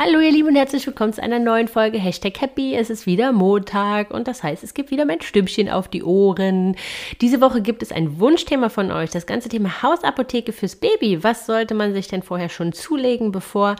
Hallo 0.00 0.20
ihr 0.20 0.30
Lieben 0.30 0.50
und 0.50 0.54
herzlich 0.54 0.86
willkommen 0.86 1.12
zu 1.12 1.20
einer 1.20 1.40
neuen 1.40 1.66
Folge 1.66 1.98
Hashtag 1.98 2.40
Happy. 2.40 2.72
Es 2.72 2.88
ist 2.88 3.06
wieder 3.06 3.32
Montag 3.32 4.12
und 4.12 4.28
das 4.28 4.44
heißt, 4.44 4.62
es 4.62 4.72
gibt 4.72 4.92
wieder 4.92 5.04
mein 5.04 5.20
Stimmchen 5.22 5.68
auf 5.68 5.88
die 5.88 6.04
Ohren. 6.04 6.76
Diese 7.20 7.40
Woche 7.40 7.62
gibt 7.62 7.82
es 7.82 7.90
ein 7.90 8.20
Wunschthema 8.20 8.68
von 8.68 8.92
euch, 8.92 9.10
das 9.10 9.26
ganze 9.26 9.48
Thema 9.48 9.82
Hausapotheke 9.82 10.52
fürs 10.52 10.76
Baby. 10.76 11.24
Was 11.24 11.46
sollte 11.46 11.74
man 11.74 11.94
sich 11.94 12.06
denn 12.06 12.22
vorher 12.22 12.48
schon 12.48 12.72
zulegen, 12.72 13.32
bevor 13.32 13.74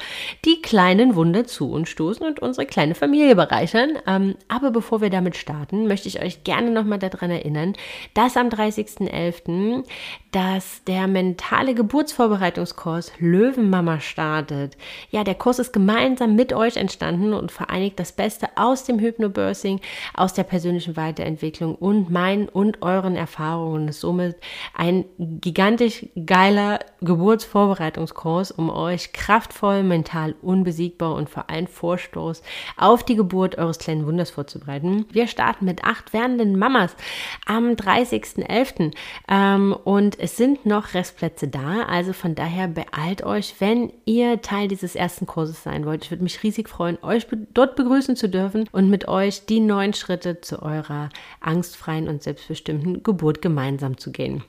die 0.45 0.61
kleinen 0.61 1.15
Wunder 1.15 1.47
zu 1.47 1.71
uns 1.71 1.89
stoßen 1.89 2.27
und 2.27 2.41
unsere 2.41 2.67
kleine 2.67 2.97
Familie 2.97 3.37
bereichern? 3.37 3.91
Ähm, 4.09 4.35
aber 4.49 4.73
bevor 4.73 5.01
wir 5.01 5.11
damit 5.11 5.37
starten, 5.37 5.87
möchte 5.87 6.09
ich 6.09 6.21
euch 6.21 6.43
gerne 6.43 6.73
nochmal 6.73 6.99
daran 6.99 7.31
erinnern, 7.31 7.75
dass 8.15 8.37
am 8.37 8.49
30.11. 8.49 9.85
dass 10.33 10.83
der 10.83 11.07
mentale 11.07 11.75
Geburtsvorbereitungskurs 11.75 13.13
Löwenmama 13.21 14.01
startet. 14.01 14.77
Ja, 15.13 15.23
der 15.23 15.37
Kurs 15.37 15.61
ist 15.61 15.73
gemein 15.73 16.08
gemeinsam 16.09 16.37
mit 16.37 16.55
euch 16.55 16.77
entstanden 16.79 17.35
und 17.35 17.53
vereinigt 17.53 18.01
das 18.01 18.13
Beste 18.13 18.49
aus 18.57 18.85
dem 18.85 18.99
Hypnobirthing, 18.99 19.81
aus 20.15 20.33
der 20.33 20.45
persönlichen 20.45 20.97
Weiterentwicklung 20.97 21.75
und 21.75 22.09
meinen 22.11 22.49
und 22.49 22.81
euren 22.81 23.15
Erfahrungen. 23.15 23.93
somit 23.93 24.37
ein 24.75 25.05
gigantisch 25.19 26.07
geiler 26.25 26.79
Geburtsvorbereitungskurs, 27.03 28.53
um 28.53 28.71
euch 28.71 29.13
kraftvoll, 29.13 29.83
mental 29.83 30.35
unbesiegbar 30.41 31.15
und 31.15 31.29
für 31.29 31.51
einen 31.51 31.67
Vorstoß 31.67 32.43
auf 32.79 33.03
die 33.03 33.17
Geburt 33.17 33.59
eures 33.59 33.79
kleinen 33.79 34.07
Wunders 34.07 34.31
vorzubereiten. 34.31 35.05
Wir 35.13 35.27
starten 35.27 35.67
mit 35.67 35.85
acht 35.85 36.15
werdenden 36.15 36.59
Mamas 36.59 36.97
am 37.45 37.73
30.11. 37.73 38.93
Ähm, 39.29 39.77
und 39.85 40.19
es 40.19 40.37
sind 40.37 40.65
noch 40.65 40.95
Restplätze 40.95 41.49
da, 41.49 41.83
also 41.83 42.15
von 42.15 42.35
daher 42.35 42.69
beeilt 42.69 43.23
euch, 43.25 43.55
wenn 43.59 43.93
ihr 44.07 44.41
Teil 44.41 44.69
dieses 44.69 44.95
ersten 44.95 45.27
Kurses 45.27 45.63
sein 45.63 45.85
wollt 45.85 45.98
wollt. 45.99 46.05
Ich 46.05 46.11
würde 46.11 46.23
mich 46.23 46.43
riesig 46.43 46.69
freuen, 46.69 46.99
euch 47.03 47.27
dort 47.55 47.77
begrüßen 47.77 48.17
zu 48.17 48.29
dürfen 48.29 48.69
und 48.73 48.89
mit 48.89 49.09
euch 49.09 49.47
die 49.47 49.61
neuen 49.61 49.95
Schritte 49.95 50.41
zu 50.41 50.63
eurer 50.63 51.11
angstfreien 51.41 52.09
und 52.09 52.23
selbstbestimmten 52.23 53.03
Geburt 53.03 53.43
gemeinsam 53.43 53.99
zu 53.99 54.13
gehen. 54.13 54.43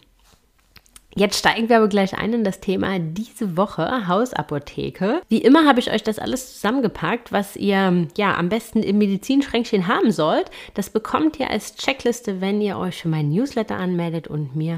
Jetzt 1.15 1.39
steigen 1.39 1.69
wir 1.69 1.77
aber 1.77 1.87
gleich 1.87 2.15
ein 2.15 2.33
in 2.33 2.43
das 2.43 2.59
Thema 2.59 2.99
diese 2.99 3.57
Woche 3.57 4.07
Hausapotheke. 4.07 5.21
Wie 5.27 5.39
immer 5.39 5.65
habe 5.65 5.79
ich 5.79 5.91
euch 5.91 6.03
das 6.03 6.19
alles 6.19 6.53
zusammengepackt, 6.53 7.31
was 7.31 7.55
ihr 7.55 8.07
ja 8.15 8.37
am 8.37 8.47
besten 8.47 8.83
im 8.83 8.99
Medizinschränkchen 8.99 9.87
haben 9.87 10.11
sollt. 10.11 10.51
Das 10.75 10.91
bekommt 10.91 11.39
ihr 11.39 11.49
als 11.49 11.75
Checkliste, 11.75 12.41
wenn 12.41 12.61
ihr 12.61 12.77
euch 12.77 13.01
für 13.01 13.09
meinen 13.09 13.31
Newsletter 13.31 13.75
anmeldet 13.75 14.27
und 14.27 14.55
mir 14.55 14.77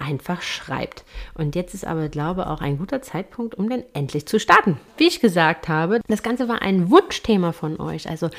einfach 0.00 0.42
schreibt. 0.42 1.04
Und 1.34 1.54
jetzt 1.54 1.74
ist 1.74 1.86
aber, 1.86 2.08
glaube 2.08 2.42
ich, 2.42 2.46
auch 2.46 2.60
ein 2.60 2.78
guter 2.78 3.02
Zeitpunkt, 3.02 3.54
um 3.54 3.68
dann 3.68 3.84
endlich 3.92 4.26
zu 4.26 4.40
starten. 4.40 4.78
Wie 4.96 5.06
ich 5.06 5.20
gesagt 5.20 5.68
habe, 5.68 6.00
das 6.08 6.22
Ganze 6.22 6.48
war 6.48 6.62
ein 6.62 6.90
Wunschthema 6.90 7.52
von 7.52 7.80
euch. 7.80 8.08
Also 8.08 8.30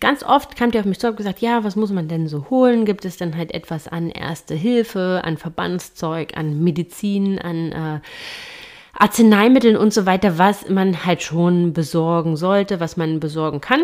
ganz 0.00 0.22
oft 0.22 0.56
kamt 0.56 0.74
ihr 0.74 0.80
auf 0.80 0.86
mich 0.86 1.00
zu 1.00 1.08
und 1.08 1.16
gesagt, 1.16 1.40
ja, 1.40 1.64
was 1.64 1.76
muss 1.76 1.90
man 1.90 2.08
denn 2.08 2.28
so 2.28 2.50
holen? 2.50 2.84
Gibt 2.84 3.04
es 3.04 3.16
dann 3.16 3.36
halt 3.36 3.52
etwas 3.52 3.88
an 3.88 4.10
Erste 4.10 4.54
Hilfe, 4.54 5.22
an 5.24 5.36
Verbandszeug, 5.36 6.36
an 6.36 6.62
Medizin, 6.62 7.38
an 7.38 7.72
äh, 7.72 8.00
Arzneimitteln 8.98 9.76
und 9.76 9.92
so 9.92 10.06
weiter, 10.06 10.38
was 10.38 10.68
man 10.68 11.04
halt 11.04 11.22
schon 11.22 11.72
besorgen 11.72 12.36
sollte, 12.36 12.80
was 12.80 12.96
man 12.96 13.20
besorgen 13.20 13.60
kann. 13.60 13.82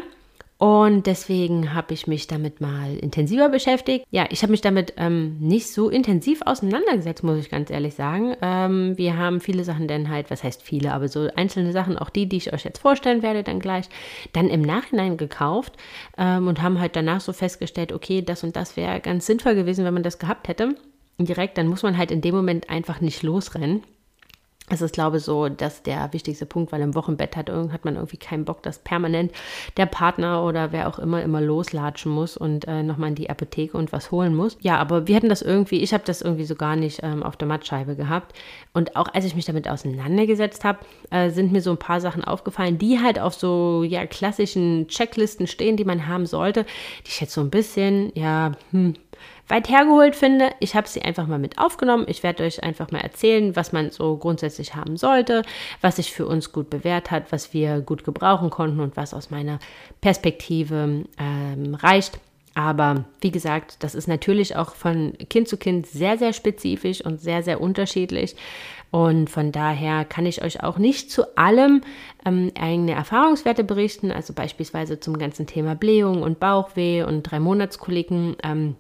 Und 0.62 1.08
deswegen 1.08 1.74
habe 1.74 1.92
ich 1.92 2.06
mich 2.06 2.28
damit 2.28 2.60
mal 2.60 2.96
intensiver 2.96 3.48
beschäftigt. 3.48 4.06
Ja, 4.12 4.26
ich 4.30 4.42
habe 4.42 4.52
mich 4.52 4.60
damit 4.60 4.94
ähm, 4.96 5.36
nicht 5.40 5.66
so 5.72 5.88
intensiv 5.88 6.40
auseinandergesetzt, 6.42 7.24
muss 7.24 7.38
ich 7.38 7.50
ganz 7.50 7.68
ehrlich 7.68 7.94
sagen. 7.94 8.36
Ähm, 8.40 8.96
wir 8.96 9.16
haben 9.16 9.40
viele 9.40 9.64
Sachen 9.64 9.88
dann 9.88 10.08
halt, 10.08 10.30
was 10.30 10.44
heißt 10.44 10.62
viele, 10.62 10.92
aber 10.92 11.08
so 11.08 11.28
einzelne 11.34 11.72
Sachen, 11.72 11.98
auch 11.98 12.10
die, 12.10 12.28
die 12.28 12.36
ich 12.36 12.52
euch 12.52 12.62
jetzt 12.62 12.78
vorstellen 12.78 13.24
werde, 13.24 13.42
dann 13.42 13.58
gleich, 13.58 13.88
dann 14.34 14.48
im 14.48 14.62
Nachhinein 14.62 15.16
gekauft 15.16 15.72
ähm, 16.16 16.46
und 16.46 16.62
haben 16.62 16.78
halt 16.78 16.94
danach 16.94 17.20
so 17.20 17.32
festgestellt, 17.32 17.90
okay, 17.90 18.22
das 18.22 18.44
und 18.44 18.54
das 18.54 18.76
wäre 18.76 19.00
ganz 19.00 19.26
sinnvoll 19.26 19.56
gewesen, 19.56 19.84
wenn 19.84 19.94
man 19.94 20.04
das 20.04 20.20
gehabt 20.20 20.46
hätte. 20.46 20.76
Direkt, 21.18 21.58
dann 21.58 21.66
muss 21.66 21.82
man 21.82 21.98
halt 21.98 22.12
in 22.12 22.20
dem 22.20 22.36
Moment 22.36 22.70
einfach 22.70 23.00
nicht 23.00 23.24
losrennen. 23.24 23.82
Das 24.68 24.80
ist, 24.80 24.94
glaube 24.94 25.16
ich, 25.16 25.24
so, 25.24 25.48
dass 25.48 25.82
der 25.82 26.12
wichtigste 26.12 26.46
Punkt, 26.46 26.70
weil 26.70 26.80
im 26.80 26.94
Wochenbett 26.94 27.36
hat, 27.36 27.50
hat 27.50 27.84
man 27.84 27.96
irgendwie 27.96 28.16
keinen 28.16 28.44
Bock, 28.44 28.62
dass 28.62 28.78
permanent 28.78 29.32
der 29.76 29.86
Partner 29.86 30.44
oder 30.44 30.70
wer 30.70 30.88
auch 30.88 30.98
immer 31.00 31.20
immer 31.22 31.40
loslatschen 31.40 32.12
muss 32.12 32.36
und 32.36 32.66
äh, 32.68 32.82
nochmal 32.82 33.10
in 33.10 33.14
die 33.16 33.28
Apotheke 33.28 33.76
und 33.76 33.92
was 33.92 34.12
holen 34.12 34.34
muss. 34.34 34.56
Ja, 34.60 34.78
aber 34.78 35.08
wir 35.08 35.16
hatten 35.16 35.28
das 35.28 35.42
irgendwie, 35.42 35.82
ich 35.82 35.92
habe 35.92 36.04
das 36.06 36.22
irgendwie 36.22 36.44
so 36.44 36.54
gar 36.54 36.76
nicht 36.76 37.00
ähm, 37.02 37.22
auf 37.24 37.36
der 37.36 37.48
Mattscheibe 37.48 37.96
gehabt. 37.96 38.34
Und 38.72 38.96
auch 38.96 39.08
als 39.12 39.24
ich 39.24 39.34
mich 39.34 39.44
damit 39.44 39.68
auseinandergesetzt 39.68 40.64
habe, 40.64 40.78
äh, 41.10 41.30
sind 41.30 41.52
mir 41.52 41.60
so 41.60 41.72
ein 41.72 41.78
paar 41.78 42.00
Sachen 42.00 42.24
aufgefallen, 42.24 42.78
die 42.78 43.00
halt 43.00 43.18
auf 43.18 43.34
so 43.34 43.82
ja 43.82 44.06
klassischen 44.06 44.86
Checklisten 44.86 45.48
stehen, 45.48 45.76
die 45.76 45.84
man 45.84 46.06
haben 46.06 46.26
sollte, 46.26 46.64
die 47.04 47.08
ich 47.08 47.20
jetzt 47.20 47.34
so 47.34 47.40
ein 47.40 47.50
bisschen, 47.50 48.12
ja, 48.14 48.52
hm, 48.70 48.94
weit 49.48 49.68
hergeholt 49.68 50.16
finde. 50.16 50.50
Ich 50.60 50.74
habe 50.74 50.88
sie 50.88 51.02
einfach 51.02 51.26
mal 51.26 51.38
mit 51.38 51.58
aufgenommen. 51.58 52.06
Ich 52.08 52.22
werde 52.22 52.44
euch 52.44 52.62
einfach 52.62 52.90
mal 52.90 53.00
erzählen, 53.00 53.54
was 53.56 53.72
man 53.72 53.90
so 53.90 54.16
grundsätzlich 54.16 54.74
haben 54.74 54.96
sollte, 54.96 55.42
was 55.80 55.96
sich 55.96 56.12
für 56.12 56.26
uns 56.26 56.52
gut 56.52 56.70
bewährt 56.70 57.10
hat, 57.10 57.32
was 57.32 57.52
wir 57.52 57.80
gut 57.80 58.04
gebrauchen 58.04 58.50
konnten 58.50 58.80
und 58.80 58.96
was 58.96 59.14
aus 59.14 59.30
meiner 59.30 59.58
Perspektive 60.00 61.04
ähm, 61.18 61.74
reicht. 61.74 62.18
Aber 62.54 63.04
wie 63.20 63.30
gesagt, 63.30 63.76
das 63.80 63.94
ist 63.94 64.08
natürlich 64.08 64.56
auch 64.56 64.74
von 64.74 65.14
Kind 65.30 65.48
zu 65.48 65.56
Kind 65.56 65.86
sehr, 65.86 66.18
sehr 66.18 66.32
spezifisch 66.32 67.00
und 67.04 67.20
sehr, 67.20 67.42
sehr 67.42 67.60
unterschiedlich. 67.60 68.36
Und 68.90 69.30
von 69.30 69.52
daher 69.52 70.04
kann 70.04 70.26
ich 70.26 70.42
euch 70.42 70.62
auch 70.62 70.76
nicht 70.76 71.10
zu 71.10 71.38
allem 71.38 71.80
ähm, 72.26 72.52
eigene 72.60 72.92
Erfahrungswerte 72.92 73.64
berichten. 73.64 74.12
Also 74.12 74.34
beispielsweise 74.34 75.00
zum 75.00 75.18
ganzen 75.18 75.46
Thema 75.46 75.74
Blähung 75.74 76.22
und 76.22 76.40
Bauchweh 76.40 77.02
und 77.02 77.22
drei 77.22 77.40
Monatskoliken. 77.40 78.36
Ähm, 78.42 78.76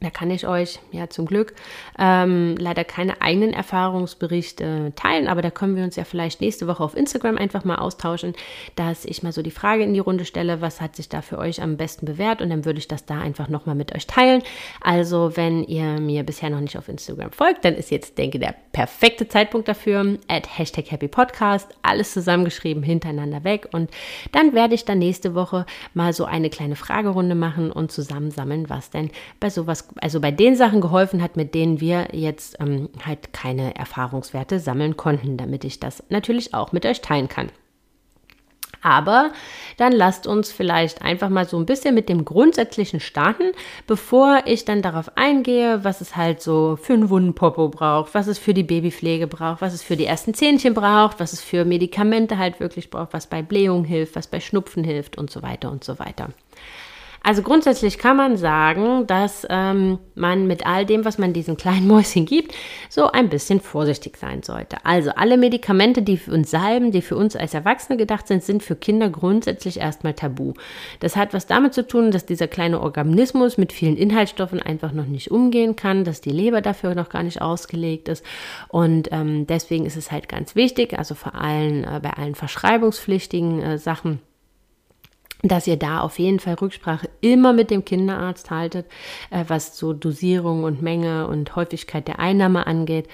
da 0.00 0.10
kann 0.10 0.30
ich 0.30 0.46
euch 0.46 0.78
ja 0.92 1.08
zum 1.08 1.26
Glück 1.26 1.54
ähm, 1.98 2.56
leider 2.58 2.84
keine 2.84 3.20
eigenen 3.20 3.52
Erfahrungsberichte 3.52 4.92
teilen, 4.94 5.28
aber 5.28 5.42
da 5.42 5.50
können 5.50 5.76
wir 5.76 5.84
uns 5.84 5.96
ja 5.96 6.04
vielleicht 6.04 6.40
nächste 6.40 6.66
Woche 6.66 6.82
auf 6.82 6.96
Instagram 6.96 7.36
einfach 7.36 7.64
mal 7.64 7.76
austauschen, 7.76 8.34
dass 8.76 9.04
ich 9.04 9.22
mal 9.22 9.32
so 9.32 9.42
die 9.42 9.50
Frage 9.50 9.82
in 9.82 9.94
die 9.94 10.00
Runde 10.00 10.24
stelle, 10.24 10.60
was 10.60 10.80
hat 10.80 10.96
sich 10.96 11.08
da 11.08 11.22
für 11.22 11.38
euch 11.38 11.62
am 11.62 11.76
besten 11.76 12.06
bewährt 12.06 12.40
und 12.40 12.50
dann 12.50 12.64
würde 12.64 12.78
ich 12.78 12.88
das 12.88 13.04
da 13.04 13.20
einfach 13.20 13.48
nochmal 13.48 13.74
mit 13.74 13.94
euch 13.94 14.06
teilen. 14.06 14.42
Also 14.80 15.36
wenn 15.36 15.64
ihr 15.64 16.00
mir 16.00 16.22
bisher 16.22 16.50
noch 16.50 16.60
nicht 16.60 16.78
auf 16.78 16.88
Instagram 16.88 17.32
folgt, 17.32 17.64
dann 17.64 17.74
ist 17.74 17.90
jetzt, 17.90 18.18
denke 18.18 18.38
ich, 18.38 18.44
der 18.44 18.54
perfekte 18.72 19.28
Zeitpunkt 19.28 19.68
dafür. 19.68 20.18
At 20.28 20.58
Hashtag 20.58 20.90
Happy 20.90 21.08
Podcast, 21.08 21.68
alles 21.82 22.12
zusammengeschrieben, 22.12 22.82
hintereinander 22.82 23.42
weg 23.44 23.68
und 23.72 23.90
dann 24.32 24.52
werde 24.52 24.74
ich 24.74 24.84
dann 24.84 24.98
nächste 24.98 25.34
Woche 25.34 25.66
mal 25.94 26.12
so 26.12 26.24
eine 26.24 26.50
kleine 26.50 26.76
Fragerunde 26.76 27.34
machen 27.34 27.72
und 27.72 27.90
zusammensammeln, 27.90 28.68
was 28.68 28.90
denn 28.90 29.10
bei 29.40 29.50
sowas 29.50 29.87
also 30.00 30.20
bei 30.20 30.30
den 30.30 30.56
Sachen 30.56 30.80
geholfen 30.80 31.22
hat, 31.22 31.36
mit 31.36 31.54
denen 31.54 31.80
wir 31.80 32.08
jetzt 32.12 32.58
ähm, 32.60 32.88
halt 33.04 33.32
keine 33.32 33.74
Erfahrungswerte 33.76 34.60
sammeln 34.60 34.96
konnten, 34.96 35.36
damit 35.36 35.64
ich 35.64 35.80
das 35.80 36.02
natürlich 36.08 36.54
auch 36.54 36.72
mit 36.72 36.86
euch 36.86 37.00
teilen 37.00 37.28
kann. 37.28 37.50
Aber 38.82 39.32
dann 39.76 39.92
lasst 39.92 40.26
uns 40.26 40.52
vielleicht 40.52 41.02
einfach 41.02 41.28
mal 41.28 41.48
so 41.48 41.58
ein 41.58 41.66
bisschen 41.66 41.94
mit 41.94 42.08
dem 42.08 42.24
Grundsätzlichen 42.24 43.00
starten, 43.00 43.52
bevor 43.86 44.42
ich 44.46 44.64
dann 44.64 44.82
darauf 44.82 45.16
eingehe, 45.16 45.82
was 45.84 46.00
es 46.00 46.16
halt 46.16 46.40
so 46.40 46.78
für 46.80 46.94
einen 46.94 47.10
Wundenpopo 47.10 47.68
braucht, 47.68 48.14
was 48.14 48.28
es 48.28 48.38
für 48.38 48.54
die 48.54 48.62
Babypflege 48.62 49.26
braucht, 49.26 49.62
was 49.62 49.74
es 49.74 49.82
für 49.82 49.96
die 49.96 50.06
ersten 50.06 50.34
Zähnchen 50.34 50.74
braucht, 50.74 51.18
was 51.18 51.32
es 51.32 51.42
für 51.42 51.64
Medikamente 51.64 52.38
halt 52.38 52.60
wirklich 52.60 52.90
braucht, 52.90 53.12
was 53.12 53.26
bei 53.26 53.42
Blähung 53.42 53.84
hilft, 53.84 54.14
was 54.14 54.28
bei 54.28 54.40
Schnupfen 54.40 54.84
hilft 54.84 55.18
und 55.18 55.30
so 55.30 55.42
weiter 55.42 55.70
und 55.70 55.82
so 55.82 55.98
weiter. 55.98 56.28
Also 57.28 57.42
grundsätzlich 57.42 57.98
kann 57.98 58.16
man 58.16 58.38
sagen, 58.38 59.06
dass 59.06 59.46
ähm, 59.50 59.98
man 60.14 60.46
mit 60.46 60.64
all 60.64 60.86
dem, 60.86 61.04
was 61.04 61.18
man 61.18 61.34
diesen 61.34 61.58
kleinen 61.58 61.86
Mäuschen 61.86 62.24
gibt, 62.24 62.54
so 62.88 63.12
ein 63.12 63.28
bisschen 63.28 63.60
vorsichtig 63.60 64.16
sein 64.16 64.42
sollte. 64.42 64.78
Also 64.86 65.10
alle 65.10 65.36
Medikamente, 65.36 66.00
die 66.00 66.16
für 66.16 66.32
uns 66.32 66.50
Salben, 66.50 66.90
die 66.90 67.02
für 67.02 67.16
uns 67.16 67.36
als 67.36 67.52
Erwachsene 67.52 67.98
gedacht 67.98 68.28
sind, 68.28 68.42
sind 68.42 68.62
für 68.62 68.76
Kinder 68.76 69.10
grundsätzlich 69.10 69.78
erstmal 69.78 70.14
tabu. 70.14 70.54
Das 71.00 71.16
hat 71.16 71.34
was 71.34 71.46
damit 71.46 71.74
zu 71.74 71.86
tun, 71.86 72.12
dass 72.12 72.24
dieser 72.24 72.48
kleine 72.48 72.80
Organismus 72.80 73.58
mit 73.58 73.74
vielen 73.74 73.98
Inhaltsstoffen 73.98 74.62
einfach 74.62 74.92
noch 74.92 75.04
nicht 75.04 75.30
umgehen 75.30 75.76
kann, 75.76 76.04
dass 76.04 76.22
die 76.22 76.30
Leber 76.30 76.62
dafür 76.62 76.94
noch 76.94 77.10
gar 77.10 77.24
nicht 77.24 77.42
ausgelegt 77.42 78.08
ist. 78.08 78.24
Und 78.68 79.12
ähm, 79.12 79.46
deswegen 79.46 79.84
ist 79.84 79.98
es 79.98 80.10
halt 80.10 80.30
ganz 80.30 80.54
wichtig, 80.54 80.98
also 80.98 81.14
vor 81.14 81.34
allem 81.34 81.84
äh, 81.84 82.00
bei 82.00 82.14
allen 82.14 82.34
verschreibungspflichtigen 82.34 83.60
äh, 83.60 83.76
Sachen, 83.76 84.20
dass 85.42 85.68
ihr 85.68 85.76
da 85.76 86.00
auf 86.00 86.18
jeden 86.18 86.40
Fall 86.40 86.54
Rücksprache 86.54 87.08
immer 87.20 87.52
mit 87.52 87.70
dem 87.70 87.84
Kinderarzt 87.84 88.50
haltet, 88.50 88.86
äh, 89.30 89.44
was 89.46 89.78
so 89.78 89.92
Dosierung 89.92 90.64
und 90.64 90.82
Menge 90.82 91.28
und 91.28 91.54
Häufigkeit 91.54 92.08
der 92.08 92.18
Einnahme 92.18 92.66
angeht, 92.66 93.08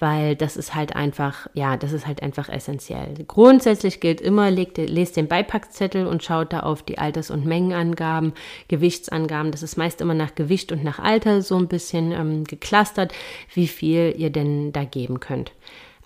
weil 0.00 0.34
das 0.34 0.56
ist 0.56 0.74
halt 0.74 0.96
einfach, 0.96 1.46
ja, 1.54 1.76
das 1.76 1.92
ist 1.92 2.06
halt 2.06 2.22
einfach 2.22 2.48
essentiell. 2.48 3.14
Grundsätzlich 3.28 4.00
gilt 4.00 4.20
immer, 4.20 4.50
legt, 4.50 4.78
lest 4.78 5.16
den 5.16 5.28
Beipackzettel 5.28 6.06
und 6.06 6.24
schaut 6.24 6.52
da 6.52 6.60
auf 6.60 6.82
die 6.82 6.98
Alters- 6.98 7.30
und 7.30 7.46
Mengenangaben, 7.46 8.32
Gewichtsangaben. 8.66 9.52
Das 9.52 9.62
ist 9.62 9.76
meist 9.76 10.00
immer 10.00 10.14
nach 10.14 10.34
Gewicht 10.34 10.72
und 10.72 10.82
nach 10.82 10.98
Alter 10.98 11.42
so 11.42 11.56
ein 11.56 11.68
bisschen 11.68 12.10
ähm, 12.10 12.44
geklustert, 12.44 13.12
wie 13.54 13.68
viel 13.68 14.14
ihr 14.16 14.30
denn 14.30 14.72
da 14.72 14.84
geben 14.84 15.20
könnt. 15.20 15.52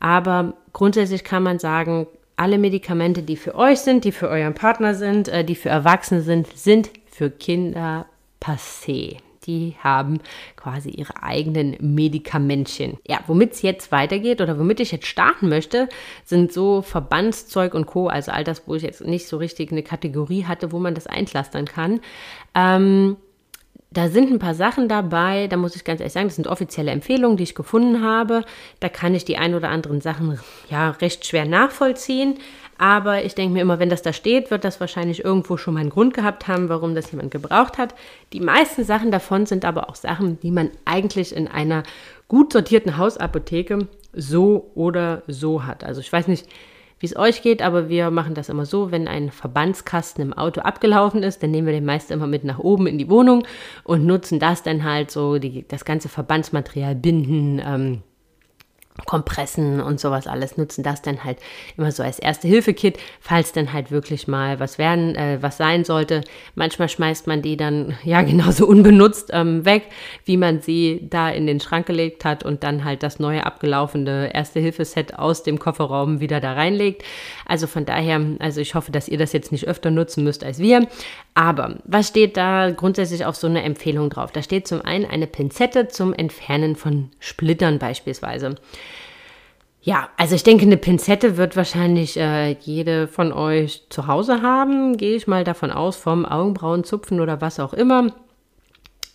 Aber 0.01 0.55
grundsätzlich 0.73 1.25
kann 1.25 1.43
man 1.43 1.59
sagen, 1.59 2.07
alle 2.37 2.59
Medikamente, 2.59 3.23
die 3.23 3.37
für 3.37 3.55
euch 3.55 3.81
sind, 3.81 4.05
die 4.05 4.13
für 4.13 4.29
euren 4.29 4.55
Partner 4.55 4.95
sind, 4.95 5.29
äh, 5.29 5.45
die 5.45 5.55
für 5.55 5.69
Erwachsene 5.69 6.23
sind, 6.23 6.47
sind 6.57 6.91
für 7.11 7.31
Kinder 7.31 8.07
passé. 8.41 9.19
Die 9.47 9.75
haben 9.83 10.21
quasi 10.57 10.91
ihre 10.91 11.23
eigenen 11.23 11.77
Medikamentchen. 11.81 12.99
Ja, 13.09 13.21
womit 13.27 13.55
es 13.55 13.63
jetzt 13.63 13.91
weitergeht 13.91 14.41
oder 14.41 14.57
womit 14.59 14.79
ich 14.79 14.93
jetzt 14.93 15.07
starten 15.07 15.49
möchte, 15.49 15.89
sind 16.25 16.53
so 16.53 16.81
Verbandszeug 16.81 17.75
und 17.75 17.87
Co., 17.87 18.07
also 18.07 18.31
all 18.31 18.45
das, 18.45 18.69
wo 18.69 18.77
ich 18.77 18.83
jetzt 18.83 19.05
nicht 19.05 19.27
so 19.27 19.39
richtig 19.39 19.73
eine 19.73 19.83
Kategorie 19.83 20.45
hatte, 20.45 20.71
wo 20.71 20.79
man 20.79 20.95
das 20.95 21.09
einklastern 21.09 21.65
kann. 21.65 22.01
Ähm, 22.55 23.17
da 23.93 24.09
sind 24.09 24.31
ein 24.31 24.39
paar 24.39 24.55
Sachen 24.55 24.89
dabei, 24.89 25.47
da 25.49 25.57
muss 25.57 25.77
ich 25.77 25.85
ganz 25.85 26.01
ehrlich 26.01 26.13
sagen, 26.13 26.29
das 26.29 26.37
sind 26.37 26.47
offizielle 26.47 26.91
Empfehlungen, 26.91 27.37
die 27.37 27.43
ich 27.43 27.55
gefunden 27.55 28.03
habe. 28.03 28.45
Da 28.81 28.89
kann 28.89 29.15
ich 29.15 29.25
die 29.25 29.37
ein 29.37 29.55
oder 29.55 29.69
anderen 29.69 30.01
Sachen 30.01 30.39
ja 30.71 30.91
recht 30.91 31.27
schwer 31.27 31.45
nachvollziehen. 31.45 32.39
Aber 32.79 33.25
ich 33.25 33.35
denke 33.35 33.53
mir 33.53 33.61
immer, 33.61 33.79
wenn 33.79 33.91
das 33.91 34.03
da 34.03 34.13
steht, 34.13 34.51
wird 34.51 34.65
das 34.65 34.81
wahrscheinlich 34.81 35.25
irgendwo 35.25 35.57
schon 35.57 35.75
mal 35.75 35.81
einen 35.81 35.91
Grund 35.91 36.15
gehabt 36.15 36.49
haben, 36.49 36.69
warum 36.69 36.95
das 36.95 37.13
jemand 37.13 37.31
gebraucht 37.31 37.79
hat. 37.79 37.95
Die 38.33 38.41
meisten 38.41 38.85
Sachen 38.85 39.11
davon 39.11 39.47
sind 39.47 39.65
aber 39.65 39.89
auch 39.89 39.95
Sachen, 39.95 40.41
die 40.41 40.51
man 40.51 40.71
eigentlich 40.85 41.37
in 41.37 41.47
einer 41.47 41.83
gut 42.29 42.53
sortierten 42.53 42.97
Hausapotheke 42.97 43.87
so 44.15 44.71
oder 44.75 45.23
so 45.27 45.65
hat. 45.65 45.85
Also 45.85 46.01
ich 46.01 46.13
weiß 46.13 46.29
nicht, 46.29 46.49
wie 47.03 47.07
es 47.07 47.17
euch 47.17 47.43
geht, 47.43 47.63
aber 47.63 47.89
wir 47.89 48.11
machen 48.13 48.35
das 48.35 48.49
immer 48.49 48.65
so, 48.65 48.93
wenn 48.93 49.09
ein 49.09 49.33
Verbandskasten 49.33 50.23
im 50.23 50.33
Auto 50.33 50.61
abgelaufen 50.61 51.25
ist, 51.25 51.43
dann 51.43 51.51
nehmen 51.51 51.67
wir 51.67 51.75
den 51.75 51.85
meist 51.85 52.13
immer 52.13 52.29
mit 52.29 52.45
nach 52.45 52.61
oben 52.61 52.87
in 52.87 52.97
die 52.97 53.11
Wohnung 53.11 53.45
und 53.83 54.07
nutzen 54.07 54.39
das 54.39 54.63
dann 54.63 54.85
halt 54.85 55.11
so, 55.11 55.39
die, 55.39 55.67
das 55.67 55.85
ganze 55.85 56.09
Verbandsmaterial 56.09 56.95
binden, 56.95 57.61
ähm, 57.65 58.03
Kompressen 59.07 59.81
und 59.81 60.01
sowas 60.01 60.27
alles 60.27 60.59
nutzen 60.59 60.83
das 60.83 61.01
dann 61.01 61.25
halt 61.25 61.39
immer 61.79 61.91
so 61.93 62.03
als 62.03 62.19
erste 62.19 62.47
Hilfe-Kit, 62.47 62.99
falls 63.21 63.53
dann 63.53 63.73
halt 63.73 63.91
wirklich 63.91 64.29
mal 64.29 64.61
was 64.61 64.77
werden, 64.77 65.15
äh, 65.15 65.39
was 65.41 65.57
sein 65.57 65.85
sollte. 65.85 66.21
Manchmal 66.55 66.91
schmeißt 66.91 67.27
man 67.27 67.41
die 67.41 67.57
dann 67.57 67.97
ja 68.05 68.23
genauso 68.23 68.67
unbenutzt 68.67 69.31
ähm, 69.33 69.65
weg, 69.65 69.85
wie 70.27 70.37
man 70.37 70.61
sie 70.61 71.07
da 71.09 71.31
in 71.31 71.47
den 71.47 71.61
Schrank 71.61 71.87
gelegt 71.87 72.25
hat 72.25 72.45
und 72.45 72.63
dann 72.65 72.85
halt 72.85 73.03
das 73.03 73.19
neue 73.19 73.47
abgelaufene 73.47 74.35
Erste-Hilfe-Set 74.35 75.19
aus 75.19 75.43
dem 75.43 75.59
Kofferraum 75.59 76.21
wieder 76.21 76.41
da 76.41 76.53
reinlegt. 76.53 77.03
Also 77.47 77.67
von 77.67 77.87
daher, 77.87 78.21
also 78.41 78.61
ich 78.61 78.75
hoffe, 78.75 78.93
dass 78.93 79.09
ihr 79.09 79.19
das 79.19 79.33
jetzt 79.33 79.53
nicht 79.53 79.69
öfter 79.69 79.91
nutzen 79.91 80.23
müsst 80.23 80.45
als 80.45 80.59
wir. 80.59 80.87
Aber 81.35 81.77
was 81.85 82.09
steht 82.09 82.37
da 82.37 82.71
grundsätzlich 82.71 83.25
auf 83.25 83.37
so 83.37 83.47
eine 83.47 83.63
Empfehlung 83.63 84.11
drauf? 84.11 84.33
Da 84.33 84.43
steht 84.43 84.69
zum 84.69 84.83
einen 84.83 85.07
eine 85.07 85.27
Pinzette 85.27 85.89
zum 85.89 86.13
Entfernen 86.13 86.77
von 86.77 87.11
Splittern 87.21 87.79
beispielsweise. 87.79 88.57
Ja, 89.85 90.11
also 90.17 90.37
ich 90.37 90.45
denke, 90.45 90.65
eine 90.65 90.77
Pinzette 90.77 91.37
wird 91.37 91.57
wahrscheinlich 91.57 92.17
äh, 92.17 92.53
jede 92.61 93.09
von 93.09 93.33
euch 93.33 93.83
zu 93.91 94.07
Hause 94.07 94.41
haben. 94.41 94.97
Gehe 94.97 95.17
ich 95.17 95.27
mal 95.27 95.43
davon 95.43 95.73
aus, 95.73 95.97
vom 95.97 96.25
Augenbrauenzupfen 96.25 97.21
oder 97.21 97.41
was 97.41 97.59
auch 97.59 97.73
immer. 97.73 98.15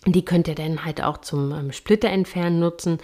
Die 0.05 0.25
könnt 0.25 0.49
ihr 0.49 0.55
dann 0.55 0.83
halt 0.83 1.01
auch 1.01 1.19
zum 1.19 1.53
ähm, 1.53 1.71
Splitter 1.71 2.09
entfernen 2.09 2.59
nutzen 2.59 2.97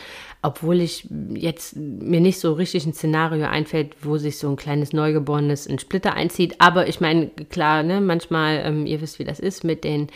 obwohl 0.45 0.81
ich 0.81 1.07
jetzt 1.33 1.77
mir 1.77 2.19
nicht 2.19 2.37
so 2.37 2.51
richtig 2.51 2.85
ein 2.85 2.93
Szenario 2.93 3.45
einfällt, 3.45 3.95
wo 4.01 4.17
sich 4.17 4.37
so 4.37 4.49
ein 4.49 4.57
kleines 4.57 4.91
Neugeborenes 4.91 5.65
in 5.65 5.79
Splitter 5.79 6.15
einzieht. 6.15 6.55
Aber 6.59 6.89
ich 6.89 6.99
meine, 6.99 7.27
klar, 7.49 7.81
ne, 7.81 8.01
manchmal, 8.01 8.61
ähm, 8.65 8.85
ihr 8.85 8.99
wisst, 8.99 9.19
wie 9.19 9.23
das 9.23 9.39
ist 9.39 9.63
mit 9.63 9.85
den, 9.85 10.07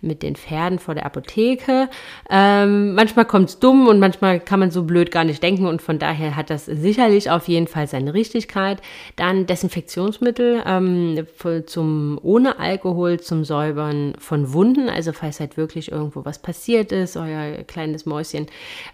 mit 0.00 0.22
den 0.22 0.36
Pferden 0.36 0.78
vor 0.78 0.94
der 0.94 1.04
Apotheke. 1.04 1.88
Ähm, 2.30 2.94
manchmal 2.94 3.24
kommt 3.24 3.48
es 3.48 3.58
dumm 3.58 3.88
und 3.88 3.98
manchmal 3.98 4.38
kann 4.38 4.60
man 4.60 4.70
so 4.70 4.84
blöd 4.84 5.10
gar 5.10 5.24
nicht 5.24 5.42
denken 5.42 5.66
und 5.66 5.82
von 5.82 5.98
daher 5.98 6.36
hat 6.36 6.50
das 6.50 6.66
sicherlich 6.66 7.28
auf 7.30 7.48
jeden 7.48 7.66
Fall 7.66 7.88
seine 7.88 8.14
Richtigkeit. 8.14 8.80
Dann 9.16 9.46
Desinfektionsmittel 9.46 10.62
ähm, 10.64 11.26
zum 11.66 12.20
ohne 12.22 12.60
Alkohol 12.60 13.18
zum 13.18 13.44
Säubern 13.44 14.14
von 14.20 14.52
Wunden. 14.52 14.88
Also 14.88 15.12
falls 15.12 15.40
halt 15.40 15.56
wirklich 15.56 15.90
irgendwo 15.90 16.24
was 16.24 16.40
passiert 16.40 16.92
ist, 16.92 17.16
euer 17.16 17.64
kleines 17.64 18.06
Mäuschen 18.06 18.46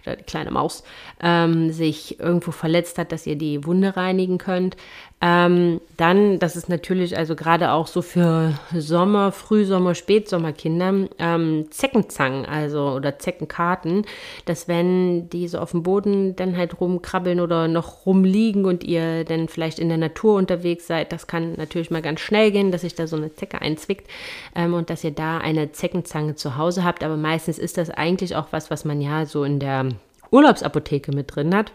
oder 0.03 0.15
die 0.15 0.23
kleine 0.23 0.49
Maus 0.49 0.78
ähm, 1.21 1.71
sich 1.71 2.19
irgendwo 2.19 2.51
verletzt 2.51 2.97
hat, 2.97 3.11
dass 3.11 3.27
ihr 3.27 3.35
die 3.35 3.65
Wunde 3.65 3.95
reinigen 3.97 4.37
könnt. 4.37 4.75
Ähm, 5.21 5.81
dann, 5.97 6.39
das 6.39 6.55
ist 6.55 6.69
natürlich 6.69 7.17
also 7.17 7.35
gerade 7.35 7.71
auch 7.73 7.87
so 7.87 8.01
für 8.01 8.57
Sommer, 8.73 9.33
Frühsommer, 9.33 9.93
Spätsommerkinder, 9.93 11.09
ähm, 11.19 11.65
Zeckenzangen, 11.71 12.45
also 12.45 12.91
oder 12.91 13.19
Zeckenkarten, 13.19 14.05
dass 14.45 14.69
wenn 14.69 15.29
die 15.29 15.49
so 15.49 15.59
auf 15.59 15.71
dem 15.71 15.83
Boden 15.83 16.37
dann 16.37 16.55
halt 16.55 16.79
rumkrabbeln 16.79 17.41
oder 17.41 17.67
noch 17.67 18.05
rumliegen 18.05 18.63
und 18.63 18.85
ihr 18.85 19.25
dann 19.25 19.49
vielleicht 19.49 19.79
in 19.79 19.89
der 19.89 19.97
Natur 19.97 20.35
unterwegs 20.35 20.87
seid, 20.87 21.11
das 21.11 21.27
kann 21.27 21.55
natürlich 21.57 21.91
mal 21.91 22.01
ganz 22.01 22.21
schnell 22.21 22.51
gehen, 22.51 22.71
dass 22.71 22.81
sich 22.81 22.95
da 22.95 23.05
so 23.05 23.17
eine 23.17 23.33
Zecke 23.35 23.61
einzwickt 23.61 24.09
ähm, 24.55 24.73
und 24.73 24.89
dass 24.89 25.03
ihr 25.03 25.11
da 25.11 25.39
eine 25.39 25.73
Zeckenzange 25.73 26.35
zu 26.35 26.55
Hause 26.55 26.85
habt. 26.85 27.03
Aber 27.03 27.17
meistens 27.17 27.59
ist 27.59 27.77
das 27.77 27.89
eigentlich 27.89 28.37
auch 28.37 28.47
was, 28.51 28.71
was 28.71 28.85
man 28.85 29.01
ja 29.01 29.25
so 29.25 29.43
in 29.43 29.59
der 29.59 29.89
Urlaubsapotheke 30.31 31.11
mit 31.11 31.35
drin 31.35 31.55
hat. 31.55 31.71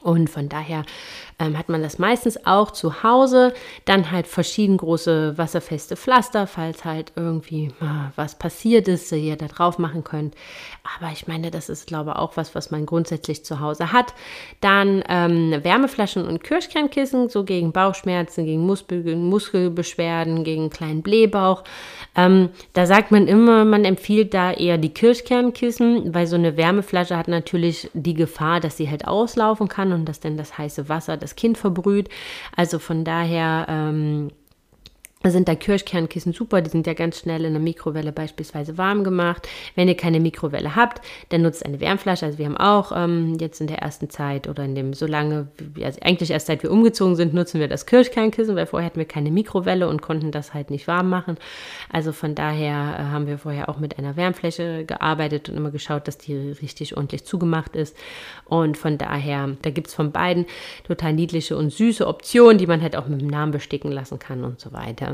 Und 0.00 0.30
von 0.30 0.48
daher 0.48 0.84
ähm, 1.38 1.56
hat 1.56 1.68
man 1.68 1.82
das 1.82 1.98
meistens 1.98 2.46
auch 2.46 2.72
zu 2.72 3.02
Hause. 3.02 3.54
Dann 3.84 4.10
halt 4.10 4.26
verschieden 4.26 4.76
große 4.76 5.38
wasserfeste 5.38 5.96
Pflaster, 5.96 6.46
falls 6.46 6.84
halt 6.84 7.12
irgendwie 7.14 7.66
äh, 7.80 8.10
was 8.16 8.36
passiert 8.36 8.88
ist, 8.88 9.12
ihr 9.12 9.36
da 9.36 9.46
drauf 9.46 9.78
machen 9.78 10.02
könnt. 10.02 10.34
Aber 10.84 11.12
ich 11.12 11.28
meine, 11.28 11.52
das 11.52 11.68
ist, 11.68 11.86
glaube 11.86 12.10
ich, 12.10 12.16
auch 12.16 12.36
was, 12.36 12.56
was 12.56 12.72
man 12.72 12.86
grundsätzlich 12.86 13.44
zu 13.44 13.60
Hause 13.60 13.92
hat. 13.92 14.14
Dann 14.60 15.04
ähm, 15.08 15.62
Wärmeflaschen 15.62 16.26
und 16.26 16.42
Kirschkernkissen, 16.42 17.28
so 17.28 17.44
gegen 17.44 17.70
Bauchschmerzen, 17.70 18.44
gegen 18.44 18.66
Muskel 18.66 19.14
Muskelbeschwerden, 19.14 20.42
gegen 20.42 20.70
kleinen 20.70 21.02
Blähbauch. 21.02 21.62
Ähm, 22.16 22.48
da 22.72 22.86
sagt 22.86 23.12
man 23.12 23.28
immer, 23.28 23.64
man 23.64 23.84
empfiehlt 23.84 24.34
da 24.34 24.52
eher 24.52 24.76
die 24.76 24.92
Kirschkernkissen, 24.92 26.14
weil 26.14 26.26
so 26.26 26.34
eine 26.34 26.56
Wärmeflasche 26.56 27.16
hat 27.16 27.28
natürlich 27.28 27.88
die 27.94 28.14
Gefahr, 28.14 28.58
dass 28.58 28.76
sie 28.76 28.90
halt 28.90 29.06
auslaufen 29.06 29.68
kann 29.68 29.92
und 29.92 30.06
dass 30.06 30.18
dann 30.18 30.36
das 30.36 30.58
heiße 30.58 30.88
Wasser 30.88 31.16
das 31.16 31.36
Kind 31.36 31.58
verbrüht. 31.58 32.08
Also 32.56 32.80
von 32.80 33.04
daher 33.04 33.66
ähm, 33.68 34.30
sind 35.30 35.48
da 35.48 35.54
Kirschkernkissen 35.54 36.32
super, 36.32 36.60
die 36.62 36.70
sind 36.70 36.86
ja 36.86 36.94
ganz 36.94 37.20
schnell 37.20 37.44
in 37.44 37.52
der 37.52 37.62
Mikrowelle 37.62 38.12
beispielsweise 38.12 38.76
warm 38.78 39.04
gemacht. 39.04 39.48
Wenn 39.74 39.88
ihr 39.88 39.96
keine 39.96 40.20
Mikrowelle 40.20 40.74
habt, 40.74 41.00
dann 41.28 41.42
nutzt 41.42 41.64
eine 41.64 41.80
Wärmflasche. 41.80 42.26
Also 42.26 42.38
wir 42.38 42.46
haben 42.46 42.56
auch 42.56 42.92
ähm, 42.94 43.36
jetzt 43.38 43.60
in 43.60 43.66
der 43.66 43.78
ersten 43.78 44.10
Zeit 44.10 44.48
oder 44.48 44.64
in 44.64 44.74
dem 44.74 44.94
so 44.94 45.06
lange, 45.06 45.48
also 45.82 46.00
eigentlich 46.02 46.30
erst 46.30 46.46
seit 46.46 46.62
wir 46.62 46.70
umgezogen 46.70 47.16
sind, 47.16 47.34
nutzen 47.34 47.60
wir 47.60 47.68
das 47.68 47.86
Kirschkernkissen, 47.86 48.56
weil 48.56 48.66
vorher 48.66 48.86
hatten 48.86 48.98
wir 48.98 49.06
keine 49.06 49.30
Mikrowelle 49.30 49.88
und 49.88 50.02
konnten 50.02 50.32
das 50.32 50.54
halt 50.54 50.70
nicht 50.70 50.88
warm 50.88 51.08
machen. 51.08 51.36
Also 51.90 52.12
von 52.12 52.34
daher 52.34 52.96
äh, 52.98 53.02
haben 53.12 53.26
wir 53.26 53.38
vorher 53.38 53.68
auch 53.68 53.78
mit 53.78 53.98
einer 53.98 54.16
Wärmfläche 54.16 54.84
gearbeitet 54.84 55.48
und 55.48 55.56
immer 55.56 55.70
geschaut, 55.70 56.08
dass 56.08 56.18
die 56.18 56.34
richtig 56.34 56.96
ordentlich 56.96 57.24
zugemacht 57.24 57.76
ist. 57.76 57.96
Und 58.44 58.76
von 58.76 58.98
daher, 58.98 59.56
da 59.62 59.70
gibt 59.70 59.88
es 59.88 59.94
von 59.94 60.10
beiden 60.12 60.46
total 60.84 61.12
niedliche 61.12 61.56
und 61.56 61.70
süße 61.70 62.06
Optionen, 62.06 62.58
die 62.58 62.66
man 62.66 62.82
halt 62.82 62.96
auch 62.96 63.06
mit 63.06 63.20
dem 63.20 63.28
Namen 63.28 63.52
besticken 63.52 63.92
lassen 63.92 64.18
kann 64.18 64.44
und 64.44 64.60
so 64.60 64.72
weiter. 64.72 65.11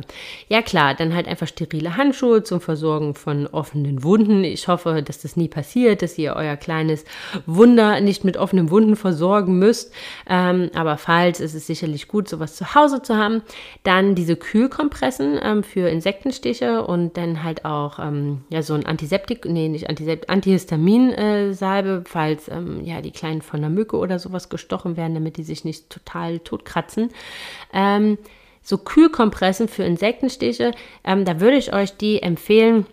Ja 0.48 0.62
klar, 0.62 0.94
dann 0.94 1.14
halt 1.14 1.28
einfach 1.28 1.48
sterile 1.48 1.96
Handschuhe 1.96 2.42
zum 2.42 2.60
Versorgen 2.60 3.14
von 3.14 3.46
offenen 3.46 4.02
Wunden. 4.02 4.44
Ich 4.44 4.68
hoffe, 4.68 5.02
dass 5.02 5.20
das 5.20 5.36
nie 5.36 5.48
passiert, 5.48 6.02
dass 6.02 6.18
ihr 6.18 6.34
euer 6.34 6.56
kleines 6.56 7.04
Wunder 7.46 8.00
nicht 8.00 8.24
mit 8.24 8.36
offenen 8.36 8.70
Wunden 8.70 8.96
versorgen 8.96 9.58
müsst. 9.58 9.92
Ähm, 10.28 10.70
aber 10.74 10.98
falls 10.98 11.40
ist 11.40 11.54
es 11.54 11.66
sicherlich 11.66 12.08
gut, 12.08 12.28
sowas 12.28 12.56
zu 12.56 12.74
Hause 12.74 13.02
zu 13.02 13.16
haben. 13.16 13.42
Dann 13.82 14.14
diese 14.14 14.36
Kühlkompressen 14.36 15.38
ähm, 15.42 15.62
für 15.62 15.88
Insektenstiche 15.88 16.84
und 16.84 17.16
dann 17.16 17.42
halt 17.42 17.64
auch 17.64 17.98
ähm, 17.98 18.42
ja 18.50 18.62
so 18.62 18.74
ein 18.74 18.86
Antiseptik, 18.86 19.44
nee, 19.44 19.68
nicht 19.68 19.88
Antisept, 19.88 20.28
Antihistamin-Salbe, 20.30 22.04
falls 22.06 22.48
ähm, 22.48 22.84
ja 22.84 23.00
die 23.00 23.10
Kleinen 23.10 23.42
von 23.42 23.60
einer 23.60 23.70
Mücke 23.70 23.96
oder 23.96 24.18
sowas 24.18 24.48
gestochen 24.48 24.96
werden, 24.96 25.14
damit 25.14 25.36
die 25.36 25.42
sich 25.42 25.64
nicht 25.64 25.90
total 25.90 26.38
totkratzen. 26.40 27.10
Ähm, 27.72 28.18
so 28.62 28.78
Kühlkompressen 28.78 29.68
für 29.68 29.84
Insektenstiche. 29.84 30.72
Ähm, 31.04 31.24
da 31.24 31.40
würde 31.40 31.56
ich 31.56 31.72
euch 31.72 31.96
die 31.96 32.22
empfehlen. 32.22 32.86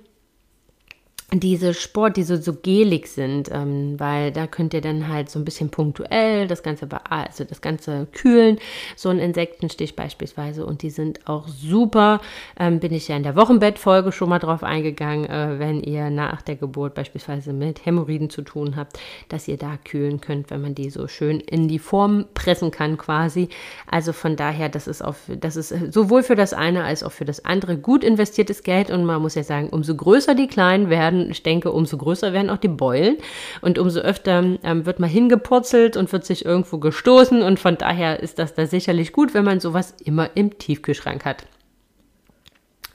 Diese 1.33 1.73
Sport, 1.73 2.17
die 2.17 2.23
so, 2.23 2.37
so 2.37 2.53
gelig 2.53 3.07
sind, 3.07 3.49
ähm, 3.51 3.99
weil 3.99 4.31
da 4.31 4.45
könnt 4.45 4.73
ihr 4.73 4.81
dann 4.81 5.09
halt 5.09 5.29
so 5.29 5.39
ein 5.39 5.45
bisschen 5.45 5.69
punktuell 5.69 6.47
das 6.47 6.61
Ganze, 6.61 6.87
also 7.09 7.43
das 7.43 7.61
Ganze 7.61 8.07
kühlen, 8.13 8.59
so 8.95 9.09
ein 9.09 9.19
Insektenstich 9.19 9.95
beispielsweise. 9.95 10.65
Und 10.65 10.83
die 10.83 10.91
sind 10.91 11.27
auch 11.27 11.47
super, 11.47 12.21
ähm, 12.59 12.79
bin 12.79 12.93
ich 12.93 13.07
ja 13.07 13.17
in 13.17 13.23
der 13.23 13.35
Wochenbettfolge 13.35 14.11
schon 14.11 14.29
mal 14.29 14.39
drauf 14.39 14.63
eingegangen, 14.63 15.25
äh, 15.25 15.59
wenn 15.59 15.81
ihr 15.81 16.09
nach 16.09 16.41
der 16.41 16.55
Geburt 16.55 16.93
beispielsweise 16.93 17.53
mit 17.53 17.85
Hämorrhoiden 17.85 18.29
zu 18.29 18.43
tun 18.43 18.75
habt, 18.75 18.99
dass 19.27 19.47
ihr 19.47 19.57
da 19.57 19.77
kühlen 19.83 20.21
könnt, 20.21 20.51
wenn 20.51 20.61
man 20.61 20.75
die 20.75 20.91
so 20.91 21.07
schön 21.07 21.39
in 21.39 21.67
die 21.67 21.79
Form 21.79 22.25
pressen 22.35 22.69
kann 22.69 22.97
quasi. 22.97 23.49
Also 23.89 24.13
von 24.13 24.35
daher, 24.35 24.69
das 24.69 24.87
ist 24.87 25.03
auf, 25.03 25.17
das 25.27 25.55
ist 25.55 25.73
sowohl 25.91 26.23
für 26.23 26.35
das 26.35 26.53
eine 26.53 26.83
als 26.83 27.03
auch 27.03 27.11
für 27.11 27.25
das 27.25 27.43
andere 27.43 27.77
gut 27.77 28.03
investiertes 28.03 28.63
Geld. 28.63 28.89
Und 28.91 29.05
man 29.05 29.21
muss 29.21 29.35
ja 29.35 29.43
sagen, 29.43 29.69
umso 29.69 29.95
größer 29.95 30.35
die 30.35 30.47
kleinen 30.47 30.89
werden, 30.89 31.14
ich 31.29 31.43
denke, 31.43 31.71
umso 31.71 31.97
größer 31.97 32.33
werden 32.33 32.49
auch 32.49 32.57
die 32.57 32.67
Beulen 32.67 33.17
und 33.61 33.79
umso 33.79 33.99
öfter 33.99 34.57
ähm, 34.63 34.85
wird 34.85 34.99
mal 34.99 35.09
hingepurzelt 35.09 35.97
und 35.97 36.11
wird 36.11 36.25
sich 36.25 36.45
irgendwo 36.45 36.77
gestoßen 36.77 37.41
und 37.41 37.59
von 37.59 37.77
daher 37.77 38.19
ist 38.19 38.39
das 38.39 38.53
da 38.53 38.65
sicherlich 38.65 39.11
gut, 39.11 39.33
wenn 39.33 39.45
man 39.45 39.59
sowas 39.59 39.95
immer 40.03 40.29
im 40.35 40.57
Tiefkühlschrank 40.57 41.25
hat. 41.25 41.45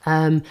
Ähm, 0.07 0.43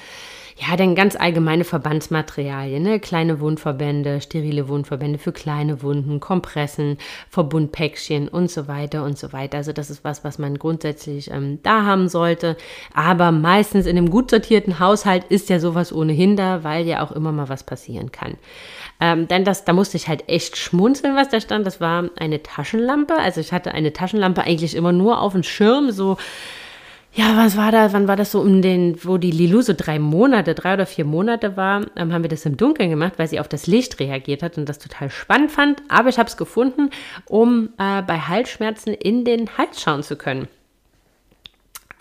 ja, 0.62 0.76
dann 0.76 0.94
ganz 0.94 1.16
allgemeine 1.16 1.64
Verbandsmaterialien, 1.64 2.84
ne? 2.84 3.00
kleine 3.00 3.40
Wundverbände, 3.40 4.20
sterile 4.20 4.68
Wundverbände 4.68 5.18
für 5.18 5.32
kleine 5.32 5.82
Wunden, 5.82 6.20
Kompressen, 6.20 6.98
Verbundpäckchen 7.30 8.28
und 8.28 8.52
so 8.52 8.68
weiter 8.68 9.06
und 9.06 9.18
so 9.18 9.32
weiter. 9.32 9.58
Also 9.58 9.72
das 9.72 9.90
ist 9.90 10.04
was, 10.04 10.26
was 10.26 10.38
man 10.38 10.60
grundsätzlich 10.60 11.32
ähm, 11.32 11.60
da 11.64 11.86
haben 11.86 12.10
sollte. 12.10 12.58
Aber 12.94 13.32
meistens 13.32 13.86
in 13.86 13.98
einem 13.98 14.10
gut 14.10 14.32
sortierten 14.32 14.80
Haushalt 14.80 15.24
ist 15.30 15.50
ja 15.50 15.62
sowas 15.62 15.94
ohnehin 15.94 16.36
da, 16.36 16.64
weil 16.64 16.86
ja 16.86 17.04
auch 17.04 17.14
immer 17.14 17.32
mal 17.32 17.48
was 17.48 17.64
passieren 17.64 18.12
kann. 18.12 18.36
Ähm, 19.00 19.30
denn 19.30 19.46
das, 19.46 19.64
da 19.64 19.72
musste 19.72 19.96
ich 19.96 20.10
halt 20.10 20.28
echt 20.28 20.58
schmunzeln, 20.58 21.16
was 21.16 21.30
da 21.30 21.40
stand. 21.40 21.66
Das 21.66 21.80
war 21.80 22.10
eine 22.20 22.44
Taschenlampe. 22.44 23.18
Also 23.18 23.40
ich 23.40 23.54
hatte 23.54 23.72
eine 23.72 23.94
Taschenlampe 23.94 24.42
eigentlich 24.42 24.76
immer 24.76 24.92
nur 24.92 25.22
auf 25.22 25.32
dem 25.32 25.44
Schirm, 25.44 25.92
so 25.92 26.18
ja, 27.20 27.36
was 27.36 27.58
war 27.58 27.74
da, 27.74 27.92
wann 27.92 28.08
war 28.08 28.16
das 28.16 28.32
so 28.32 28.40
um 28.40 28.62
den, 28.62 28.98
wo 29.04 29.18
die 29.18 29.32
Lilou 29.32 29.62
so 29.62 29.74
drei 29.76 30.00
Monate, 30.00 30.56
drei 30.56 30.76
oder 30.76 30.86
vier 30.86 31.04
Monate 31.04 31.58
war, 31.58 31.86
ähm, 31.98 32.14
haben 32.14 32.24
wir 32.24 32.30
das 32.30 32.46
im 32.46 32.56
Dunkeln 32.56 32.90
gemacht, 32.90 33.14
weil 33.18 33.28
sie 33.28 33.42
auf 33.42 33.50
das 33.50 33.68
Licht 33.68 34.00
reagiert 34.00 34.42
hat 34.42 34.58
und 34.58 34.70
das 34.70 34.80
total 34.80 35.10
spannend 35.10 35.52
fand. 35.52 35.84
Aber 35.90 36.08
ich 36.08 36.18
habe 36.18 36.30
es 36.30 36.38
gefunden, 36.38 36.92
um 37.26 37.72
äh, 37.78 38.02
bei 38.04 38.20
Halsschmerzen 38.20 38.94
in 38.94 39.26
den 39.26 39.58
Hals 39.58 39.82
schauen 39.82 40.02
zu 40.02 40.16
können. 40.16 40.48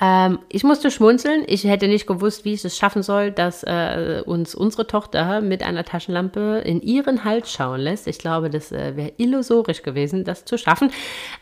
Ähm, 0.00 0.38
ich 0.49 0.62
musste 0.62 0.90
schmunzeln. 0.90 1.43
Ich 1.47 1.64
hätte 1.64 1.88
nicht 1.88 2.07
gewusst, 2.07 2.45
wie 2.45 2.52
ich 2.52 2.64
es 2.64 2.76
schaffen 2.76 3.02
soll, 3.02 3.33
dass 3.33 3.64
äh, 3.64 4.23
uns 4.25 4.55
unsere 4.55 4.87
Tochter 4.87 5.40
mit 5.40 5.62
einer 5.62 5.85
Taschenlampe 5.85 6.62
in 6.64 6.81
ihren 6.81 7.25
Hals 7.25 7.52
schauen 7.52 7.81
lässt. 7.81 8.07
Ich 8.07 8.19
glaube, 8.19 8.49
das 8.49 8.71
äh, 8.71 8.97
wäre 8.97 9.12
illusorisch 9.17 9.83
gewesen, 9.83 10.25
das 10.25 10.45
zu 10.45 10.57
schaffen. 10.57 10.93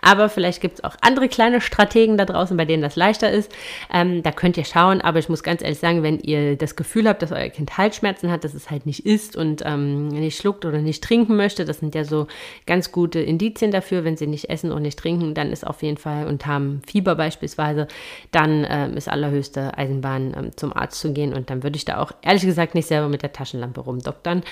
Aber 0.01 0.31
vielleicht 0.31 0.63
gibt 0.63 0.79
es 0.79 0.85
auch 0.85 0.97
andere 1.03 1.29
kleine 1.29 1.61
Strategen 1.61 2.17
da 2.17 2.25
draußen, 2.25 2.57
bei 2.57 2.65
denen 2.65 2.83
das 2.83 2.97
leichter 2.97 3.31
ist. 3.31 3.53
Ähm, 3.93 4.23
da 4.23 4.33
könnt 4.33 4.57
ihr 4.57 4.65
schauen. 4.65 5.03
Aber 5.03 5.19
ich 5.19 5.29
muss 5.29 5.43
ganz 5.43 5.61
ehrlich 5.63 5.79
sagen, 5.79 6.03
wenn 6.03 6.19
ihr 6.21 6.57
das 6.57 6.77
Gefühl 6.77 7.09
habt, 7.09 7.21
dass 7.21 7.33
euer 7.33 7.51
Kind 7.51 7.77
Halsschmerzen 7.77 8.31
hat, 8.31 8.45
dass 8.45 8.55
es 8.55 8.71
halt 8.71 8.87
nicht 8.87 9.05
isst 9.05 9.37
und 9.37 9.63
ähm, 9.67 10.09
nicht 10.09 10.39
schluckt 10.39 10.65
oder 10.65 10.79
nicht 10.79 11.05
trinken 11.05 11.37
möchte, 11.37 11.67
das 11.67 11.81
sind 11.81 11.95
ja 11.95 12.05
so 12.05 12.27
ganz 12.67 12.91
gute 12.91 13.21
Indizien 13.21 13.71
dafür. 13.71 14.05
Wenn 14.05 14.17
sie 14.17 14.27
nicht 14.27 14.49
essen 14.49 14.73
und 14.73 14.81
nicht 14.81 14.99
trinken, 14.99 15.35
dann 15.35 15.53
ist 15.53 15.67
auf 15.67 15.83
jeden 15.83 15.99
Fall 15.99 16.27
und 16.27 16.47
haben 16.47 16.81
Fieber 16.87 17.17
beispielsweise, 17.17 17.87
dann 18.31 18.46
dann 18.47 18.67
ähm, 18.69 18.97
ist 18.97 19.09
allerhöchste 19.09 19.77
Eisenbahn 19.77 20.35
ähm, 20.37 20.51
zum 20.57 20.73
Arzt 20.73 21.01
zu 21.01 21.13
gehen 21.13 21.35
und 21.35 21.51
dann 21.51 21.63
würde 21.63 21.77
ich 21.77 21.85
da 21.85 21.99
auch 21.99 22.13
ehrlich 22.23 22.45
gesagt 22.45 22.75
nicht 22.75 22.87
selber 22.87 23.09
mit 23.09 23.23
der 23.23 23.33
Taschenlampe 23.33 23.81
rumdoktern. 23.81 24.43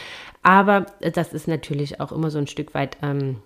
Aber 0.43 0.87
das 1.01 1.33
ist 1.33 1.49
natürlich 1.49 2.01
auch 2.01 2.13
immer 2.13 2.31
so 2.31 2.39
ein 2.39 2.47
Stück 2.47 2.75
weit 2.75 2.97
ähm, 3.03 3.37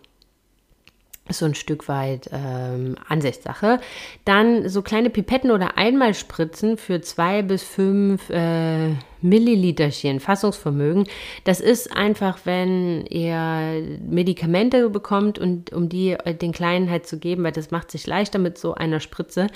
so 1.30 1.44
ein 1.44 1.54
Stück 1.54 1.88
weit 1.88 2.30
ähm, 2.32 2.96
Ansichtssache. 3.06 3.80
Dann 4.24 4.68
so 4.68 4.80
kleine 4.80 5.10
Pipetten 5.10 5.50
oder 5.50 5.76
Einmalspritzen 5.76 6.78
für 6.78 7.02
zwei 7.02 7.42
bis 7.42 7.62
fünf 7.62 8.30
äh, 8.30 8.94
Milliliterchen 9.20 10.20
Fassungsvermögen. 10.20 11.06
Das 11.44 11.60
ist 11.60 11.94
einfach, 11.94 12.38
wenn 12.44 13.04
ihr 13.06 13.98
Medikamente 14.08 14.88
bekommt 14.88 15.38
und 15.38 15.72
um 15.72 15.88
die 15.88 16.12
äh, 16.12 16.34
den 16.34 16.52
Kleinen 16.52 16.90
halt 16.90 17.06
zu 17.06 17.18
geben, 17.18 17.44
weil 17.44 17.52
das 17.52 17.70
macht 17.70 17.90
sich 17.90 18.06
leichter 18.06 18.38
mit 18.38 18.58
so 18.58 18.74
einer 18.74 19.00
Spritze. 19.00 19.48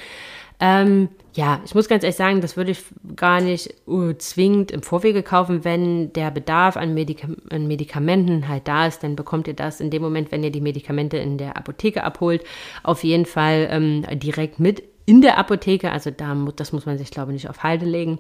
Ähm, 0.64 1.08
ja, 1.34 1.60
ich 1.64 1.74
muss 1.74 1.88
ganz 1.88 2.04
ehrlich 2.04 2.16
sagen, 2.16 2.40
das 2.40 2.56
würde 2.56 2.70
ich 2.70 2.84
gar 3.16 3.40
nicht 3.40 3.74
uh, 3.88 4.12
zwingend 4.12 4.70
im 4.70 4.84
Vorwege 4.84 5.24
kaufen. 5.24 5.64
Wenn 5.64 6.12
der 6.12 6.30
Bedarf 6.30 6.76
an, 6.76 6.94
Medika 6.94 7.26
an, 7.50 7.66
Medikamenten 7.66 8.46
halt 8.46 8.68
da 8.68 8.86
ist, 8.86 9.02
dann 9.02 9.16
bekommt 9.16 9.48
ihr 9.48 9.54
das 9.54 9.80
in 9.80 9.90
dem 9.90 10.02
Moment, 10.02 10.30
wenn 10.30 10.44
ihr 10.44 10.52
die 10.52 10.60
Medikamente 10.60 11.16
in 11.16 11.36
der 11.36 11.56
Apotheke 11.56 12.04
abholt, 12.04 12.44
auf 12.84 13.02
jeden 13.02 13.26
Fall 13.26 13.66
ähm, 13.72 14.06
direkt 14.20 14.60
mit 14.60 14.84
in 15.04 15.20
der 15.20 15.36
Apotheke. 15.36 15.90
Also 15.90 16.12
da, 16.12 16.32
das 16.54 16.72
muss 16.72 16.86
man 16.86 16.96
sich, 16.96 17.10
glaube 17.10 17.32
ich, 17.32 17.42
nicht 17.42 17.50
auf 17.50 17.64
Halde 17.64 17.86
legen. 17.86 18.18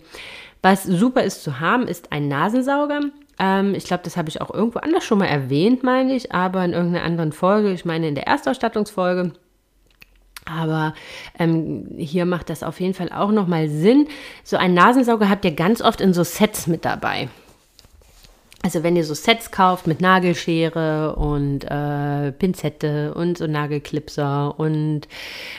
Was 0.62 0.82
super 0.82 1.22
ist 1.22 1.44
zu 1.44 1.60
haben, 1.60 1.86
ist 1.86 2.10
ein 2.10 2.26
Nasensauger. 2.26 3.02
Ähm, 3.38 3.76
ich 3.76 3.84
glaube, 3.84 4.02
das 4.02 4.16
habe 4.16 4.30
ich 4.30 4.40
auch 4.40 4.52
irgendwo 4.52 4.80
anders 4.80 5.04
schon 5.04 5.18
mal 5.18 5.26
erwähnt, 5.26 5.84
meine 5.84 6.12
ich, 6.16 6.32
aber 6.32 6.64
in 6.64 6.72
irgendeiner 6.72 7.04
anderen 7.04 7.30
Folge. 7.30 7.70
Ich 7.70 7.84
meine 7.84 8.08
in 8.08 8.16
der 8.16 8.26
Erstausstattungsfolge. 8.26 9.32
Aber 10.44 10.94
ähm, 11.38 11.86
hier 11.96 12.24
macht 12.24 12.50
das 12.50 12.62
auf 12.62 12.80
jeden 12.80 12.94
Fall 12.94 13.10
auch 13.12 13.30
nochmal 13.30 13.68
Sinn. 13.68 14.08
So 14.42 14.56
ein 14.56 14.74
Nasensauger 14.74 15.28
habt 15.28 15.44
ihr 15.44 15.52
ganz 15.52 15.80
oft 15.80 16.00
in 16.00 16.12
so 16.12 16.24
Sets 16.24 16.66
mit 16.66 16.84
dabei. 16.84 17.28
Also 18.64 18.84
wenn 18.84 18.94
ihr 18.94 19.04
so 19.04 19.14
Sets 19.14 19.50
kauft 19.50 19.88
mit 19.88 20.00
Nagelschere 20.00 21.16
und 21.16 21.64
äh, 21.64 22.30
Pinzette 22.32 23.12
und 23.14 23.36
so 23.38 23.48
Nagelklipser 23.48 24.58
und 24.58 25.08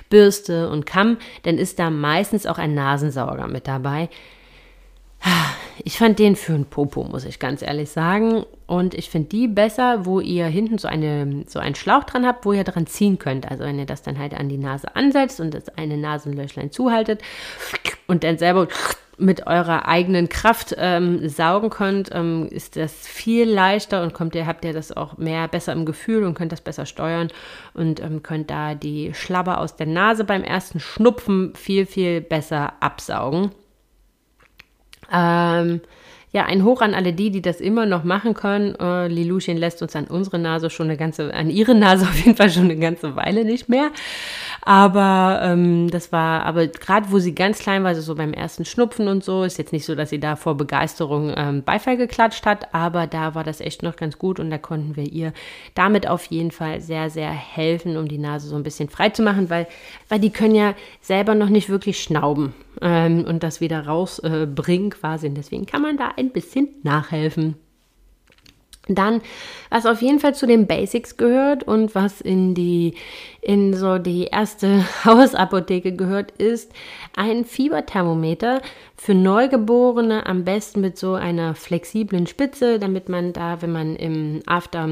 Bürste 0.09 0.69
und 0.69 0.85
Kamm, 0.85 1.17
dann 1.43 1.57
ist 1.57 1.79
da 1.79 1.89
meistens 1.89 2.45
auch 2.45 2.57
ein 2.57 2.73
Nasensauger 2.73 3.47
mit 3.47 3.67
dabei. 3.67 4.09
Ich 5.85 5.97
fand 5.97 6.19
den 6.19 6.35
für 6.35 6.53
ein 6.53 6.65
Popo, 6.65 7.03
muss 7.03 7.25
ich 7.25 7.39
ganz 7.39 7.61
ehrlich 7.61 7.89
sagen. 7.89 8.45
Und 8.67 8.93
ich 8.93 9.09
finde 9.09 9.29
die 9.29 9.47
besser, 9.47 10.05
wo 10.05 10.19
ihr 10.19 10.45
hinten 10.45 10.77
so, 10.77 10.87
eine, 10.87 11.43
so 11.47 11.59
einen 11.59 11.75
Schlauch 11.75 12.03
dran 12.03 12.25
habt, 12.25 12.45
wo 12.45 12.53
ihr 12.53 12.63
dran 12.63 12.87
ziehen 12.87 13.19
könnt. 13.19 13.49
Also 13.49 13.63
wenn 13.63 13.79
ihr 13.79 13.85
das 13.85 14.01
dann 14.01 14.17
halt 14.17 14.33
an 14.33 14.49
die 14.49 14.57
Nase 14.57 14.95
ansetzt 14.95 15.39
und 15.39 15.53
das 15.53 15.69
eine 15.77 15.97
Nasenlöchlein 15.97 16.71
zuhaltet 16.71 17.21
und 18.07 18.23
dann 18.23 18.37
selber 18.37 18.67
mit 19.17 19.45
eurer 19.47 19.87
eigenen 19.87 20.29
Kraft 20.29 20.75
ähm, 20.77 21.27
saugen 21.27 21.69
könnt, 21.69 22.09
ähm, 22.13 22.47
ist 22.49 22.75
das 22.75 23.07
viel 23.07 23.49
leichter 23.49 24.03
und 24.03 24.13
kommt 24.13 24.35
ihr, 24.35 24.47
habt 24.47 24.65
ihr 24.65 24.73
das 24.73 24.95
auch 24.95 25.17
mehr 25.17 25.47
besser 25.47 25.73
im 25.73 25.85
Gefühl 25.85 26.23
und 26.23 26.33
könnt 26.33 26.51
das 26.51 26.61
besser 26.61 26.85
steuern 26.85 27.27
und 27.73 27.99
ähm, 27.99 28.23
könnt 28.23 28.49
da 28.49 28.73
die 28.73 29.13
Schlabber 29.13 29.59
aus 29.59 29.75
der 29.75 29.87
Nase 29.87 30.23
beim 30.23 30.43
ersten 30.43 30.79
Schnupfen 30.79 31.53
viel, 31.55 31.85
viel 31.85 32.21
besser 32.21 32.73
absaugen. 32.79 33.51
Ähm, 35.13 35.81
ja, 36.33 36.45
ein 36.45 36.63
Hoch 36.63 36.81
an 36.81 36.95
alle 36.95 37.13
die, 37.13 37.29
die 37.29 37.43
das 37.43 37.61
immer 37.61 37.85
noch 37.85 38.03
machen 38.03 38.33
können. 38.33 38.73
Äh, 38.75 39.07
Liluschen 39.07 39.55
lässt 39.55 39.83
uns 39.83 39.95
an 39.95 40.05
unsere 40.05 40.39
Nase 40.39 40.71
schon 40.71 40.87
eine 40.87 40.97
ganze, 40.97 41.31
an 41.31 41.51
ihre 41.51 41.75
Nase 41.75 42.05
auf 42.09 42.17
jeden 42.17 42.35
Fall 42.35 42.49
schon 42.49 42.63
eine 42.63 42.77
ganze 42.77 43.15
Weile 43.15 43.45
nicht 43.45 43.69
mehr. 43.69 43.91
Aber 44.65 45.41
ähm, 45.43 45.89
das 45.89 46.13
war, 46.13 46.45
aber 46.45 46.67
gerade 46.67 47.11
wo 47.11 47.19
sie 47.19 47.35
ganz 47.35 47.59
klein 47.59 47.83
war, 47.83 47.93
so 47.95 48.15
beim 48.15 48.31
ersten 48.31 48.63
Schnupfen 48.63 49.09
und 49.09 49.23
so, 49.23 49.43
ist 49.43 49.57
jetzt 49.57 49.73
nicht 49.73 49.85
so, 49.85 49.93
dass 49.93 50.09
sie 50.09 50.21
da 50.21 50.37
vor 50.37 50.55
Begeisterung 50.55 51.33
ähm, 51.35 51.63
Beifall 51.63 51.97
geklatscht 51.97 52.45
hat, 52.45 52.73
aber 52.73 53.05
da 53.05 53.35
war 53.35 53.43
das 53.43 53.59
echt 53.59 53.83
noch 53.83 53.97
ganz 53.97 54.17
gut 54.17 54.39
und 54.39 54.49
da 54.49 54.57
konnten 54.57 54.95
wir 54.95 55.03
ihr 55.03 55.33
damit 55.75 56.07
auf 56.07 56.25
jeden 56.25 56.51
Fall 56.51 56.79
sehr, 56.79 57.09
sehr 57.09 57.29
helfen, 57.29 57.97
um 57.97 58.07
die 58.07 58.17
Nase 58.17 58.47
so 58.47 58.55
ein 58.55 58.63
bisschen 58.63 58.87
frei 58.87 59.09
zu 59.09 59.21
machen, 59.21 59.49
weil, 59.49 59.67
weil 60.07 60.19
die 60.19 60.31
können 60.31 60.55
ja 60.55 60.75
selber 61.01 61.35
noch 61.35 61.49
nicht 61.49 61.67
wirklich 61.67 62.01
schnauben 62.01 62.53
ähm, 62.81 63.25
und 63.27 63.43
das 63.43 63.59
wieder 63.59 63.85
rausbringen 63.85 64.87
äh, 64.87 64.95
quasi. 64.95 65.27
Und 65.27 65.35
deswegen 65.35 65.65
kann 65.65 65.81
man 65.81 65.97
da 65.97 66.11
ein 66.15 66.31
bisschen 66.31 66.69
nachhelfen. 66.83 67.55
Dann, 68.89 69.21
was 69.69 69.85
auf 69.85 70.01
jeden 70.01 70.19
Fall 70.19 70.35
zu 70.35 70.45
den 70.45 70.67
Basics 70.67 71.15
gehört 71.15 71.63
und 71.63 71.95
was 71.95 72.19
in 72.19 72.53
die, 72.53 72.95
in 73.41 73.73
so 73.73 73.97
die 73.97 74.25
erste 74.25 74.83
Hausapotheke 75.05 75.95
gehört, 75.95 76.31
ist 76.31 76.69
ein 77.15 77.45
Fieberthermometer 77.45 78.61
für 78.97 79.13
Neugeborene, 79.13 80.25
am 80.25 80.43
besten 80.43 80.81
mit 80.81 80.97
so 80.97 81.13
einer 81.13 81.55
flexiblen 81.55 82.27
Spitze, 82.27 82.77
damit 82.77 83.07
man 83.07 83.31
da, 83.31 83.61
wenn 83.61 83.71
man 83.71 83.95
im 83.95 84.41
After 84.45 84.89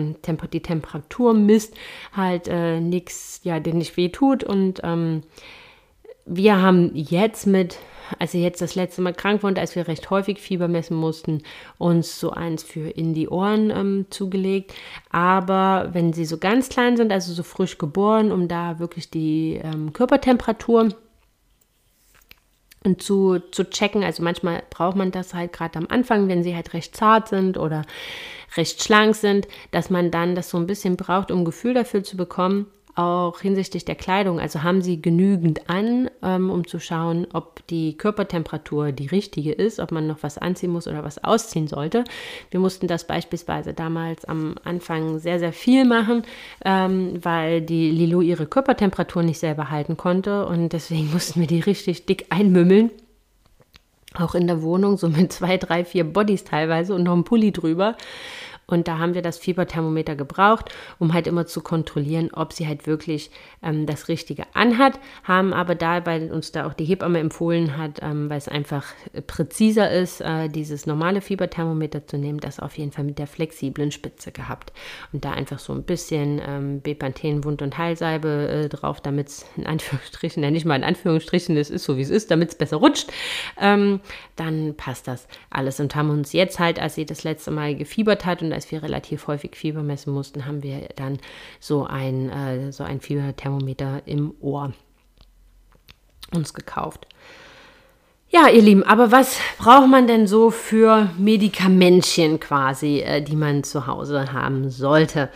die 0.54 0.62
Temperatur 0.62 1.34
misst, 1.34 1.74
halt 2.16 2.48
äh, 2.48 2.80
nichts, 2.80 3.42
ja, 3.44 3.60
den 3.60 3.78
nicht 3.78 3.98
weh 3.98 4.10
tut 4.10 4.44
und 4.46 4.80
ähm, 4.84 5.24
wir 6.26 6.62
haben 6.62 6.92
jetzt 6.94 7.46
mit, 7.46 7.78
als 8.20 8.34
ich 8.34 8.42
jetzt 8.42 8.62
das 8.62 8.76
letzte 8.76 9.02
Mal 9.02 9.14
krank 9.14 9.44
wurde, 9.44 9.62
als 9.62 9.76
wir 9.76 9.88
recht 9.88 10.10
häufig 10.10 10.40
Fieber 10.40 10.68
messen 10.68 10.98
mussten, 10.98 11.44
uns 11.78 12.20
so 12.20 12.32
eins 12.32 12.64
für 12.64 12.90
in 12.90 13.14
die 13.14 13.30
Ohren 13.30 13.70
ähm, 13.70 14.06
zugelegt. 14.10 14.74
Aber 15.10 15.90
wenn 15.94 16.14
sie 16.14 16.26
so 16.26 16.38
ganz 16.38 16.70
klein 16.70 16.98
sind, 16.98 17.12
also 17.12 17.34
so 17.34 17.44
frisch 17.44 17.78
geboren, 17.78 18.32
um 18.32 18.48
da 18.48 18.80
wirklich 18.80 19.10
die 19.10 19.60
ähm, 19.64 19.94
Körpertemperatur 19.94 20.90
und 22.84 23.02
zu, 23.02 23.40
zu 23.52 23.70
checken. 23.70 24.04
Also 24.04 24.24
manchmal 24.24 24.64
braucht 24.70 24.96
man 24.96 25.12
das 25.12 25.34
halt 25.34 25.54
gerade 25.54 25.78
am 25.78 25.88
Anfang, 25.90 26.28
wenn 26.28 26.44
sie 26.44 26.56
halt 26.56 26.74
recht 26.74 26.96
zart 26.96 27.30
sind 27.30 27.58
oder 27.58 27.84
recht 28.58 28.84
schlank 28.84 29.16
sind, 29.16 29.48
dass 29.72 29.90
man 29.90 30.12
dann 30.12 30.36
das 30.36 30.50
so 30.50 30.58
ein 30.58 30.68
bisschen 30.68 30.98
braucht, 30.98 31.32
um 31.32 31.40
ein 31.40 31.46
Gefühl 31.46 31.74
dafür 31.74 32.04
zu 32.04 32.18
bekommen, 32.18 32.68
auch 32.96 33.40
hinsichtlich 33.40 33.86
der 33.86 33.96
Kleidung. 33.96 34.40
Also 34.40 34.64
haben 34.64 34.82
sie 34.82 35.02
genügend 35.02 35.70
an, 35.70 36.10
ähm, 36.22 36.50
um 36.50 36.68
zu 36.68 36.80
schauen, 36.80 37.28
ob 37.34 37.66
die 37.68 37.98
Körpertemperatur 37.98 38.92
die 38.92 39.08
richtige 39.08 39.54
ist, 39.54 39.80
ob 39.80 39.92
man 39.92 40.08
noch 40.08 40.24
was 40.24 40.38
anziehen 40.38 40.72
muss 40.72 40.88
oder 40.88 41.04
was 41.04 41.24
ausziehen 41.24 41.68
sollte. 41.68 42.04
Wir 42.50 42.60
mussten 42.60 42.88
das 42.88 43.06
beispielsweise 43.06 43.74
damals 43.74 44.26
am 44.26 44.56
Anfang 44.64 45.20
sehr, 45.20 45.40
sehr 45.40 45.54
viel 45.54 45.86
machen, 45.86 46.24
ähm, 46.66 47.20
weil 47.22 47.62
die 47.62 47.92
Lilo 47.92 48.22
ihre 48.22 48.46
Körpertemperatur 48.46 49.24
nicht 49.24 49.40
selber 49.40 49.70
halten 49.70 49.98
konnte 49.98 50.46
und 50.46 50.70
deswegen 50.70 51.12
mussten 51.14 51.40
wir 51.40 51.48
die 51.48 51.62
richtig 51.62 52.06
dick 52.06 52.26
einmümmeln. 52.30 52.92
Auch 54.14 54.36
in 54.36 54.46
der 54.46 54.62
Wohnung, 54.62 54.98
so 54.98 55.08
mit 55.08 55.32
zwei, 55.32 55.56
drei, 55.56 55.86
vier 55.86 56.04
Bodies 56.04 56.44
teilweise 56.44 56.94
und 56.94 57.04
noch 57.04 57.16
ein 57.16 57.24
Pulli 57.24 57.54
drüber. 57.54 57.96
Und 58.72 58.88
da 58.88 59.00
haben 59.00 59.14
wir 59.14 59.22
das 59.22 59.38
Fieberthermometer 59.38 60.16
gebraucht, 60.16 60.70
um 61.00 61.14
halt 61.14 61.28
immer 61.28 61.46
zu 61.46 61.62
kontrollieren, 61.62 62.30
ob 62.34 62.54
sie 62.54 62.68
halt 62.68 62.88
wirklich 62.88 63.32
ähm, 63.64 63.86
das 63.86 64.08
Richtige 64.08 64.44
anhat. 64.54 65.00
Haben 65.24 65.54
aber 65.54 65.76
da, 65.76 66.06
weil 66.06 66.32
uns 66.32 66.52
da 66.52 66.66
auch 66.66 66.74
die 66.74 66.86
Hebamme 66.86 67.20
empfohlen 67.20 67.78
hat, 67.78 68.00
ähm, 68.02 68.30
weil 68.30 68.38
es 68.38 68.48
einfach 68.48 68.86
präziser 69.28 69.92
ist, 69.92 70.22
äh, 70.22 70.50
dieses 70.50 70.86
normale 70.86 71.22
Fieberthermometer 71.22 72.08
zu 72.08 72.18
nehmen, 72.18 72.40
das 72.40 72.60
auf 72.60 72.78
jeden 72.78 72.92
Fall 72.92 73.04
mit 73.04 73.20
der 73.20 73.28
flexiblen 73.28 73.92
Spitze 73.92 74.32
gehabt. 74.32 74.74
Und 75.14 75.26
da 75.26 75.32
einfach 75.32 75.60
so 75.60 75.74
ein 75.74 75.84
bisschen 75.84 76.42
ähm, 76.46 76.82
Bepanthen 76.82 77.44
Wund- 77.44 77.62
und 77.62 77.78
Heilsalbe 77.78 78.66
äh, 78.66 78.70
drauf, 78.70 79.02
damit 79.02 79.30
es 79.30 79.46
in 79.58 79.66
Anführungsstrichen, 79.66 80.44
ja 80.44 80.52
nicht 80.52 80.66
mal 80.66 80.76
in 80.76 80.84
Anführungsstrichen, 80.84 81.58
es 81.58 81.70
ist 81.70 81.84
so 81.84 81.98
wie 81.98 82.02
es 82.02 82.10
ist, 82.10 82.32
damit 82.32 82.50
es 82.50 82.56
besser 82.56 82.78
rutscht. 82.78 83.12
Ähm, 83.60 84.00
dann 84.36 84.76
passt 84.76 85.08
das 85.08 85.28
alles. 85.50 85.80
Und 85.80 85.96
haben 85.96 86.10
uns 86.10 86.34
jetzt 86.34 86.60
halt, 86.60 86.80
als 86.80 86.96
sie 86.96 87.06
das 87.06 87.24
letzte 87.24 87.52
Mal 87.52 87.76
gefiebert 87.76 88.26
hat 88.26 88.42
und 88.42 88.54
als 88.54 88.61
wir 88.70 88.84
relativ 88.84 89.28
häufig 89.28 89.56
Fieber 89.56 89.82
messen 89.82 90.14
mussten, 90.14 90.46
haben 90.46 90.62
wir 90.62 90.90
dann 90.98 91.18
so 91.60 91.86
ein, 91.86 92.30
äh, 92.30 92.72
so 92.72 92.84
ein 92.84 93.00
Fieberthermometer 93.00 94.02
im 94.06 94.36
Ohr 94.42 94.74
uns 96.34 96.54
gekauft. 96.54 97.08
Ja, 98.30 98.48
ihr 98.48 98.62
Lieben, 98.62 98.84
aber 98.84 99.12
was 99.12 99.38
braucht 99.58 99.90
man 99.90 100.08
denn 100.08 100.28
so 100.28 100.52
für 100.52 101.10
Medikamentchen 101.18 102.40
quasi, 102.40 103.00
äh, 103.00 103.22
die 103.22 103.36
man 103.36 103.64
zu 103.64 103.88
Hause 103.88 104.32
haben 104.32 104.70
sollte? 104.70 105.30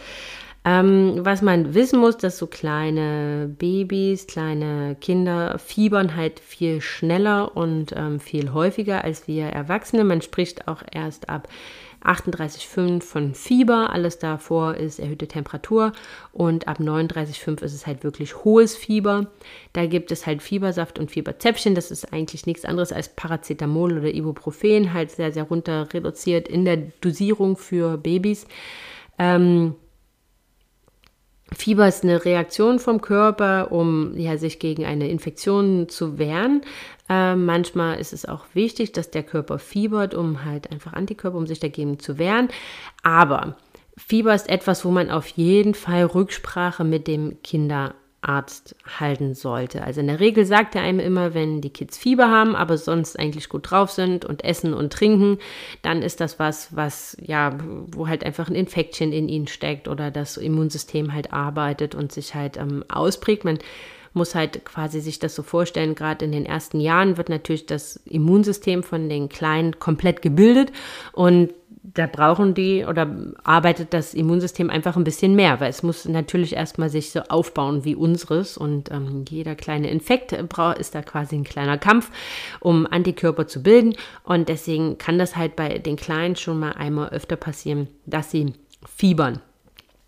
Ähm, 0.68 1.20
was 1.20 1.44
man 1.44 1.76
wissen 1.76 2.00
muss, 2.00 2.18
dass 2.18 2.40
so 2.40 2.48
kleine 2.48 3.54
Babys, 3.60 4.26
kleine 4.26 4.96
Kinder 5.00 5.60
fiebern 5.60 6.16
halt 6.16 6.40
viel 6.40 6.82
schneller 6.82 7.56
und 7.56 7.94
ähm, 7.96 8.20
viel 8.20 8.52
häufiger 8.52 9.04
als 9.04 9.28
wir 9.28 9.46
Erwachsene. 9.46 10.04
Man 10.04 10.22
spricht 10.22 10.68
auch 10.68 10.82
erst 10.92 11.30
ab 11.30 11.48
38,5 12.06 13.02
von 13.02 13.34
Fieber, 13.34 13.92
alles 13.92 14.20
davor 14.20 14.76
ist 14.76 15.00
erhöhte 15.00 15.28
Temperatur 15.28 15.92
und 16.32 16.68
ab 16.68 16.80
39,5 16.80 17.64
ist 17.64 17.74
es 17.74 17.88
halt 17.88 18.04
wirklich 18.04 18.44
hohes 18.44 18.76
Fieber. 18.76 19.28
Da 19.74 19.86
gibt 19.86 20.12
es 20.12 20.26
halt 20.26 20.42
Fiebersaft 20.42 21.00
und 21.00 21.12
Fieberzäpfchen, 21.12 21.76
das 21.76 21.92
ist 21.92 22.14
eigentlich 22.14 22.46
nichts 22.46 22.66
anderes 22.66 22.92
als 22.92 23.10
Paracetamol 23.10 23.98
oder 23.98 24.14
Ibuprofen, 24.14 24.94
halt 24.94 25.12
sehr, 25.12 25.32
sehr 25.32 25.44
runter 25.44 25.88
reduziert 25.94 26.48
in 26.48 26.66
der 26.66 26.78
Dosierung 27.02 27.58
für 27.58 27.98
Babys. 27.98 28.46
Ähm, 29.18 29.76
Fieber 31.54 31.88
ist 31.88 32.04
eine 32.04 32.26
Reaktion 32.26 32.80
vom 32.80 33.02
Körper, 33.02 33.72
um 33.72 34.18
ja, 34.18 34.38
sich 34.38 34.60
gegen 34.60 34.84
eine 34.86 35.10
Infektion 35.10 35.88
zu 35.90 36.18
wehren. 36.18 36.62
Äh, 37.08 37.36
manchmal 37.36 38.00
ist 38.00 38.14
es 38.14 38.26
auch 38.26 38.46
wichtig, 38.54 38.94
dass 38.94 39.12
der 39.12 39.24
Körper 39.24 39.60
fiebert, 39.60 40.16
um 40.16 40.44
halt 40.44 40.72
einfach 40.72 40.94
Antikörper, 40.94 41.38
um 41.38 41.46
sich 41.46 41.60
dagegen 41.60 42.00
zu 42.00 42.18
wehren. 42.18 42.50
Aber 43.04 43.58
Fieber 43.96 44.34
ist 44.34 44.50
etwas, 44.50 44.84
wo 44.86 44.92
man 44.92 45.10
auf 45.10 45.28
jeden 45.28 45.76
Fall 45.76 46.06
Rücksprache 46.06 46.84
mit 46.84 47.08
dem 47.08 47.42
Kinderarzt 47.44 48.05
halten 48.26 49.34
sollte. 49.34 49.84
Also 49.84 50.02
in 50.02 50.08
der 50.08 50.20
Regel 50.20 50.46
sagt 50.46 50.76
er 50.76 50.82
einem 50.82 51.00
immer, 51.00 51.34
wenn 51.34 51.62
die 51.62 51.70
Kids 51.70 51.98
Fieber 51.98 52.30
haben, 52.30 52.56
aber 52.56 52.78
sonst 52.78 53.20
eigentlich 53.20 53.50
gut 53.50 53.70
drauf 53.70 53.92
sind 53.92 54.26
und 54.26 54.44
essen 54.44 54.74
und 54.74 54.92
trinken, 54.92 55.38
dann 55.82 56.02
ist 56.02 56.22
das 56.22 56.40
was, 56.40 56.76
was 56.76 57.18
ja, 57.22 57.58
wo 57.92 58.08
halt 58.08 58.24
einfach 58.24 58.50
ein 58.50 58.56
Infektchen 58.56 59.12
in 59.12 59.30
ihnen 59.30 59.48
steckt 59.48 59.88
oder 59.88 60.12
das 60.12 60.38
Immunsystem 60.38 61.14
halt 61.14 61.34
arbeitet 61.34 61.96
und 61.96 62.12
sich 62.12 62.36
halt 62.36 62.58
ähm, 62.58 62.84
ausprägt. 62.90 63.46
Man 63.46 63.60
muss 64.14 64.34
halt 64.34 64.66
quasi 64.66 65.02
sich 65.02 65.20
das 65.20 65.36
so 65.36 65.44
vorstellen, 65.44 65.94
gerade 65.94 66.26
in 66.26 66.32
den 66.32 66.46
ersten 66.46 66.80
Jahren 66.80 67.18
wird 67.18 67.30
natürlich 67.30 67.66
das 67.66 67.98
Immunsystem 68.06 68.82
von 68.82 69.10
den 69.10 69.30
Kleinen 69.30 69.78
komplett 69.78 70.22
gebildet 70.22 70.72
und 71.12 71.54
da 71.94 72.08
brauchen 72.08 72.54
die 72.54 72.86
oder 72.86 73.08
arbeitet 73.44 73.94
das 73.94 74.14
Immunsystem 74.14 74.70
einfach 74.70 74.96
ein 74.96 75.04
bisschen 75.04 75.36
mehr, 75.36 75.60
weil 75.60 75.70
es 75.70 75.84
muss 75.84 76.06
natürlich 76.06 76.54
erstmal 76.54 76.90
sich 76.90 77.12
so 77.12 77.22
aufbauen 77.22 77.86
wie 77.86 77.96
unseres 77.96 78.58
und 78.58 78.92
ähm, 78.92 79.26
jeder 79.30 79.56
kleine 79.56 79.90
Infekt 79.90 80.32
ist 80.32 80.96
da 80.96 81.02
quasi 81.02 81.36
ein 81.36 81.44
kleiner 81.44 81.78
Kampf, 81.78 82.12
um 82.60 82.88
Antikörper 82.90 83.48
zu 83.48 83.62
bilden 83.62 83.96
und 84.24 84.50
deswegen 84.50 84.98
kann 84.98 85.20
das 85.20 85.36
halt 85.36 85.56
bei 85.56 85.78
den 85.78 85.96
Kleinen 85.96 86.36
schon 86.36 86.60
mal 86.60 86.74
einmal 86.74 87.10
öfter 87.10 87.36
passieren, 87.36 87.88
dass 88.06 88.32
sie 88.32 88.54
fiebern. 88.86 89.42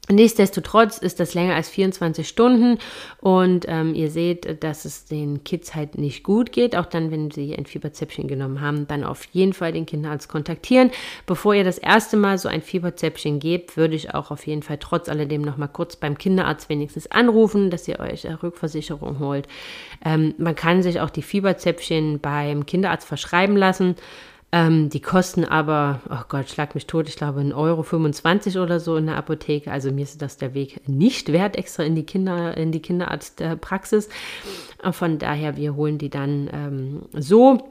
Nichtsdestotrotz 0.10 1.00
ist 1.00 1.20
das 1.20 1.34
länger 1.34 1.56
als 1.56 1.68
24 1.68 2.28
Stunden 2.28 2.78
und 3.20 3.66
ähm, 3.68 3.94
ihr 3.94 4.10
seht, 4.10 4.64
dass 4.64 4.86
es 4.86 5.04
den 5.04 5.44
Kids 5.44 5.76
halt 5.76 5.98
nicht 5.98 6.24
gut 6.24 6.54
geht. 6.54 6.78
Auch 6.78 6.86
dann, 6.86 7.12
wenn 7.12 7.30
sie 7.30 7.54
ein 7.56 7.66
Fieberzäpfchen 7.66 8.28
genommen 8.28 8.62
haben, 8.62 8.88
dann 8.88 9.04
auf 9.04 9.26
jeden 9.34 9.52
Fall 9.52 9.74
den 9.74 9.86
Kinderarzt 9.86 10.30
kontaktieren. 10.30 10.92
Bevor 11.26 11.54
ihr 11.56 11.66
das 11.66 11.78
erste 11.78 12.16
Mal 12.16 12.38
so 12.38 12.48
ein 12.48 12.62
Fieberzäpfchen 12.62 13.40
gebt, 13.40 13.76
würde 13.76 13.96
ich 13.96 14.14
auch 14.14 14.32
auf 14.32 14.48
jeden 14.48 14.64
Fall 14.64 14.78
trotz 14.78 15.10
alledem 15.10 15.42
noch 15.42 15.58
mal 15.58 15.68
kurz 15.68 15.98
beim 15.98 16.18
Kinderarzt 16.18 16.70
wenigstens 16.70 17.12
anrufen, 17.12 17.70
dass 17.70 17.88
ihr 17.88 18.00
euch 18.00 18.26
eine 18.26 18.42
Rückversicherung 18.42 19.20
holt. 19.20 19.48
Ähm, 20.06 20.34
man 20.38 20.56
kann 20.56 20.84
sich 20.84 21.02
auch 21.02 21.10
die 21.10 21.22
Fieberzäpfchen 21.22 22.20
beim 22.22 22.66
Kinderarzt 22.66 23.08
verschreiben 23.08 23.58
lassen. 23.58 23.96
Ähm, 24.58 24.90
die 24.90 25.02
kosten 25.02 25.46
aber, 25.46 26.02
oh 26.10 26.24
Gott, 26.30 26.50
schlag 26.50 26.74
mich 26.74 26.88
tot, 26.88 27.08
ich 27.08 27.16
glaube 27.16 27.42
1,25 27.42 28.56
Euro 28.56 28.64
oder 28.64 28.80
so 28.80 28.98
in 28.98 29.06
der 29.06 29.16
Apotheke. 29.16 29.72
Also 29.72 29.92
mir 29.92 30.02
ist 30.02 30.20
das 30.24 30.38
der 30.38 30.56
Weg 30.56 30.90
nicht 30.90 31.32
wert, 31.32 31.56
extra 31.56 31.84
in 31.84 31.94
die 31.94 32.08
Kinder, 32.08 32.58
in 32.58 32.72
die 32.72 32.82
Kinderarztpraxis. 32.82 34.10
Von 34.92 35.20
daher, 35.20 35.58
wir 35.58 35.76
holen 35.76 36.00
die 36.00 36.10
dann 36.10 36.50
ähm, 36.52 37.02
so. 37.14 37.70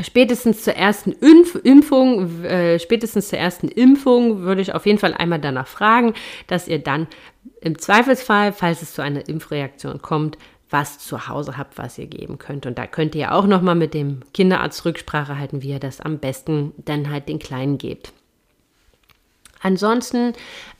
Spätestens 0.00 0.62
zur 0.62 0.74
ersten 0.74 1.12
Impf 1.12 1.56
Impfung, 1.56 2.44
äh, 2.44 2.78
spätestens 2.78 3.28
zur 3.28 3.38
ersten 3.38 3.68
Impfung 3.68 4.42
würde 4.42 4.62
ich 4.62 4.74
auf 4.74 4.86
jeden 4.86 4.98
Fall 4.98 5.12
einmal 5.12 5.40
danach 5.40 5.66
fragen, 5.66 6.14
dass 6.46 6.68
ihr 6.68 6.78
dann 6.78 7.08
im 7.60 7.76
Zweifelsfall, 7.76 8.52
falls 8.54 8.80
es 8.80 8.94
zu 8.94 9.02
einer 9.02 9.28
Impfreaktion 9.28 10.00
kommt, 10.00 10.38
was 10.70 10.98
zu 10.98 11.28
Hause 11.28 11.56
habt, 11.56 11.78
was 11.78 11.96
ihr 11.98 12.06
geben 12.06 12.38
könnt. 12.38 12.66
Und 12.66 12.78
da 12.78 12.86
könnt 12.86 13.14
ihr 13.14 13.32
auch 13.32 13.46
nochmal 13.46 13.74
mit 13.74 13.94
dem 13.94 14.20
Kinderarzt 14.34 14.84
Rücksprache 14.84 15.38
halten, 15.38 15.62
wie 15.62 15.70
ihr 15.70 15.80
das 15.80 16.00
am 16.00 16.18
besten 16.18 16.74
dann 16.76 17.10
halt 17.10 17.28
den 17.28 17.38
Kleinen 17.38 17.78
gebt. 17.78 18.12
Ansonsten, 19.60 20.34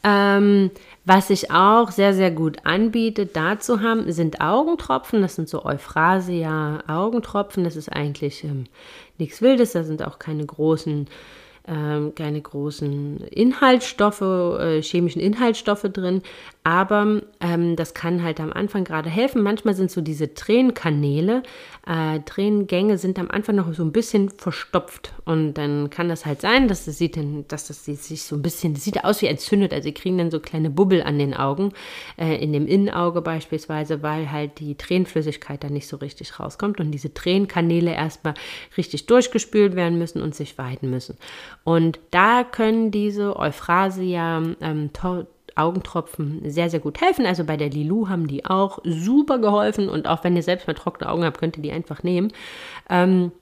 ähm, 0.04 0.70
was 1.04 1.26
sich 1.28 1.50
auch 1.50 1.90
sehr, 1.90 2.14
sehr 2.14 2.30
gut 2.30 2.58
anbietet, 2.64 3.34
dazu 3.34 3.80
haben, 3.80 4.12
sind 4.12 4.40
Augentropfen. 4.40 5.20
Das 5.20 5.34
sind 5.34 5.48
so 5.48 5.64
Euphrasia-Augentropfen. 5.64 7.64
Das 7.64 7.74
ist 7.76 7.88
eigentlich 7.88 8.44
ähm, 8.44 8.66
nichts 9.18 9.42
Wildes. 9.42 9.72
Da 9.72 9.82
sind 9.82 10.06
auch 10.06 10.20
keine 10.20 10.46
großen 10.46 11.08
ähm, 11.68 12.14
keine 12.14 12.40
großen 12.40 13.18
Inhaltsstoffe, 13.26 14.22
äh, 14.22 14.80
chemischen 14.80 15.20
Inhaltsstoffe 15.20 15.86
drin, 15.92 16.22
aber 16.68 17.22
ähm, 17.40 17.76
das 17.76 17.94
kann 17.94 18.22
halt 18.22 18.40
am 18.40 18.52
Anfang 18.52 18.84
gerade 18.84 19.08
helfen. 19.08 19.40
Manchmal 19.40 19.74
sind 19.74 19.90
so 19.90 20.02
diese 20.02 20.34
Tränenkanäle, 20.34 21.42
äh, 21.86 22.20
Tränengänge 22.26 22.98
sind 22.98 23.18
am 23.18 23.30
Anfang 23.30 23.56
noch 23.56 23.72
so 23.72 23.82
ein 23.82 23.90
bisschen 23.90 24.28
verstopft 24.28 25.14
und 25.24 25.54
dann 25.54 25.88
kann 25.88 26.10
das 26.10 26.26
halt 26.26 26.42
sein, 26.42 26.68
dass 26.68 26.84
das 26.84 26.98
sieht 26.98 27.16
dann, 27.16 27.46
dass 27.48 27.68
das 27.68 27.86
sich 27.86 28.22
so 28.22 28.36
ein 28.36 28.42
bisschen, 28.42 28.76
sieht 28.76 29.02
aus 29.02 29.22
wie 29.22 29.28
entzündet, 29.28 29.72
also 29.72 29.84
sie 29.84 29.94
kriegen 29.94 30.18
dann 30.18 30.30
so 30.30 30.40
kleine 30.40 30.68
Bubbel 30.68 31.02
an 31.02 31.18
den 31.18 31.32
Augen, 31.32 31.72
äh, 32.18 32.36
in 32.36 32.52
dem 32.52 32.66
Innenauge 32.66 33.22
beispielsweise, 33.22 34.02
weil 34.02 34.30
halt 34.30 34.58
die 34.58 34.74
Tränenflüssigkeit 34.74 35.64
dann 35.64 35.72
nicht 35.72 35.88
so 35.88 35.96
richtig 35.96 36.38
rauskommt 36.38 36.80
und 36.80 36.90
diese 36.90 37.14
Tränenkanäle 37.14 37.94
erstmal 37.94 38.34
richtig 38.76 39.06
durchgespült 39.06 39.74
werden 39.74 39.98
müssen 39.98 40.20
und 40.20 40.34
sich 40.34 40.58
weiten 40.58 40.90
müssen. 40.90 41.16
Und 41.64 41.98
da 42.10 42.44
können 42.44 42.90
diese 42.90 43.38
Euphrasia 43.38 44.42
ähm, 44.60 44.90
Augentropfen 45.58 46.42
sehr, 46.50 46.70
sehr 46.70 46.80
gut 46.80 47.00
helfen. 47.00 47.26
Also 47.26 47.44
bei 47.44 47.56
der 47.56 47.70
Lilu 47.70 48.08
haben 48.08 48.26
die 48.26 48.46
auch 48.46 48.78
super 48.84 49.38
geholfen 49.38 49.88
und 49.88 50.06
auch 50.06 50.24
wenn 50.24 50.36
ihr 50.36 50.42
selbst 50.42 50.66
mal 50.66 50.74
trockene 50.74 51.10
Augen 51.10 51.24
habt, 51.24 51.38
könnt 51.38 51.56
ihr 51.56 51.62
die 51.62 51.72
einfach 51.72 52.02
nehmen. 52.02 52.32
Ähm, 52.88 53.32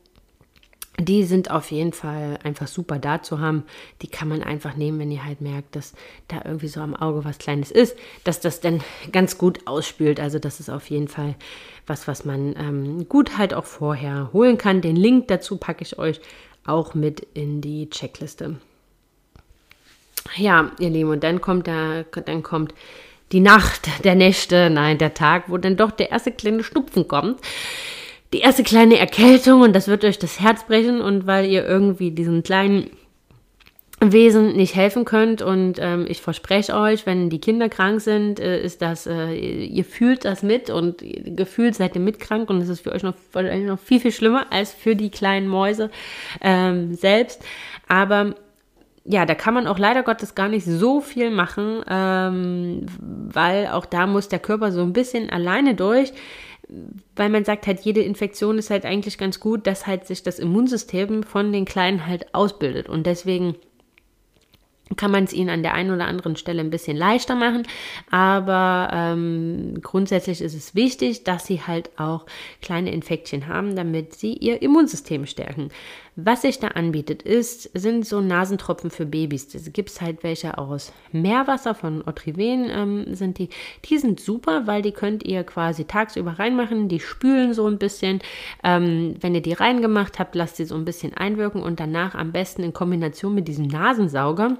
die 0.99 1.25
sind 1.25 1.51
auf 1.51 1.71
jeden 1.71 1.93
Fall 1.93 2.39
einfach 2.43 2.67
super 2.67 2.99
da 2.99 3.23
zu 3.23 3.39
haben. 3.39 3.65
Die 4.01 4.09
kann 4.09 4.29
man 4.29 4.43
einfach 4.43 4.77
nehmen, 4.77 4.99
wenn 4.99 5.11
ihr 5.11 5.25
halt 5.25 5.41
merkt, 5.43 5.77
dass 5.77 5.93
da 6.29 6.41
irgendwie 6.45 6.69
so 6.69 6.81
am 6.81 6.97
Auge 6.97 7.25
was 7.25 7.39
Kleines 7.39 7.71
ist, 7.71 7.97
dass 8.25 8.41
das 8.41 8.61
dann 8.61 8.83
ganz 9.13 9.37
gut 9.37 9.67
ausspült. 9.67 10.21
Also 10.21 10.39
das 10.39 10.59
ist 10.59 10.71
auf 10.71 10.89
jeden 10.89 11.09
Fall 11.09 11.35
was, 11.87 12.09
was 12.09 12.25
man 12.25 12.57
ähm, 12.57 13.09
gut 13.09 13.37
halt 13.37 13.53
auch 13.53 13.67
vorher 13.67 14.31
holen 14.33 14.57
kann. 14.57 14.81
Den 14.81 14.97
Link 14.97 15.29
dazu 15.29 15.59
packe 15.59 15.83
ich 15.83 15.99
euch 15.99 16.21
auch 16.65 16.95
mit 16.95 17.21
in 17.35 17.61
die 17.61 17.91
Checkliste. 17.91 18.57
Ja, 20.35 20.73
ihr 20.81 20.91
Lieben, 20.91 21.11
und 21.11 21.23
dann 21.23 21.41
kommt 21.41 21.69
da, 21.69 22.03
dann 22.25 22.43
kommt 22.43 22.75
die 23.33 23.41
Nacht 23.41 23.89
der 24.05 24.15
Nächte, 24.15 24.71
nein, 24.71 24.99
der 24.99 25.15
Tag, 25.15 25.45
wo 25.49 25.57
dann 25.57 25.77
doch 25.77 25.91
der 25.91 26.11
erste 26.11 26.33
kleine 26.33 26.65
Schnupfen 26.65 27.07
kommt 27.07 27.41
die 28.33 28.41
erste 28.41 28.62
kleine 28.62 28.99
Erkältung 28.99 29.62
und 29.62 29.73
das 29.75 29.89
wird 29.89 30.05
euch 30.05 30.19
das 30.19 30.41
Herz 30.41 30.65
brechen 30.65 31.01
und 31.01 31.27
weil 31.27 31.47
ihr 31.47 31.65
irgendwie 31.65 32.11
diesen 32.11 32.43
kleinen 32.43 32.91
Wesen 33.99 34.57
nicht 34.57 34.75
helfen 34.75 35.07
könnt 35.07 35.41
und 35.41 35.79
ähm, 35.81 36.05
ich 36.07 36.21
verspreche 36.21 36.75
euch, 36.75 37.07
wenn 37.07 37.31
die 37.31 37.41
Kinder 37.41 37.71
krank 37.71 38.03
sind, 38.03 38.39
äh, 38.39 38.61
ist 38.61 38.83
das, 38.83 39.07
äh, 39.07 39.33
ihr 39.33 39.85
fühlt 39.87 40.27
das 40.27 40.43
mit 40.43 40.69
und 40.69 41.03
gefühlt 41.35 41.75
seid 41.75 41.95
ihr 41.95 42.03
mitkrank 42.03 42.51
und 42.51 42.61
es 42.61 42.69
ist 42.69 42.81
für 42.81 42.93
euch 42.93 43.03
noch, 43.03 43.15
noch 43.35 43.79
viel, 43.79 44.01
viel 44.01 44.12
schlimmer 44.12 44.47
als 44.51 44.73
für 44.73 44.97
die 44.97 45.09
kleinen 45.09 45.49
Mäuse 45.49 45.91
ähm, 46.43 46.95
selbst. 46.95 47.43
Aber 47.89 48.35
ja, 49.09 49.25
da 49.25 49.35
kann 49.35 49.55
man 49.55 49.66
auch 49.66 49.79
leider 49.79 50.03
Gottes 50.03 50.35
gar 50.35 50.49
nicht 50.49 50.66
so 50.66 51.01
viel 51.01 51.31
machen, 51.31 51.83
ähm, 51.88 52.87
weil 52.99 53.69
auch 53.69 53.87
da 53.87 54.07
muss 54.07 54.29
der 54.29 54.40
Körper 54.40 54.73
so 54.73 54.83
ein 54.83 54.92
bisschen 54.92 55.31
alleine 55.31 55.75
durch 55.75 56.12
weil 57.14 57.29
man 57.29 57.45
sagt 57.45 57.66
halt, 57.66 57.81
jede 57.81 58.03
Infektion 58.03 58.59
ist 58.59 58.71
halt 58.71 58.85
eigentlich 58.85 59.19
ganz 59.19 59.40
gut, 59.40 59.66
dass 59.66 59.87
halt 59.87 60.07
sich 60.07 60.23
das 60.23 60.38
Immunsystem 60.38 61.23
von 61.23 61.53
den 61.53 61.64
Kleinen 61.64 62.07
halt 62.07 62.35
ausbildet. 62.35 62.88
Und 62.88 63.07
deswegen 63.07 63.55
kann 64.97 65.11
man 65.11 65.25
es 65.25 65.33
ihnen 65.33 65.51
an 65.51 65.62
der 65.62 65.75
einen 65.75 65.90
oder 65.90 66.07
anderen 66.07 66.37
Stelle 66.37 66.61
ein 66.61 66.71
bisschen 66.71 66.97
leichter 66.97 67.35
machen. 67.35 67.66
Aber 68.11 68.90
ähm, 68.92 69.79
grundsätzlich 69.83 70.40
ist 70.40 70.55
es 70.55 70.75
wichtig, 70.75 71.25
dass 71.25 71.47
sie 71.47 71.62
halt 71.62 71.90
auch 71.99 72.27
kleine 72.62 72.92
Infektchen 72.92 73.49
haben, 73.49 73.75
damit 73.75 74.14
sie 74.14 74.35
ihr 74.35 74.62
Immunsystem 74.62 75.27
stärken. 75.27 75.71
Was 76.19 76.43
sich 76.43 76.59
da 76.59 76.69
anbietet, 76.69 77.23
ist, 77.23 77.71
sind 77.79 78.07
so 78.07 78.23
Nasentropfen 78.23 78.91
für 78.91 79.05
Babys. 79.05 79.55
Es 79.55 79.71
gibt 79.75 80.01
halt 80.01 80.23
welche 80.23 80.57
aus 80.57 80.95
Meerwasser 81.13 81.75
von 81.75 82.03
Otriven 82.07 82.71
ähm, 82.71 83.15
sind 83.15 83.37
die. 83.37 83.51
Die 83.85 83.99
sind 83.99 84.19
super, 84.19 84.67
weil 84.67 84.81
die 84.81 84.93
könnt 84.93 85.25
ihr 85.25 85.45
quasi 85.45 85.85
tagsüber 85.85 86.39
reinmachen. 86.39 86.89
Die 86.89 87.01
spülen 87.01 87.53
so 87.53 87.67
ein 87.67 87.77
bisschen. 87.77 88.21
Ähm, 88.65 89.17
wenn 89.21 89.35
ihr 89.35 89.43
die 89.43 89.53
reingemacht 89.53 90.19
habt, 90.19 90.35
lasst 90.35 90.57
sie 90.57 90.65
so 90.65 90.75
ein 90.75 90.87
bisschen 90.87 91.13
einwirken 91.13 91.63
und 91.63 91.81
danach 91.81 92.15
am 92.15 92.33
besten 92.33 92.63
in 92.63 92.73
Kombination 92.73 93.35
mit 93.35 93.47
diesem 93.47 93.67
Nasensauger 93.67 94.57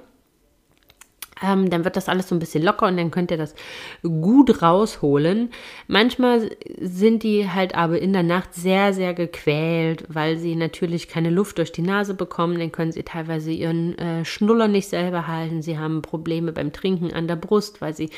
ähm, 1.43 1.69
dann 1.69 1.83
wird 1.83 1.95
das 1.95 2.09
alles 2.09 2.27
so 2.27 2.35
ein 2.35 2.39
bisschen 2.39 2.63
locker 2.63 2.87
und 2.87 2.97
dann 2.97 3.11
könnt 3.11 3.31
ihr 3.31 3.37
das 3.37 3.55
gut 4.01 4.61
rausholen. 4.61 5.51
Manchmal 5.87 6.49
sind 6.79 7.23
die 7.23 7.49
halt 7.49 7.75
aber 7.75 7.99
in 7.99 8.13
der 8.13 8.23
Nacht 8.23 8.53
sehr, 8.53 8.93
sehr 8.93 9.13
gequält, 9.13 10.05
weil 10.07 10.37
sie 10.37 10.55
natürlich 10.55 11.07
keine 11.07 11.29
Luft 11.29 11.57
durch 11.57 11.71
die 11.71 11.81
Nase 11.81 12.13
bekommen. 12.13 12.59
Dann 12.59 12.71
können 12.71 12.91
sie 12.91 13.03
teilweise 13.03 13.51
ihren 13.51 13.97
äh, 13.97 14.25
Schnuller 14.25 14.67
nicht 14.67 14.89
selber 14.89 15.27
halten. 15.27 15.61
Sie 15.61 15.77
haben 15.77 16.01
Probleme 16.01 16.51
beim 16.51 16.73
Trinken 16.73 17.13
an 17.13 17.27
der 17.27 17.35
Brust, 17.35 17.81
weil 17.81 17.95
sie 17.95 18.09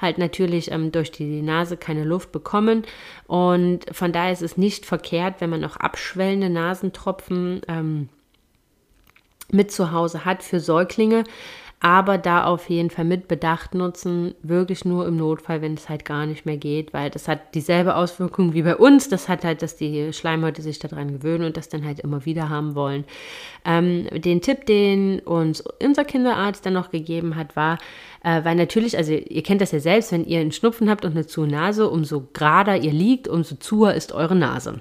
halt 0.00 0.18
natürlich 0.18 0.70
ähm, 0.70 0.92
durch 0.92 1.10
die 1.10 1.42
Nase 1.42 1.76
keine 1.76 2.04
Luft 2.04 2.32
bekommen. 2.32 2.84
Und 3.26 3.86
von 3.92 4.12
daher 4.12 4.32
ist 4.32 4.42
es 4.42 4.56
nicht 4.56 4.86
verkehrt, 4.86 5.36
wenn 5.40 5.50
man 5.50 5.64
auch 5.64 5.76
abschwellende 5.76 6.50
Nasentropfen 6.50 7.62
ähm, 7.68 8.08
mit 9.50 9.70
zu 9.70 9.92
Hause 9.92 10.24
hat 10.24 10.42
für 10.42 10.60
Säuglinge 10.60 11.24
aber 11.80 12.16
da 12.16 12.44
auf 12.44 12.70
jeden 12.70 12.88
Fall 12.88 13.04
mit 13.04 13.28
Bedacht 13.28 13.74
nutzen, 13.74 14.34
wirklich 14.42 14.84
nur 14.84 15.06
im 15.06 15.16
Notfall, 15.16 15.60
wenn 15.60 15.74
es 15.74 15.88
halt 15.88 16.04
gar 16.04 16.24
nicht 16.24 16.46
mehr 16.46 16.56
geht, 16.56 16.94
weil 16.94 17.10
das 17.10 17.28
hat 17.28 17.54
dieselbe 17.54 17.96
Auswirkung 17.96 18.54
wie 18.54 18.62
bei 18.62 18.76
uns. 18.76 19.08
Das 19.08 19.28
hat 19.28 19.44
halt, 19.44 19.60
dass 19.60 19.76
die 19.76 20.12
Schleimhäute 20.12 20.62
sich 20.62 20.78
daran 20.78 21.12
gewöhnen 21.12 21.44
und 21.44 21.56
das 21.56 21.68
dann 21.68 21.84
halt 21.84 22.00
immer 22.00 22.24
wieder 22.24 22.48
haben 22.48 22.74
wollen. 22.74 23.04
Ähm, 23.64 24.08
den 24.12 24.40
Tipp, 24.40 24.66
den 24.66 25.20
uns 25.20 25.62
unser 25.82 26.04
Kinderarzt 26.04 26.64
dann 26.64 26.72
noch 26.72 26.90
gegeben 26.90 27.36
hat, 27.36 27.54
war, 27.54 27.78
äh, 28.22 28.44
weil 28.44 28.56
natürlich, 28.56 28.96
also 28.96 29.12
ihr 29.12 29.42
kennt 29.42 29.60
das 29.60 29.72
ja 29.72 29.80
selbst, 29.80 30.10
wenn 30.10 30.24
ihr 30.24 30.40
einen 30.40 30.52
Schnupfen 30.52 30.88
habt 30.88 31.04
und 31.04 31.12
eine 31.12 31.26
zu 31.26 31.44
Nase, 31.44 31.90
umso 31.90 32.28
gerader 32.32 32.76
ihr 32.76 32.92
liegt, 32.92 33.28
umso 33.28 33.56
zuer 33.56 33.92
ist 33.94 34.12
eure 34.12 34.36
Nase. 34.36 34.80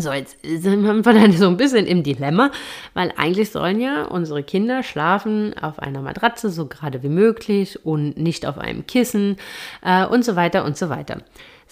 So, 0.00 0.12
jetzt 0.12 0.38
sind 0.42 0.82
wir 0.82 1.02
dann 1.02 1.32
so 1.36 1.46
ein 1.48 1.56
bisschen 1.56 1.86
im 1.86 2.02
Dilemma, 2.02 2.50
weil 2.94 3.12
eigentlich 3.16 3.50
sollen 3.50 3.80
ja 3.80 4.04
unsere 4.04 4.42
Kinder 4.42 4.82
schlafen 4.82 5.54
auf 5.60 5.78
einer 5.78 6.00
Matratze, 6.00 6.50
so 6.50 6.66
gerade 6.66 7.02
wie 7.02 7.08
möglich 7.08 7.84
und 7.84 8.16
nicht 8.16 8.46
auf 8.46 8.58
einem 8.58 8.86
Kissen 8.86 9.36
äh, 9.82 10.06
und 10.06 10.24
so 10.24 10.36
weiter 10.36 10.64
und 10.64 10.76
so 10.76 10.88
weiter. 10.88 11.18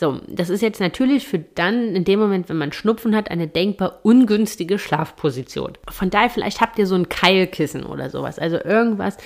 So, 0.00 0.20
das 0.28 0.48
ist 0.48 0.62
jetzt 0.62 0.78
natürlich 0.78 1.26
für 1.26 1.40
dann 1.40 1.96
in 1.96 2.04
dem 2.04 2.20
Moment, 2.20 2.48
wenn 2.48 2.56
man 2.56 2.70
Schnupfen 2.70 3.16
hat, 3.16 3.32
eine 3.32 3.48
denkbar 3.48 3.98
ungünstige 4.04 4.78
Schlafposition. 4.78 5.72
Von 5.90 6.08
daher, 6.08 6.30
vielleicht 6.30 6.60
habt 6.60 6.78
ihr 6.78 6.86
so 6.86 6.94
ein 6.94 7.08
Keilkissen 7.08 7.84
oder 7.84 8.08
sowas. 8.08 8.38
Also 8.38 8.62
irgendwas, 8.62 9.16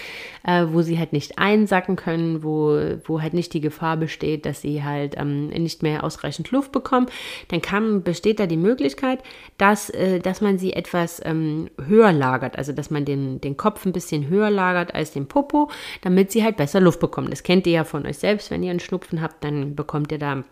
äh, 0.46 0.64
wo 0.70 0.80
sie 0.80 0.98
halt 0.98 1.12
nicht 1.12 1.38
einsacken 1.38 1.96
können, 1.96 2.42
wo, 2.42 2.80
wo 3.04 3.20
halt 3.20 3.34
nicht 3.34 3.52
die 3.52 3.60
Gefahr 3.60 3.98
besteht, 3.98 4.46
dass 4.46 4.62
sie 4.62 4.82
halt 4.82 5.14
ähm, 5.18 5.48
nicht 5.48 5.82
mehr 5.82 6.04
ausreichend 6.04 6.50
Luft 6.52 6.72
bekommen. 6.72 7.08
Dann 7.48 7.60
kann, 7.60 8.02
besteht 8.02 8.40
da 8.40 8.46
die 8.46 8.56
Möglichkeit, 8.56 9.18
dass, 9.58 9.90
äh, 9.90 10.20
dass 10.20 10.40
man 10.40 10.56
sie 10.56 10.72
etwas 10.72 11.20
ähm, 11.22 11.68
höher 11.86 12.12
lagert. 12.12 12.56
Also, 12.56 12.72
dass 12.72 12.90
man 12.90 13.04
den, 13.04 13.42
den 13.42 13.58
Kopf 13.58 13.84
ein 13.84 13.92
bisschen 13.92 14.30
höher 14.30 14.48
lagert 14.48 14.94
als 14.94 15.12
den 15.12 15.26
Popo, 15.26 15.70
damit 16.00 16.32
sie 16.32 16.42
halt 16.42 16.56
besser 16.56 16.80
Luft 16.80 17.00
bekommen. 17.00 17.28
Das 17.28 17.42
kennt 17.42 17.66
ihr 17.66 17.74
ja 17.74 17.84
von 17.84 18.06
euch 18.06 18.16
selbst. 18.16 18.50
Wenn 18.50 18.62
ihr 18.62 18.70
einen 18.70 18.80
Schnupfen 18.80 19.20
habt, 19.20 19.44
dann 19.44 19.76
bekommt 19.76 20.10
ihr 20.12 20.18
da 20.18 20.42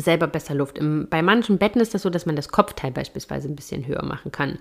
selber 0.00 0.26
besser 0.26 0.54
Luft. 0.54 0.78
Im, 0.78 1.08
bei 1.08 1.22
manchen 1.22 1.58
Betten 1.58 1.80
ist 1.80 1.94
das 1.94 2.02
so, 2.02 2.10
dass 2.10 2.26
man 2.26 2.36
das 2.36 2.48
Kopfteil 2.48 2.90
beispielsweise 2.90 3.48
ein 3.48 3.56
bisschen 3.56 3.86
höher 3.86 4.04
machen 4.04 4.32
kann. 4.32 4.58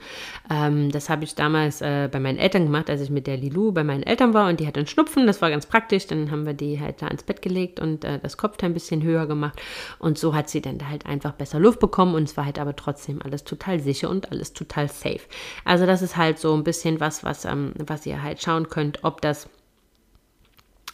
Ähm, 0.50 0.91
das 0.91 1.10
habe 1.10 1.23
ich 1.23 1.36
damals 1.36 1.82
äh, 1.82 2.10
bei 2.12 2.19
meinen 2.19 2.38
Eltern 2.38 2.65
gemacht, 2.65 2.89
als 2.89 3.02
ich 3.02 3.10
mit 3.10 3.28
der 3.28 3.38
Lilu 3.38 3.71
bei 3.71 3.84
meinen 3.84 4.04
Eltern 4.04 4.34
war 4.34 4.50
und 4.50 4.60
die 4.60 4.67
hat 4.67 4.78
einen 4.78 4.88
Schnupfen. 4.88 5.28
Das 5.28 5.41
war 5.41 5.50
ganz 5.50 5.65
praktisch. 5.65 6.08
Dann 6.08 6.32
haben 6.32 6.45
wir 6.45 6.54
die 6.54 6.80
halt 6.80 7.02
da 7.02 7.08
ins 7.08 7.23
Bett 7.23 7.41
gelegt 7.41 7.80
und 7.80 8.04
äh, 8.04 8.19
das 8.19 8.38
Kopfteil 8.38 8.69
ein 8.69 8.73
bisschen 8.73 9.04
höher 9.04 9.26
gemacht. 9.28 9.60
Und 10.00 10.17
so 10.17 10.36
hat 10.36 10.50
sie 10.50 10.62
dann 10.62 10.89
halt 10.89 11.06
einfach 11.06 11.34
besser 11.34 11.60
Luft 11.60 11.80
bekommen 11.80 12.15
und 12.15 12.23
es 12.23 12.38
war 12.38 12.45
halt 12.45 12.60
aber 12.60 12.76
trotzdem 12.76 13.21
alles 13.21 13.43
total 13.43 13.80
sicher 13.80 14.10
und 14.10 14.32
alles 14.32 14.54
total 14.54 14.88
safe. 14.88 15.21
Also 15.65 15.86
das 15.86 16.02
ist 16.02 16.17
halt 16.17 16.39
so 16.39 16.54
ein 16.54 16.63
bisschen 16.63 17.00
was, 17.00 17.23
was, 17.23 17.45
ähm, 17.45 17.73
was 17.78 18.06
ihr 18.06 18.21
halt 18.23 18.41
schauen 18.41 18.69
könnt, 18.69 19.04
ob 19.04 19.21
das 19.21 19.50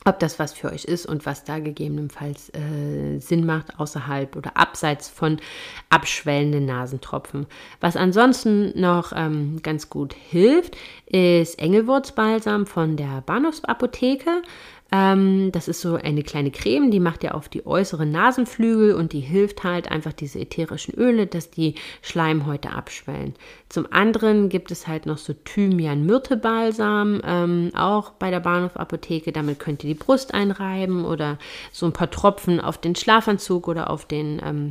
ob 0.06 0.20
das 0.20 0.40
was 0.40 0.54
für 0.54 0.72
euch 0.72 0.86
ist 0.86 1.06
und 1.06 1.26
was 1.26 1.44
da 1.44 1.60
gegebenenfalls 1.60 2.50
äh, 2.50 3.20
Sinn 3.20 3.46
macht 3.46 3.80
außerhalb 3.80 4.36
oder 4.36 4.58
abseits 4.58 5.10
von 5.10 5.40
abschwellenden 5.90 6.66
Nasentropfen. 6.66 7.46
Was 7.80 7.96
ansonsten 7.96 8.80
noch 8.80 9.14
ähm, 9.16 9.60
ganz 9.64 9.90
gut 9.90 10.14
hilft, 10.14 10.78
ist 11.06 11.60
Engelwurzbalsam 11.60 12.66
von 12.66 12.98
der 12.98 13.22
Bahnhofsapotheke. 13.26 14.42
Ähm, 14.94 15.52
das 15.52 15.68
ist 15.68 15.82
so 15.82 15.96
eine 15.96 16.22
kleine 16.22 16.52
Creme, 16.52 16.92
die 16.92 17.00
macht 17.00 17.24
ja 17.24 17.32
auf 17.32 17.50
die 17.50 17.66
äußeren 17.66 18.12
Nasenflügel 18.12 18.94
und 18.94 19.12
die 19.12 19.22
hilft 19.22 19.64
halt 19.64 19.90
einfach 19.90 20.14
diese 20.14 20.40
ätherischen 20.40 20.94
Öle, 20.94 21.26
dass 21.26 21.50
die 21.50 21.74
Schleimhäute 22.04 22.70
abschwellen. 22.70 23.34
Zum 23.70 23.92
anderen 23.92 24.50
gibt 24.50 24.70
es 24.70 24.88
halt 24.88 25.08
noch 25.08 25.18
so 25.18 25.34
Thymian-Myrte-Balsam, 25.34 27.22
ähm, 27.26 27.72
auch 27.76 28.12
bei 28.12 28.30
der 28.30 28.42
Bahnhofapotheke. 28.42 29.32
Damit 29.32 29.58
könnt 29.58 29.84
ihr 29.84 29.96
die 29.96 30.00
Brust 30.00 30.32
einreiben 30.32 31.06
oder 31.06 31.40
so 31.72 31.88
ein 31.88 31.94
paar 31.94 32.12
Tropfen 32.12 32.60
auf 32.60 32.78
den 32.78 32.96
Schlafanzug 32.96 33.68
oder 33.68 33.90
auf 33.90 34.06
den 34.06 34.40
ähm, 34.46 34.70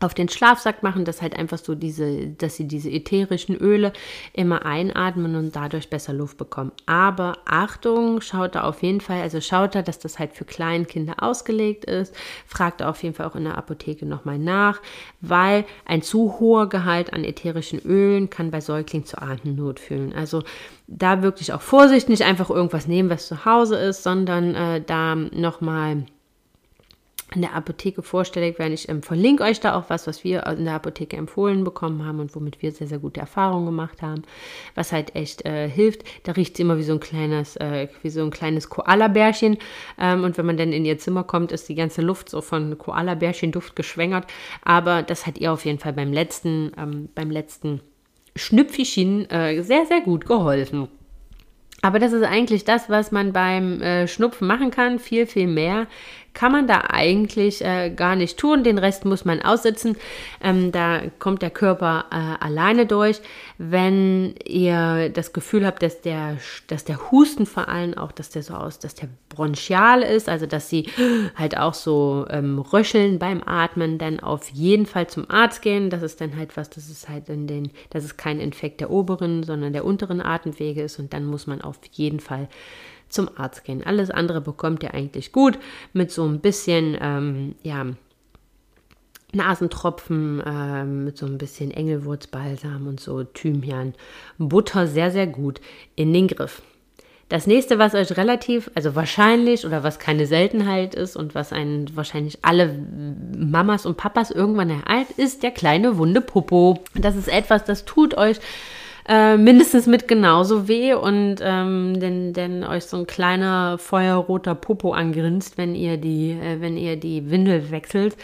auf 0.00 0.14
den 0.14 0.28
Schlafsack 0.28 0.82
machen, 0.82 1.04
dass 1.04 1.22
halt 1.22 1.36
einfach 1.36 1.58
so 1.58 1.74
diese, 1.74 2.28
dass 2.28 2.56
sie 2.56 2.68
diese 2.68 2.90
ätherischen 2.90 3.56
Öle 3.56 3.92
immer 4.32 4.64
einatmen 4.64 5.34
und 5.34 5.56
dadurch 5.56 5.90
besser 5.90 6.12
Luft 6.12 6.36
bekommen. 6.36 6.70
Aber 6.86 7.38
Achtung, 7.44 8.20
schaut 8.20 8.54
da 8.54 8.62
auf 8.62 8.82
jeden 8.82 9.00
Fall, 9.00 9.22
also 9.22 9.40
schaut 9.40 9.74
da, 9.74 9.82
dass 9.82 9.98
das 9.98 10.18
halt 10.18 10.34
für 10.34 10.44
Kleinkinder 10.44 11.14
ausgelegt 11.18 11.84
ist. 11.84 12.14
Fragt 12.46 12.82
auf 12.82 13.02
jeden 13.02 13.14
Fall 13.14 13.26
auch 13.26 13.34
in 13.34 13.44
der 13.44 13.58
Apotheke 13.58 14.06
nochmal 14.06 14.38
nach, 14.38 14.80
weil 15.20 15.64
ein 15.84 16.02
zu 16.02 16.38
hoher 16.38 16.68
Gehalt 16.68 17.12
an 17.12 17.24
ätherischen 17.24 17.80
Ölen 17.80 18.30
kann 18.30 18.52
bei 18.52 18.60
Säuglingen 18.60 19.06
zu 19.06 19.20
Atemnot 19.20 19.80
führen. 19.80 20.12
Also 20.12 20.44
da 20.86 21.22
wirklich 21.22 21.52
auch 21.52 21.60
Vorsicht, 21.60 22.08
nicht 22.08 22.22
einfach 22.22 22.50
irgendwas 22.50 22.86
nehmen, 22.86 23.10
was 23.10 23.26
zu 23.26 23.44
Hause 23.44 23.76
ist, 23.76 24.04
sondern 24.04 24.54
äh, 24.54 24.80
da 24.80 25.16
nochmal 25.16 26.04
in 27.34 27.42
der 27.42 27.54
Apotheke 27.54 28.02
vorstellig 28.02 28.58
werden. 28.58 28.72
Ich 28.72 28.88
ähm, 28.88 29.02
verlinke 29.02 29.42
euch 29.42 29.60
da 29.60 29.74
auch 29.74 29.90
was, 29.90 30.06
was 30.06 30.24
wir 30.24 30.46
in 30.46 30.64
der 30.64 30.74
Apotheke 30.74 31.16
empfohlen 31.16 31.62
bekommen 31.62 32.04
haben 32.04 32.20
und 32.20 32.34
womit 32.34 32.62
wir 32.62 32.72
sehr, 32.72 32.86
sehr 32.86 32.98
gute 32.98 33.20
Erfahrungen 33.20 33.66
gemacht 33.66 34.00
haben, 34.00 34.22
was 34.74 34.92
halt 34.92 35.14
echt 35.14 35.44
äh, 35.44 35.68
hilft. 35.68 36.04
Da 36.24 36.32
riecht 36.32 36.54
es 36.54 36.60
immer 36.60 36.78
wie 36.78 36.82
so 36.82 36.94
ein 36.94 37.00
kleines, 37.00 37.56
äh, 37.56 37.88
wie 38.02 38.10
so 38.10 38.22
ein 38.22 38.30
kleines 38.30 38.70
Koala-Bärchen. 38.70 39.58
Ähm, 39.98 40.24
und 40.24 40.38
wenn 40.38 40.46
man 40.46 40.56
dann 40.56 40.72
in 40.72 40.84
ihr 40.84 40.98
Zimmer 40.98 41.24
kommt, 41.24 41.52
ist 41.52 41.68
die 41.68 41.74
ganze 41.74 42.00
Luft 42.00 42.30
so 42.30 42.40
von 42.40 42.78
Koala-Bärchen-Duft 42.78 43.76
geschwängert. 43.76 44.26
Aber 44.62 45.02
das 45.02 45.26
hat 45.26 45.38
ihr 45.38 45.52
auf 45.52 45.64
jeden 45.66 45.78
Fall 45.78 45.92
beim 45.92 46.12
letzten, 46.12 46.72
ähm, 46.78 47.08
beim 47.14 47.30
letzten 47.30 47.82
Schnüpfichen 48.36 49.28
äh, 49.30 49.62
sehr, 49.62 49.84
sehr 49.84 50.00
gut 50.00 50.24
geholfen. 50.24 50.88
Aber 51.80 51.98
das 52.00 52.12
ist 52.12 52.24
eigentlich 52.24 52.64
das, 52.64 52.90
was 52.90 53.12
man 53.12 53.32
beim 53.32 53.80
äh, 53.80 54.08
Schnupfen 54.08 54.48
machen 54.48 54.70
kann. 54.70 54.98
Viel, 54.98 55.26
viel 55.26 55.46
mehr 55.46 55.86
kann 56.34 56.52
man 56.52 56.68
da 56.68 56.84
eigentlich 56.88 57.64
äh, 57.64 57.90
gar 57.90 58.14
nicht 58.14 58.38
tun. 58.38 58.62
Den 58.62 58.78
Rest 58.78 59.04
muss 59.04 59.24
man 59.24 59.42
aussitzen. 59.42 59.96
Ähm, 60.40 60.70
da 60.70 61.02
kommt 61.18 61.42
der 61.42 61.50
Körper 61.50 62.04
äh, 62.12 62.44
alleine 62.44 62.86
durch. 62.86 63.20
Wenn 63.58 64.34
ihr 64.44 65.08
das 65.08 65.32
Gefühl 65.32 65.66
habt, 65.66 65.82
dass 65.82 66.00
der, 66.00 66.36
dass 66.68 66.84
der 66.84 67.10
Husten 67.10 67.44
vor 67.44 67.68
allem 67.68 67.98
auch, 67.98 68.12
dass 68.12 68.30
der 68.30 68.44
so 68.44 68.54
aus, 68.54 68.78
dass 68.78 68.94
der 68.94 69.08
bronchial 69.38 70.02
ist, 70.02 70.28
also 70.28 70.46
dass 70.46 70.68
sie 70.68 70.88
halt 71.36 71.56
auch 71.56 71.74
so 71.74 72.26
ähm, 72.28 72.58
röcheln 72.58 73.20
beim 73.20 73.40
Atmen, 73.46 73.96
dann 73.96 74.18
auf 74.18 74.48
jeden 74.50 74.84
Fall 74.84 75.06
zum 75.06 75.30
Arzt 75.30 75.62
gehen. 75.62 75.90
Das 75.90 76.02
ist 76.02 76.20
dann 76.20 76.36
halt 76.36 76.56
was, 76.56 76.70
das 76.70 76.90
ist 76.90 77.08
halt 77.08 77.28
in 77.28 77.46
den, 77.46 77.70
das 77.90 78.04
ist 78.04 78.18
kein 78.18 78.40
Infekt 78.40 78.80
der 78.80 78.90
oberen, 78.90 79.44
sondern 79.44 79.72
der 79.72 79.84
unteren 79.84 80.20
Atemwege 80.20 80.82
ist 80.82 80.98
und 80.98 81.12
dann 81.12 81.24
muss 81.24 81.46
man 81.46 81.62
auf 81.62 81.78
jeden 81.92 82.18
Fall 82.18 82.48
zum 83.08 83.30
Arzt 83.36 83.62
gehen. 83.64 83.84
Alles 83.84 84.10
andere 84.10 84.40
bekommt 84.40 84.82
ihr 84.82 84.92
eigentlich 84.92 85.30
gut 85.30 85.56
mit 85.92 86.10
so 86.10 86.24
ein 86.24 86.40
bisschen, 86.40 86.98
ähm, 87.00 87.54
ja, 87.62 87.86
Nasentropfen 89.32 90.40
äh, 90.40 90.84
mit 90.84 91.16
so 91.16 91.26
ein 91.26 91.38
bisschen 91.38 91.70
Engelwurzbalsam 91.70 92.88
und 92.88 92.98
so 92.98 93.22
Thymian, 93.22 93.94
Butter 94.38 94.88
sehr, 94.88 95.12
sehr 95.12 95.28
gut 95.28 95.60
in 95.94 96.12
den 96.12 96.26
Griff. 96.26 96.62
Das 97.28 97.46
nächste, 97.46 97.78
was 97.78 97.94
euch 97.94 98.16
relativ, 98.16 98.70
also 98.74 98.94
wahrscheinlich 98.94 99.66
oder 99.66 99.82
was 99.82 99.98
keine 99.98 100.26
Seltenheit 100.26 100.94
ist 100.94 101.14
und 101.14 101.34
was 101.34 101.52
einen 101.52 101.94
wahrscheinlich 101.94 102.38
alle 102.40 102.74
Mamas 103.36 103.84
und 103.84 103.98
Papas 103.98 104.30
irgendwann 104.30 104.70
ereilt, 104.70 105.10
ist 105.16 105.42
der 105.42 105.50
kleine 105.50 105.98
wunde 105.98 106.22
Popo. 106.22 106.78
Das 106.94 107.16
ist 107.16 107.28
etwas, 107.28 107.64
das 107.64 107.84
tut 107.84 108.16
euch 108.16 108.38
äh, 109.06 109.36
mindestens 109.36 109.86
mit 109.86 110.08
genauso 110.08 110.68
weh 110.68 110.94
und 110.94 111.36
ähm, 111.42 112.00
denn, 112.00 112.32
denn 112.32 112.64
euch 112.64 112.84
so 112.84 112.96
ein 112.96 113.06
kleiner 113.06 113.76
feuerroter 113.78 114.54
Popo 114.54 114.92
angrinst, 114.92 115.58
wenn 115.58 115.74
ihr 115.74 115.98
die, 115.98 116.32
äh, 116.32 116.60
wenn 116.60 116.78
ihr 116.78 116.96
die 116.96 117.30
Windel 117.30 117.70
wechselt. 117.70 118.16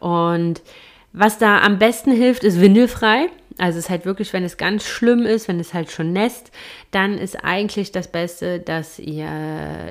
Und 0.00 0.62
was 1.12 1.38
da 1.38 1.60
am 1.60 1.78
besten 1.78 2.10
hilft, 2.10 2.42
ist 2.42 2.60
windelfrei. 2.60 3.28
Also 3.58 3.78
es 3.78 3.86
ist 3.86 3.90
halt 3.90 4.06
wirklich, 4.06 4.32
wenn 4.32 4.44
es 4.44 4.56
ganz 4.56 4.84
schlimm 4.84 5.26
ist, 5.26 5.48
wenn 5.48 5.58
es 5.58 5.74
halt 5.74 5.90
schon 5.90 6.12
nässt, 6.12 6.52
dann 6.92 7.18
ist 7.18 7.44
eigentlich 7.44 7.90
das 7.90 8.08
Beste, 8.08 8.60
dass 8.60 8.98
ihr 9.00 9.28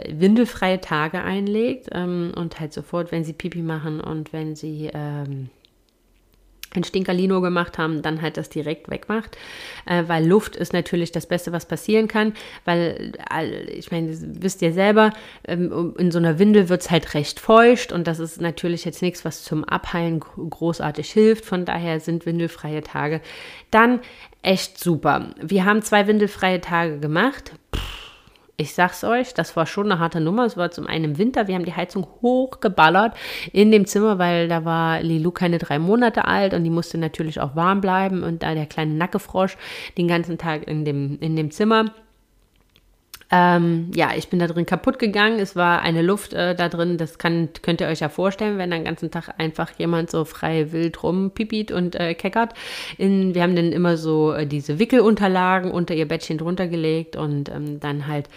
windelfreie 0.10 0.80
Tage 0.80 1.22
einlegt 1.22 1.90
ähm, 1.92 2.32
und 2.36 2.60
halt 2.60 2.72
sofort, 2.72 3.12
wenn 3.12 3.26
sie 3.26 3.34
Pipi 3.34 3.62
machen 3.62 4.00
und 4.00 4.32
wenn 4.32 4.56
sie 4.56 4.90
ähm, 4.94 5.50
ein 6.76 6.84
Stinkerlino 6.84 7.42
gemacht 7.42 7.78
haben, 7.78 8.02
dann 8.02 8.22
halt 8.22 8.38
das 8.38 8.50
direkt 8.50 8.90
wegmacht, 8.90 9.38
äh, 9.86 10.04
weil 10.08 10.26
Luft 10.26 10.56
ist 10.56 10.74
natürlich 10.74 11.12
das 11.12 11.26
Beste, 11.26 11.52
was 11.52 11.66
passieren 11.66 12.08
kann, 12.08 12.34
weil 12.66 13.14
ich 13.70 13.92
meine, 13.92 14.10
wisst 14.12 14.62
ihr 14.62 14.74
selber, 14.74 15.12
ähm, 15.48 15.96
in 15.98 16.12
so 16.12 16.18
einer 16.18 16.40
Windel 16.40 16.70
wird 16.70 16.82
es 16.82 16.92
halt 16.92 17.14
recht 17.14 17.40
feucht 17.40 17.92
und 17.92 18.08
das 18.08 18.20
ist 18.20 18.42
natürlich 18.42 18.86
jetzt 18.86 19.02
nichts, 19.02 19.24
was 19.24 19.44
zum 19.44 19.64
Abheilen 19.64 20.20
großartig 20.20 21.10
hilft, 21.12 21.46
von 21.46 21.66
daher 21.66 22.00
sind 22.00 22.26
windelfreie 22.26 22.82
Tage 22.82 23.22
dann 23.72 24.00
echt 24.42 24.80
super. 24.80 25.34
Wir 25.42 25.66
haben 25.66 25.82
zwei 25.82 26.08
windelfreie 26.08 26.62
Tage 26.62 27.00
gemacht. 27.00 27.54
Ich 28.60 28.74
sag's 28.74 29.04
euch, 29.04 29.36
das 29.36 29.56
war 29.56 29.68
schon 29.68 29.92
eine 29.92 30.00
harte 30.00 30.20
Nummer. 30.20 30.44
Es 30.44 30.58
war 30.58 30.72
zum 30.72 30.88
einen 30.88 31.06
im 31.06 31.18
Winter, 31.20 31.48
wir 31.48 31.54
haben 31.54 31.66
die 31.66 31.76
Heizung 31.76 32.08
hochgeballert 32.24 33.16
in 33.54 33.72
dem 33.72 33.86
Zimmer, 33.86 34.18
weil 34.18 34.48
da 34.48 34.66
war 34.66 35.00
Lilu 35.04 35.30
keine 35.30 35.60
drei 35.60 35.78
Monate 35.78 36.26
alt 36.26 36.56
und 36.56 36.64
die 36.64 36.72
musste 36.72 36.98
natürlich 36.98 37.40
auch 37.40 37.56
warm 37.56 37.82
bleiben 37.82 38.24
und 38.24 38.42
da 38.42 38.56
der 38.56 38.66
kleine 38.66 38.96
Nackefrosch 38.96 39.58
den 40.00 40.08
ganzen 40.08 40.40
Tag 40.40 40.68
in 40.68 40.86
dem, 40.86 41.20
in 41.20 41.36
dem 41.36 41.52
Zimmer. 41.52 41.94
Ähm, 43.30 43.92
ja, 43.94 44.12
ich 44.16 44.30
bin 44.30 44.40
da 44.40 44.48
drin 44.48 44.66
kaputt 44.66 45.00
gegangen. 45.00 45.40
Es 45.40 45.56
war 45.56 45.82
eine 45.82 46.02
Luft 46.02 46.34
äh, 46.34 46.56
da 46.56 46.70
drin. 46.70 46.98
Das 46.98 47.18
kann, 47.18 47.50
könnt 47.62 47.82
ihr 47.82 47.88
euch 47.88 48.00
ja 48.00 48.08
vorstellen, 48.10 48.58
wenn 48.58 48.72
den 48.72 48.86
ganzen 48.86 49.12
Tag 49.12 49.30
einfach 49.38 49.72
jemand 49.78 50.10
so 50.10 50.24
frei 50.24 50.72
wild 50.72 51.04
rumpipit 51.04 51.72
und 51.72 51.96
äh, 51.96 52.14
keckert. 52.14 52.54
In, 52.98 53.36
wir 53.36 53.44
haben 53.44 53.56
dann 53.56 53.74
immer 53.74 53.98
so 53.98 54.32
äh, 54.32 54.48
diese 54.48 54.80
Wickelunterlagen 54.80 55.72
unter 55.72 55.94
ihr 55.94 56.08
Bettchen 56.08 56.38
drunter 56.38 56.68
gelegt 56.68 57.18
und 57.18 57.50
ähm, 57.50 57.82
dann 57.82 58.08
halt 58.08 58.30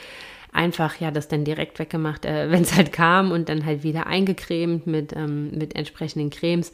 einfach 0.52 1.00
ja 1.00 1.12
das 1.12 1.28
dann 1.28 1.44
direkt 1.44 1.78
weggemacht, 1.78 2.24
äh, 2.24 2.46
wenn 2.50 2.62
es 2.62 2.74
halt 2.74 2.92
kam 2.92 3.30
und 3.30 3.48
dann 3.48 3.64
halt 3.64 3.84
wieder 3.84 4.08
eingecremt 4.08 4.88
mit, 4.88 5.14
ähm, 5.14 5.52
mit 5.52 5.76
entsprechenden 5.76 6.30
Cremes. 6.30 6.72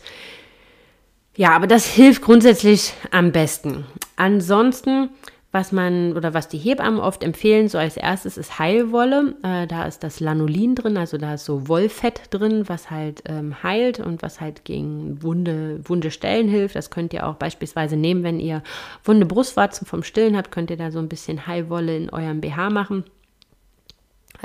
Ja, 1.37 1.51
aber 1.51 1.67
das 1.67 1.85
hilft 1.87 2.23
grundsätzlich 2.23 2.95
am 3.11 3.31
besten. 3.31 3.85
Ansonsten 4.17 5.11
was 5.57 5.73
man 5.73 6.15
oder 6.15 6.35
was 6.35 6.49
die 6.49 6.59
Hebammen 6.59 7.01
oft 7.01 7.25
empfehlen, 7.25 7.69
so 7.69 7.79
als 7.79 7.97
erstes 7.97 8.37
ist 8.37 8.59
Heilwolle. 8.59 9.37
Äh, 9.43 9.67
da 9.67 9.85
ist 9.85 10.05
das 10.05 10.21
Lanolin 10.21 10.75
drin, 10.75 10.99
also 10.99 11.17
da 11.17 11.33
ist 11.33 11.47
so 11.47 11.67
Wollfett 11.67 12.21
drin, 12.29 12.65
was 12.67 12.91
halt 12.91 13.23
ähm, 13.25 13.63
heilt 13.63 13.99
und 13.99 14.23
was 14.23 14.43
halt 14.43 14.67
gegen 14.67 15.23
wunde, 15.23 15.81
wunde 15.89 16.11
Stellen 16.11 16.49
hilft. 16.49 16.77
Das 16.77 16.91
könnt 16.91 17.15
ihr 17.15 17.27
auch 17.27 17.37
beispielsweise 17.37 17.97
nehmen, 17.97 18.23
wenn 18.23 18.39
ihr 18.39 18.63
wunde 19.03 19.25
Brustwarzen 19.25 19.87
vom 19.87 20.03
Stillen 20.03 20.37
habt, 20.37 20.53
könnt 20.53 20.69
ihr 20.69 20.77
da 20.77 20.91
so 20.91 20.99
ein 20.99 21.09
bisschen 21.09 21.47
Heilwolle 21.47 21.97
in 21.97 22.11
eurem 22.11 22.43
BH 22.43 22.69
machen. 22.69 23.05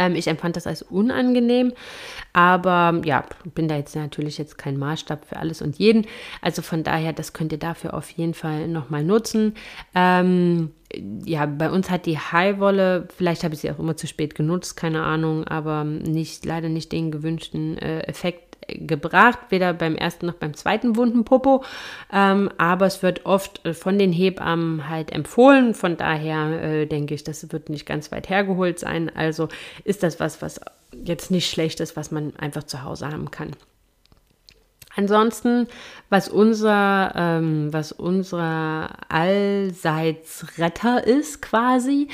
Ähm, 0.02 0.16
ich 0.16 0.28
empfand 0.28 0.56
das 0.56 0.66
als 0.66 0.82
unangenehm, 0.82 1.74
aber 2.34 3.02
ja, 3.06 3.24
bin 3.54 3.68
da 3.68 3.76
jetzt 3.76 3.96
natürlich 3.96 4.40
jetzt 4.40 4.58
kein 4.58 4.78
Maßstab 4.78 5.26
für 5.26 5.38
alles 5.38 5.62
und 5.62 5.78
jeden. 5.78 6.08
Also 6.42 6.64
von 6.64 6.84
daher, 6.84 7.14
das 7.14 7.34
könnt 7.34 7.52
ihr 7.52 7.60
dafür 7.60 7.94
auf 7.94 8.10
jeden 8.10 8.34
Fall 8.34 8.68
nochmal 8.68 9.04
nutzen. 9.04 9.54
Ähm, 9.94 10.72
ja, 11.24 11.46
bei 11.46 11.70
uns 11.70 11.90
hat 11.90 12.06
die 12.08 12.18
Highwolle, 12.18 13.08
vielleicht 13.16 13.44
habe 13.44 13.54
ich 13.54 13.62
sie 13.62 13.72
auch 13.72 13.80
immer 13.80 13.96
zu 13.96 14.08
spät 14.08 14.34
genutzt, 14.36 14.76
keine 14.76 15.04
Ahnung, 15.04 15.46
aber 15.46 15.84
nicht, 15.84 16.46
leider 16.46 16.68
nicht 16.68 16.92
den 16.92 17.12
gewünschten 17.12 17.78
äh, 17.78 18.02
Effekt 18.02 18.51
gebracht, 18.68 19.40
weder 19.50 19.74
beim 19.74 19.96
ersten 19.96 20.28
noch 20.28 20.36
beim 20.36 20.54
zweiten 20.54 20.96
wunden 20.96 21.26
Popo. 21.26 21.64
Ähm, 22.12 22.50
aber 22.58 22.86
es 22.86 23.04
wird 23.04 23.26
oft 23.26 23.66
äh, 23.66 23.74
von 23.74 23.98
den 23.98 24.12
Hebammen 24.12 24.90
halt 24.90 25.12
empfohlen. 25.12 25.74
Von 25.74 25.98
daher 25.98 26.62
äh, 26.62 26.86
denke 26.86 27.14
ich, 27.14 27.24
das 27.24 27.52
wird 27.52 27.70
nicht 27.70 27.86
ganz 27.86 28.12
weit 28.12 28.30
hergeholt 28.30 28.80
sein. 28.80 29.12
Also 29.16 29.50
ist 29.84 30.04
das 30.04 30.20
was, 30.20 30.42
was 30.42 30.60
jetzt 31.04 31.32
nicht 31.32 31.50
schlecht 31.50 31.80
ist, 31.80 31.96
was 31.96 32.12
man 32.12 32.36
einfach 32.38 32.64
zu 32.64 32.84
Hause 32.84 33.08
haben 33.10 33.32
kann. 33.32 33.52
Ansonsten, 34.96 35.68
was 36.10 36.28
unser, 36.28 37.14
ähm, 37.16 37.72
was 37.72 37.92
unser 37.92 38.90
Allseitsretter 39.10 41.06
ist 41.08 41.42
quasi 41.42 42.10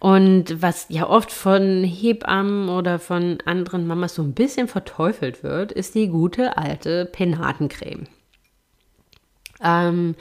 und 0.00 0.62
was 0.62 0.86
ja 0.88 1.08
oft 1.08 1.30
von 1.30 1.84
Hebammen 1.84 2.68
oder 2.68 2.98
von 2.98 3.38
anderen 3.44 3.86
Mamas 3.86 4.14
so 4.14 4.22
ein 4.22 4.32
bisschen 4.32 4.68
verteufelt 4.68 5.42
wird, 5.42 5.72
ist 5.72 5.94
die 5.94 6.08
gute 6.08 6.56
alte 6.56 7.04
Penatencreme. 7.04 8.06
Ähm, 9.62 10.14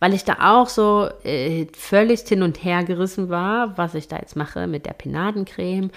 weil 0.00 0.14
ich 0.14 0.24
da 0.24 0.36
auch 0.40 0.68
so 0.68 1.08
äh, 1.24 1.66
völlig 1.72 2.20
hin 2.20 2.42
und 2.42 2.62
her 2.62 2.84
gerissen 2.84 3.28
war, 3.30 3.76
was 3.76 3.94
ich 3.94 4.08
da 4.08 4.16
jetzt 4.16 4.36
mache 4.36 4.66
mit 4.66 4.86
der 4.86 4.92
Penatencreme 4.92 5.90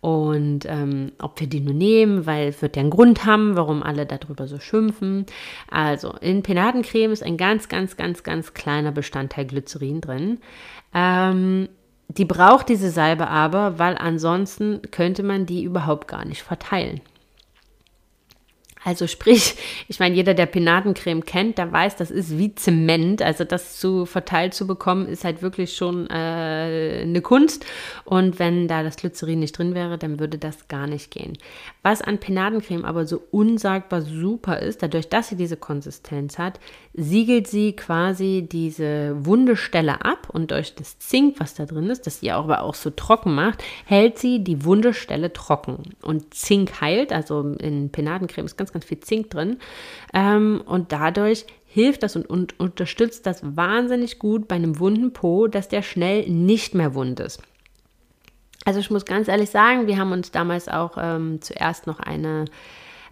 und 0.00 0.66
ähm, 0.66 1.12
ob 1.20 1.40
wir 1.40 1.46
die 1.46 1.60
nur 1.60 1.74
nehmen, 1.74 2.26
weil 2.26 2.48
es 2.48 2.60
wird 2.60 2.76
ja 2.76 2.80
einen 2.80 2.90
Grund 2.90 3.24
haben, 3.24 3.56
warum 3.56 3.82
alle 3.82 4.06
darüber 4.06 4.46
so 4.46 4.58
schimpfen. 4.58 5.26
Also 5.70 6.14
in 6.20 6.42
Penatencreme 6.42 7.12
ist 7.12 7.22
ein 7.22 7.36
ganz, 7.36 7.68
ganz, 7.68 7.96
ganz, 7.96 8.22
ganz 8.22 8.54
kleiner 8.54 8.92
Bestandteil 8.92 9.46
Glycerin 9.46 10.00
drin. 10.00 10.38
Ähm, 10.94 11.68
die 12.08 12.24
braucht 12.24 12.68
diese 12.68 12.90
Salbe 12.90 13.28
aber, 13.28 13.78
weil 13.78 13.96
ansonsten 13.96 14.80
könnte 14.90 15.22
man 15.22 15.46
die 15.46 15.64
überhaupt 15.64 16.08
gar 16.08 16.24
nicht 16.24 16.42
verteilen. 16.42 17.00
Also 18.86 19.08
sprich, 19.08 19.56
ich 19.88 19.98
meine, 19.98 20.14
jeder, 20.14 20.32
der 20.32 20.46
Penatencreme 20.46 21.24
kennt, 21.24 21.58
der 21.58 21.72
weiß, 21.72 21.96
das 21.96 22.12
ist 22.12 22.38
wie 22.38 22.54
Zement. 22.54 23.20
Also 23.20 23.42
das 23.42 23.80
zu 23.80 24.06
verteilt 24.06 24.54
zu 24.54 24.64
bekommen, 24.64 25.08
ist 25.08 25.24
halt 25.24 25.42
wirklich 25.42 25.74
schon 25.74 26.08
äh, 26.08 27.02
eine 27.02 27.20
Kunst. 27.20 27.66
Und 28.04 28.38
wenn 28.38 28.68
da 28.68 28.84
das 28.84 28.96
Glycerin 28.96 29.40
nicht 29.40 29.58
drin 29.58 29.74
wäre, 29.74 29.98
dann 29.98 30.20
würde 30.20 30.38
das 30.38 30.68
gar 30.68 30.86
nicht 30.86 31.10
gehen. 31.10 31.36
Was 31.82 32.00
an 32.00 32.18
Penadencreme 32.18 32.84
aber 32.84 33.06
so 33.06 33.20
unsagbar 33.32 34.02
super 34.02 34.60
ist, 34.60 34.84
dadurch, 34.84 35.08
dass 35.08 35.30
sie 35.30 35.36
diese 35.36 35.56
Konsistenz 35.56 36.38
hat, 36.38 36.60
siegelt 36.94 37.48
sie 37.48 37.74
quasi 37.74 38.46
diese 38.50 39.16
wunde 39.26 39.56
Stelle 39.56 40.04
ab 40.04 40.28
und 40.32 40.52
durch 40.52 40.76
das 40.76 41.00
Zink, 41.00 41.40
was 41.40 41.54
da 41.54 41.66
drin 41.66 41.90
ist, 41.90 42.06
das 42.06 42.20
sie 42.20 42.30
aber 42.30 42.62
auch 42.62 42.74
so 42.74 42.90
trocken 42.90 43.34
macht, 43.34 43.64
hält 43.84 44.18
sie 44.18 44.44
die 44.44 44.64
wunde 44.64 44.94
Stelle 44.94 45.32
trocken. 45.32 45.94
Und 46.02 46.34
Zink 46.34 46.80
heilt, 46.80 47.12
also 47.12 47.54
in 47.58 47.90
Penadencreme 47.90 48.46
ist 48.46 48.56
ganz, 48.56 48.72
ganz 48.72 48.75
viel 48.82 49.00
Zink 49.00 49.30
drin. 49.30 49.58
Ähm, 50.14 50.62
und 50.66 50.92
dadurch 50.92 51.46
hilft 51.66 52.02
das 52.02 52.16
und, 52.16 52.28
und 52.28 52.58
unterstützt 52.58 53.26
das 53.26 53.40
wahnsinnig 53.42 54.18
gut 54.18 54.48
bei 54.48 54.56
einem 54.56 54.78
wunden 54.78 55.12
Po, 55.12 55.46
dass 55.46 55.68
der 55.68 55.82
schnell 55.82 56.28
nicht 56.28 56.74
mehr 56.74 56.94
wund 56.94 57.20
ist. 57.20 57.42
Also 58.64 58.80
ich 58.80 58.90
muss 58.90 59.04
ganz 59.04 59.28
ehrlich 59.28 59.50
sagen, 59.50 59.86
wir 59.86 59.98
haben 59.98 60.12
uns 60.12 60.30
damals 60.30 60.68
auch 60.68 60.96
ähm, 60.98 61.40
zuerst 61.40 61.86
noch 61.86 62.00
eine 62.00 62.46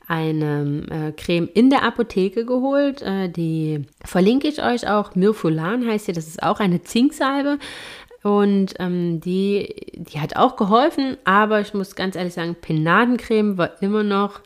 eine 0.06 0.82
äh, 0.90 1.12
Creme 1.12 1.48
in 1.54 1.70
der 1.70 1.82
Apotheke 1.82 2.44
geholt. 2.44 3.02
Äh, 3.02 3.28
die 3.28 3.86
verlinke 4.04 4.48
ich 4.48 4.62
euch 4.62 4.88
auch. 4.88 5.14
Mirfulan 5.14 5.86
heißt 5.86 6.06
sie. 6.06 6.12
Das 6.12 6.26
ist 6.26 6.42
auch 6.42 6.60
eine 6.60 6.82
Zinksalbe. 6.82 7.58
Und 8.22 8.74
ähm, 8.78 9.20
die, 9.20 9.74
die 9.94 10.20
hat 10.20 10.36
auch 10.36 10.56
geholfen. 10.56 11.16
Aber 11.24 11.60
ich 11.60 11.74
muss 11.74 11.94
ganz 11.94 12.16
ehrlich 12.16 12.34
sagen, 12.34 12.56
Penadencreme 12.60 13.58
war 13.58 13.82
immer 13.82 14.02
noch 14.02 14.40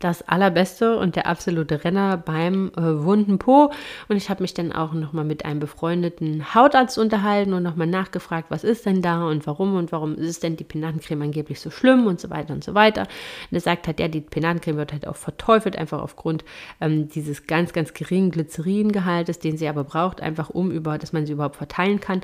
das 0.00 0.26
Allerbeste 0.26 0.96
und 0.96 1.14
der 1.14 1.26
absolute 1.26 1.84
Renner 1.84 2.16
beim 2.16 2.72
äh, 2.76 3.04
wunden 3.04 3.38
Po. 3.38 3.70
Und 4.08 4.16
ich 4.16 4.30
habe 4.30 4.42
mich 4.42 4.54
dann 4.54 4.72
auch 4.72 4.92
nochmal 4.92 5.24
mit 5.24 5.44
einem 5.44 5.60
befreundeten 5.60 6.54
Hautarzt 6.54 6.98
unterhalten 6.98 7.52
und 7.52 7.62
nochmal 7.62 7.86
nachgefragt, 7.86 8.46
was 8.50 8.64
ist 8.64 8.86
denn 8.86 9.02
da 9.02 9.26
und 9.26 9.46
warum 9.46 9.76
und 9.76 9.92
warum 9.92 10.16
ist 10.16 10.42
denn 10.42 10.56
die 10.56 10.64
Penatencreme 10.64 11.22
angeblich 11.22 11.60
so 11.60 11.70
schlimm 11.70 12.06
und 12.06 12.18
so 12.18 12.30
weiter 12.30 12.54
und 12.54 12.64
so 12.64 12.74
weiter. 12.74 13.02
Und 13.02 13.56
er 13.56 13.60
sagt 13.60 13.86
halt, 13.86 14.00
ja, 14.00 14.08
die 14.08 14.22
Penatencreme 14.22 14.78
wird 14.78 14.92
halt 14.92 15.06
auch 15.06 15.16
verteufelt, 15.16 15.76
einfach 15.76 16.00
aufgrund 16.00 16.44
ähm, 16.80 17.08
dieses 17.08 17.46
ganz, 17.46 17.72
ganz 17.74 17.92
geringen 17.92 18.30
Glyceringehaltes, 18.30 19.38
den 19.38 19.58
sie 19.58 19.68
aber 19.68 19.84
braucht, 19.84 20.22
einfach 20.22 20.48
um 20.48 20.70
über, 20.70 20.96
dass 20.96 21.12
man 21.12 21.26
sie 21.26 21.34
überhaupt 21.34 21.56
verteilen 21.56 22.00
kann. 22.00 22.22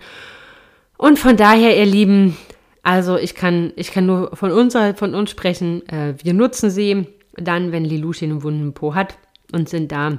Und 0.97 1.19
von 1.19 1.37
daher, 1.37 1.77
ihr 1.77 1.85
Lieben, 1.85 2.39
also 2.83 3.19
ich 3.19 3.35
kann, 3.35 3.73
ich 3.77 3.91
kann 3.93 4.07
nur 4.07 4.35
von 4.35 4.51
uns, 4.51 4.75
von 4.95 5.15
uns 5.15 5.31
sprechen. 5.31 5.87
Äh, 5.89 6.15
wir 6.23 6.33
nutzen 6.33 6.71
sie 6.71 7.07
dann, 7.37 7.73
wenn 7.73 7.85
Lilushi 7.85 8.25
einen 8.25 8.43
wunden 8.43 8.73
Po 8.73 8.95
hat 8.95 9.19
und 9.53 9.69
sind 9.69 9.93
da 9.93 10.19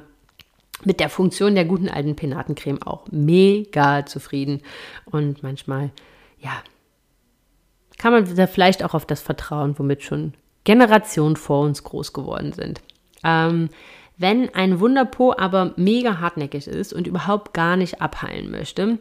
mit 0.84 1.00
der 1.00 1.10
Funktion 1.10 1.56
der 1.56 1.66
guten 1.66 1.90
alten 1.90 2.16
Penatencreme 2.16 2.82
auch 2.84 3.08
mega 3.12 4.06
zufrieden. 4.06 4.62
Und 5.06 5.44
manchmal, 5.44 5.92
ja, 6.40 6.52
kann 7.98 8.14
man 8.14 8.36
da 8.36 8.48
vielleicht 8.48 8.84
auch 8.84 8.94
auf 8.94 9.06
das 9.06 9.22
vertrauen, 9.22 9.78
womit 9.80 10.04
schon 10.04 10.34
Generationen 10.64 11.36
vor 11.36 11.64
uns 11.64 11.84
groß 11.84 12.14
geworden 12.14 12.54
sind. 12.54 12.82
Ähm, 13.24 13.70
wenn 14.20 14.54
ein 14.56 14.80
Wunderpo 14.80 15.34
aber 15.38 15.74
mega 15.76 16.20
hartnäckig 16.20 16.68
ist 16.68 16.92
und 16.92 17.06
überhaupt 17.06 17.54
gar 17.54 17.78
nicht 17.78 18.02
abheilen 18.02 18.50
möchte, 18.50 18.98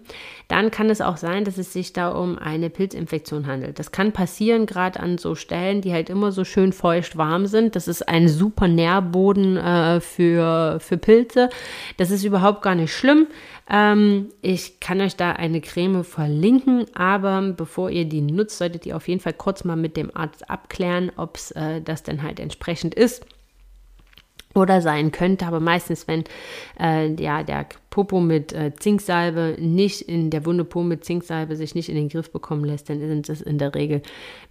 dann 0.48 0.70
kann 0.70 0.90
es 0.90 1.00
auch 1.00 1.16
sein, 1.16 1.44
dass 1.44 1.56
es 1.56 1.72
sich 1.72 1.94
da 1.94 2.10
um 2.10 2.38
eine 2.38 2.68
Pilzinfektion 2.68 3.46
handelt. 3.46 3.78
Das 3.78 3.92
kann 3.92 4.12
passieren, 4.12 4.66
gerade 4.66 5.00
an 5.00 5.16
so 5.16 5.34
Stellen, 5.34 5.80
die 5.80 5.92
halt 5.92 6.10
immer 6.10 6.32
so 6.32 6.44
schön 6.44 6.74
feucht 6.74 7.16
warm 7.16 7.46
sind. 7.46 7.76
Das 7.76 7.88
ist 7.88 8.06
ein 8.06 8.28
super 8.28 8.68
Nährboden 8.68 9.56
äh, 9.56 10.00
für, 10.00 10.78
für 10.80 10.98
Pilze. 10.98 11.48
Das 11.96 12.10
ist 12.10 12.24
überhaupt 12.24 12.60
gar 12.60 12.74
nicht 12.74 12.92
schlimm. 12.92 13.26
Ähm, 13.70 14.28
ich 14.42 14.80
kann 14.80 15.00
euch 15.00 15.16
da 15.16 15.32
eine 15.32 15.62
Creme 15.62 16.04
verlinken, 16.04 16.84
aber 16.94 17.40
bevor 17.56 17.88
ihr 17.88 18.04
die 18.04 18.20
nutzt, 18.20 18.58
solltet 18.58 18.84
ihr 18.84 18.96
auf 18.96 19.08
jeden 19.08 19.20
Fall 19.20 19.32
kurz 19.32 19.64
mal 19.64 19.76
mit 19.76 19.96
dem 19.96 20.14
Arzt 20.14 20.50
abklären, 20.50 21.10
ob 21.16 21.36
es 21.36 21.52
äh, 21.52 21.80
das 21.80 22.02
denn 22.02 22.22
halt 22.22 22.38
entsprechend 22.38 22.94
ist 22.94 23.24
oder 24.56 24.80
sein 24.80 25.12
könnte, 25.12 25.46
aber 25.46 25.60
meistens, 25.60 26.08
wenn 26.08 26.24
äh, 26.80 27.12
ja, 27.20 27.42
der 27.42 27.66
Popo 27.90 28.20
mit 28.20 28.52
äh, 28.52 28.72
Zinksalbe 28.78 29.56
nicht 29.58 30.02
in 30.02 30.30
der 30.30 30.44
Wunde 30.44 30.64
Po 30.64 30.82
mit 30.82 31.04
Zinksalbe 31.04 31.56
sich 31.56 31.74
nicht 31.74 31.88
in 31.88 31.94
den 31.94 32.08
Griff 32.08 32.30
bekommen 32.30 32.64
lässt, 32.64 32.90
dann 32.90 33.00
sind 33.00 33.28
es 33.28 33.40
in 33.40 33.58
der 33.58 33.74
Regel 33.74 34.02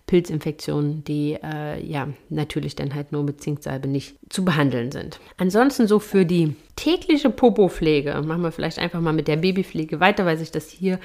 Pilzinfektionen, 0.08 1.04
die 1.04 1.38
äh, 1.44 1.84
ja 1.84 2.08
natürlich 2.30 2.76
dann 2.76 2.94
halt 2.94 3.12
nur 3.12 3.24
mit 3.24 3.42
Zinksalbe 3.42 3.88
nicht 3.88 4.16
zu 4.30 4.46
behandeln 4.46 4.92
sind. 4.92 5.20
Ansonsten 5.38 5.88
so 5.88 6.00
für 6.00 6.26
die 6.26 6.56
tägliche 6.76 7.30
Popo-Pflege 7.30 8.22
machen 8.26 8.42
wir 8.42 8.52
vielleicht 8.52 8.80
einfach 8.80 9.02
mal 9.02 9.14
mit 9.14 9.28
der 9.28 9.38
Babypflege 9.38 10.00
weiter, 10.00 10.26
weil 10.26 10.38
sich 10.38 10.52
das 10.52 10.70
hier 10.70 11.00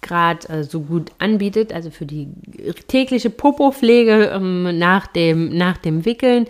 gerade 0.00 0.48
äh, 0.48 0.64
so 0.64 0.80
gut 0.80 1.12
anbietet. 1.18 1.72
Also 1.72 1.90
für 1.90 2.06
die 2.06 2.28
tägliche 2.88 3.30
Popo-Pflege 3.30 4.30
ähm, 4.34 4.78
nach, 4.78 5.06
dem, 5.06 5.56
nach 5.56 5.76
dem 5.76 6.04
Wickeln 6.04 6.46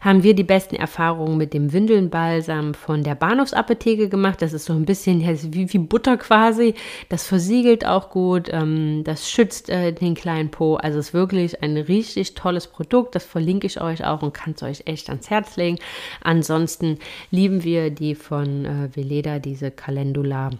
haben 0.00 0.24
wir 0.24 0.34
die 0.34 0.42
besten 0.42 0.74
Erfahrungen 0.74 1.38
mit 1.38 1.54
dem 1.54 1.72
Windelnbalsam 1.72 2.74
von 2.74 3.04
der 3.04 3.14
Bahnhofsapotheke 3.14 4.08
gemacht. 4.08 4.42
Das 4.42 4.52
ist 4.52 4.64
so 4.64 4.72
ein 4.72 4.84
bisschen 4.84 5.20
wie, 5.54 5.72
wie 5.72 5.78
Butter 5.78 6.16
quasi. 6.16 6.74
Das 7.08 7.26
versiegelt 7.26 7.86
auch 7.86 8.10
gut. 8.10 8.48
Ähm, 8.50 9.02
das 9.04 9.30
schützt 9.30 9.70
äh, 9.70 9.92
den 9.92 10.14
kleinen 10.14 10.50
Po. 10.50 10.74
Also 10.74 10.98
es 10.98 11.08
ist 11.08 11.14
wirklich 11.14 11.62
ein 11.62 11.76
richtig 11.76 12.34
tolles 12.34 12.66
Produkt. 12.66 13.14
Das 13.14 13.24
verlinke 13.24 13.66
ich 13.66 13.80
euch 13.80 14.04
auch 14.04 14.22
und 14.22 14.34
kann 14.34 14.54
es 14.56 14.62
euch 14.62 14.82
echt 14.86 15.08
ans 15.08 15.30
Herz 15.30 15.56
legen. 15.56 15.78
Ansonsten 16.20 16.98
lieben 17.30 17.62
wir 17.62 17.90
die 17.90 18.16
von 18.16 18.64
äh, 18.64 18.88
Veleda, 18.94 19.38
diese 19.38 19.70
Calendula 19.70 20.50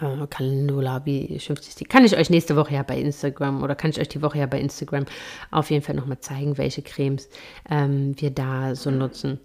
äh, 0.00 0.26
Calendula, 0.28 1.04
wie 1.04 1.38
schimpft 1.40 1.64
sich 1.64 1.74
die? 1.74 1.84
Kann 1.84 2.04
ich 2.04 2.16
euch 2.16 2.30
nächste 2.30 2.56
Woche 2.56 2.74
ja 2.74 2.82
bei 2.82 2.98
Instagram 2.98 3.62
oder 3.62 3.74
kann 3.74 3.90
ich 3.90 4.00
euch 4.00 4.08
die 4.08 4.22
Woche 4.22 4.38
ja 4.38 4.46
bei 4.46 4.60
Instagram 4.60 5.04
auf 5.50 5.70
jeden 5.70 5.82
Fall 5.82 5.94
nochmal 5.94 6.20
zeigen, 6.20 6.58
welche 6.58 6.82
Cremes 6.82 7.28
ähm, 7.70 8.14
wir 8.20 8.30
da 8.30 8.74
so 8.74 8.90
nutzen. 8.90 9.40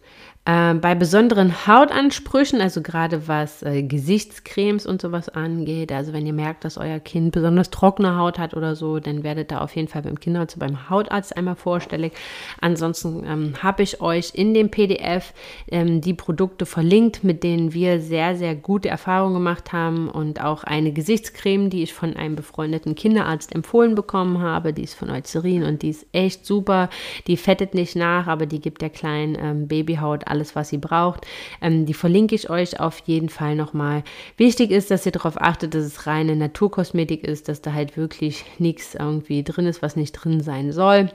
Äh, 0.47 0.75
bei 0.75 0.93
besonderen 0.93 1.65
Hautansprüchen, 1.65 2.61
also 2.61 2.83
gerade 2.83 3.27
was 3.27 3.63
äh, 3.63 3.81
Gesichtscremes 3.81 4.85
und 4.85 5.01
sowas 5.01 5.27
angeht, 5.27 5.91
also 5.91 6.13
wenn 6.13 6.27
ihr 6.27 6.33
merkt, 6.33 6.65
dass 6.65 6.77
euer 6.77 6.99
Kind 6.99 7.31
besonders 7.31 7.71
trockene 7.71 8.15
Haut 8.15 8.37
hat 8.37 8.53
oder 8.53 8.75
so, 8.75 8.99
dann 8.99 9.23
werdet 9.23 9.49
da 9.49 9.61
auf 9.61 9.75
jeden 9.75 9.87
Fall 9.87 10.03
beim 10.03 10.19
Kinderarzt, 10.19 10.59
beim 10.59 10.87
Hautarzt 10.87 11.35
einmal 11.35 11.55
vorstellig. 11.55 12.13
Ansonsten 12.61 13.23
ähm, 13.25 13.53
habe 13.63 13.81
ich 13.81 14.01
euch 14.01 14.35
in 14.35 14.53
dem 14.53 14.69
PDF 14.69 15.33
ähm, 15.71 16.01
die 16.01 16.13
Produkte 16.13 16.67
verlinkt, 16.67 17.23
mit 17.23 17.43
denen 17.43 17.73
wir 17.73 17.99
sehr, 17.99 18.35
sehr 18.35 18.53
gute 18.53 18.87
Erfahrungen 18.87 19.33
gemacht 19.33 19.73
haben 19.73 20.09
und 20.09 20.43
auch 20.43 20.63
eine 20.63 20.91
Gesichtscreme, 20.91 21.71
die 21.71 21.81
ich 21.81 21.95
von 21.95 22.15
einem 22.15 22.35
befreundeten 22.35 22.93
Kinderarzt 22.93 23.55
empfohlen 23.55 23.95
bekommen 23.95 24.43
habe. 24.43 24.73
Die 24.73 24.83
ist 24.83 24.93
von 24.93 25.09
Eucerin 25.09 25.63
und 25.63 25.81
die 25.81 25.89
ist 25.89 26.05
echt 26.11 26.45
super. 26.45 26.91
Die 27.25 27.35
fettet 27.35 27.73
nicht 27.73 27.95
nach, 27.95 28.27
aber 28.27 28.45
die 28.45 28.61
gibt 28.61 28.83
der 28.83 28.91
kleinen 28.91 29.35
ähm, 29.39 29.67
Babyhaut 29.67 30.27
alles, 30.27 30.34
was 30.55 30.69
sie 30.69 30.77
braucht. 30.77 31.25
Ähm, 31.61 31.85
die 31.85 31.93
verlinke 31.93 32.35
ich 32.35 32.49
euch 32.49 32.79
auf 32.79 32.99
jeden 33.05 33.29
Fall 33.29 33.55
nochmal. 33.55 34.03
Wichtig 34.37 34.71
ist, 34.71 34.91
dass 34.91 35.05
ihr 35.05 35.11
darauf 35.11 35.39
achtet, 35.41 35.73
dass 35.73 35.83
es 35.83 36.07
reine 36.07 36.35
Naturkosmetik 36.35 37.23
ist, 37.23 37.47
dass 37.47 37.61
da 37.61 37.73
halt 37.73 37.97
wirklich 37.97 38.45
nichts 38.59 38.95
irgendwie 38.95 39.43
drin 39.43 39.67
ist, 39.67 39.81
was 39.81 39.95
nicht 39.95 40.11
drin 40.13 40.41
sein 40.41 40.71
soll. 40.71 41.09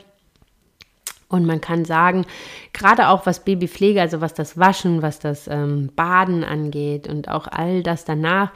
Und 1.31 1.47
man 1.47 1.61
kann 1.61 1.85
sagen, 1.85 2.27
gerade 2.73 3.09
auch 3.09 3.25
was 3.25 3.45
Babypflege, 3.45 4.01
also 4.01 4.21
was 4.21 4.35
das 4.35 4.59
Waschen, 4.59 5.01
was 5.01 5.21
das 5.21 5.47
ähm, 5.47 5.91
Baden 5.95 6.43
angeht 6.43 7.07
und 7.07 7.29
auch 7.29 7.47
all 7.47 7.85
das 7.85 8.05
danach, 8.05 8.51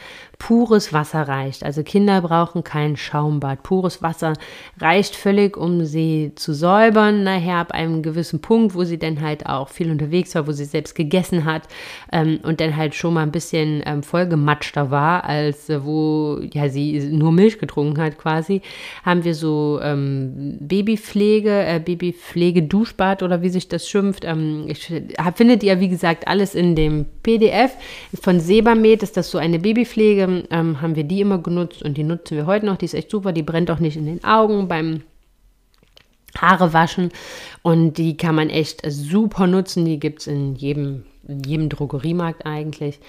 pures 0.46 0.92
Wasser 0.92 1.26
reicht. 1.26 1.64
Also 1.64 1.82
Kinder 1.82 2.20
brauchen 2.20 2.64
kein 2.64 2.98
Schaumbad. 2.98 3.62
Pures 3.62 4.02
Wasser 4.02 4.34
reicht 4.78 5.16
völlig, 5.16 5.56
um 5.56 5.86
sie 5.86 6.32
zu 6.34 6.52
säubern. 6.52 7.24
Nachher 7.24 7.56
ab 7.56 7.72
einem 7.72 8.02
gewissen 8.02 8.42
Punkt, 8.42 8.74
wo 8.74 8.84
sie 8.84 8.98
dann 8.98 9.22
halt 9.22 9.46
auch 9.46 9.70
viel 9.70 9.90
unterwegs 9.90 10.34
war, 10.34 10.46
wo 10.46 10.52
sie 10.52 10.66
selbst 10.66 10.94
gegessen 10.94 11.46
hat 11.46 11.62
ähm, 12.12 12.40
und 12.42 12.60
dann 12.60 12.76
halt 12.76 12.94
schon 12.94 13.14
mal 13.14 13.22
ein 13.22 13.32
bisschen 13.32 13.82
ähm, 13.86 14.02
vollgematschter 14.02 14.90
war, 14.90 15.24
als 15.24 15.70
äh, 15.70 15.82
wo 15.82 16.40
ja 16.52 16.68
sie 16.68 17.00
nur 17.00 17.32
Milch 17.32 17.58
getrunken 17.58 18.02
hat 18.02 18.18
quasi, 18.18 18.60
haben 19.02 19.24
wir 19.24 19.34
so 19.34 19.80
ähm, 19.82 20.58
Babypflege, 20.60 21.64
äh, 21.64 21.80
Babypflege 21.82 22.64
Duschbad 22.64 23.22
oder 23.22 23.40
wie 23.40 23.48
sich 23.48 23.68
das 23.68 23.88
schimpft. 23.88 24.26
Ähm, 24.26 24.66
ich, 24.68 24.92
findet 25.36 25.62
ihr, 25.62 25.80
wie 25.80 25.88
gesagt, 25.88 26.28
alles 26.28 26.54
in 26.54 26.76
dem 26.76 27.06
PDF. 27.22 27.72
Von 28.20 28.40
Sebamed 28.40 29.02
ist 29.02 29.16
das 29.16 29.30
so 29.30 29.38
eine 29.38 29.58
Babypflege. 29.58 30.33
Ähm, 30.50 30.80
haben 30.80 30.96
wir 30.96 31.04
die 31.04 31.20
immer 31.20 31.38
genutzt 31.38 31.82
und 31.82 31.96
die 31.96 32.04
nutzen 32.04 32.36
wir 32.36 32.46
heute 32.46 32.66
noch. 32.66 32.76
Die 32.76 32.86
ist 32.86 32.94
echt 32.94 33.10
super. 33.10 33.32
Die 33.32 33.42
brennt 33.42 33.70
auch 33.70 33.78
nicht 33.78 33.96
in 33.96 34.06
den 34.06 34.24
Augen 34.24 34.68
beim 34.68 35.02
Haare 36.36 36.72
waschen. 36.72 37.10
Und 37.62 37.94
die 37.98 38.16
kann 38.16 38.34
man 38.34 38.50
echt 38.50 38.82
super 38.86 39.46
nutzen. 39.46 39.84
Die 39.84 40.00
gibt 40.00 40.20
es 40.20 40.26
in 40.26 40.54
jedem 40.54 41.04
in 41.28 41.42
jedem 41.42 41.68
Drogeriemarkt 41.68 42.46
eigentlich. 42.46 43.00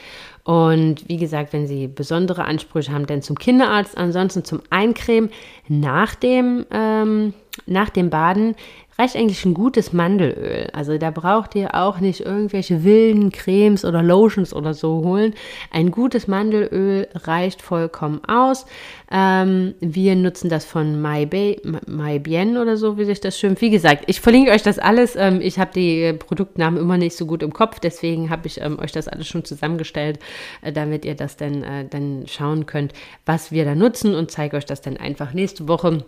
Und 0.44 1.08
wie 1.10 1.18
gesagt, 1.18 1.54
wenn 1.54 1.68
Sie 1.68 1.88
besondere 1.88 2.46
Ansprüche 2.46 2.92
haben, 2.92 3.08
dann 3.08 3.22
zum 3.22 3.38
Kinderarzt. 3.38 3.98
Ansonsten 3.98 4.44
zum 4.44 4.62
Eincremen 4.70 5.30
nach 5.68 6.16
dem, 6.16 6.66
ähm, 6.72 7.34
nach 7.66 7.90
dem 7.90 8.10
Baden 8.10 8.56
reicht 8.98 9.16
eigentlich 9.16 9.44
ein 9.46 9.54
gutes 9.54 9.92
Mandelöl. 9.92 10.70
Also 10.72 10.98
da 10.98 11.12
braucht 11.12 11.56
ihr 11.56 11.76
auch 11.76 12.00
nicht 12.00 12.22
irgendwelche 12.22 12.84
wilden 12.84 13.32
Cremes 13.32 13.84
oder 13.84 14.02
Lotions 14.02 14.54
oder 14.54 14.74
so 14.74 15.04
holen. 15.04 15.34
Ein 15.72 15.92
gutes 15.92 16.28
Mandelöl 16.28 17.08
reicht 17.14 17.62
vollkommen 17.62 18.24
aus. 18.26 18.66
Ähm, 19.12 19.76
wir 19.82 20.16
nutzen 20.16 20.50
das 20.50 20.64
von 20.64 21.02
MyBien 21.02 22.58
oder 22.58 22.78
so, 22.78 22.98
wie 22.98 23.06
sich 23.06 23.20
das 23.20 23.38
schön. 23.38 23.60
Wie 23.60 23.70
gesagt, 23.70 24.06
ich 24.08 24.22
verlinke 24.22 24.52
euch 24.52 24.64
das 24.64 24.80
alles. 24.80 25.16
Ähm, 25.18 25.42
ich 25.42 25.60
habe 25.60 25.72
die 25.76 26.14
Produktnamen 26.14 26.80
immer 26.80 26.98
nicht 26.98 27.18
so 27.18 27.26
gut 27.26 27.44
im 27.44 27.52
Kopf, 27.52 27.80
deswegen 27.80 28.30
habe 28.30 28.48
ich 28.48 28.62
ähm, 28.62 28.80
euch 28.80 28.94
das 28.94 29.08
alles 29.08 29.28
schon 29.28 29.44
zusammengestellt, 29.44 30.20
äh, 30.62 30.72
damit 30.72 31.04
ihr 31.04 31.16
das 31.16 31.36
dann, 31.36 31.64
äh, 31.64 31.86
dann 31.86 32.24
schauen 32.28 32.66
könnt, 32.66 32.94
was 33.26 33.52
wir 33.52 33.66
da 33.66 33.76
nutzen 33.76 34.16
und 34.16 34.32
zeige 34.32 34.56
euch 34.56 34.66
das 34.66 34.82
dann 34.82 34.98
einfach 34.98 35.34
nächste 35.34 35.68
Woche 35.68 36.06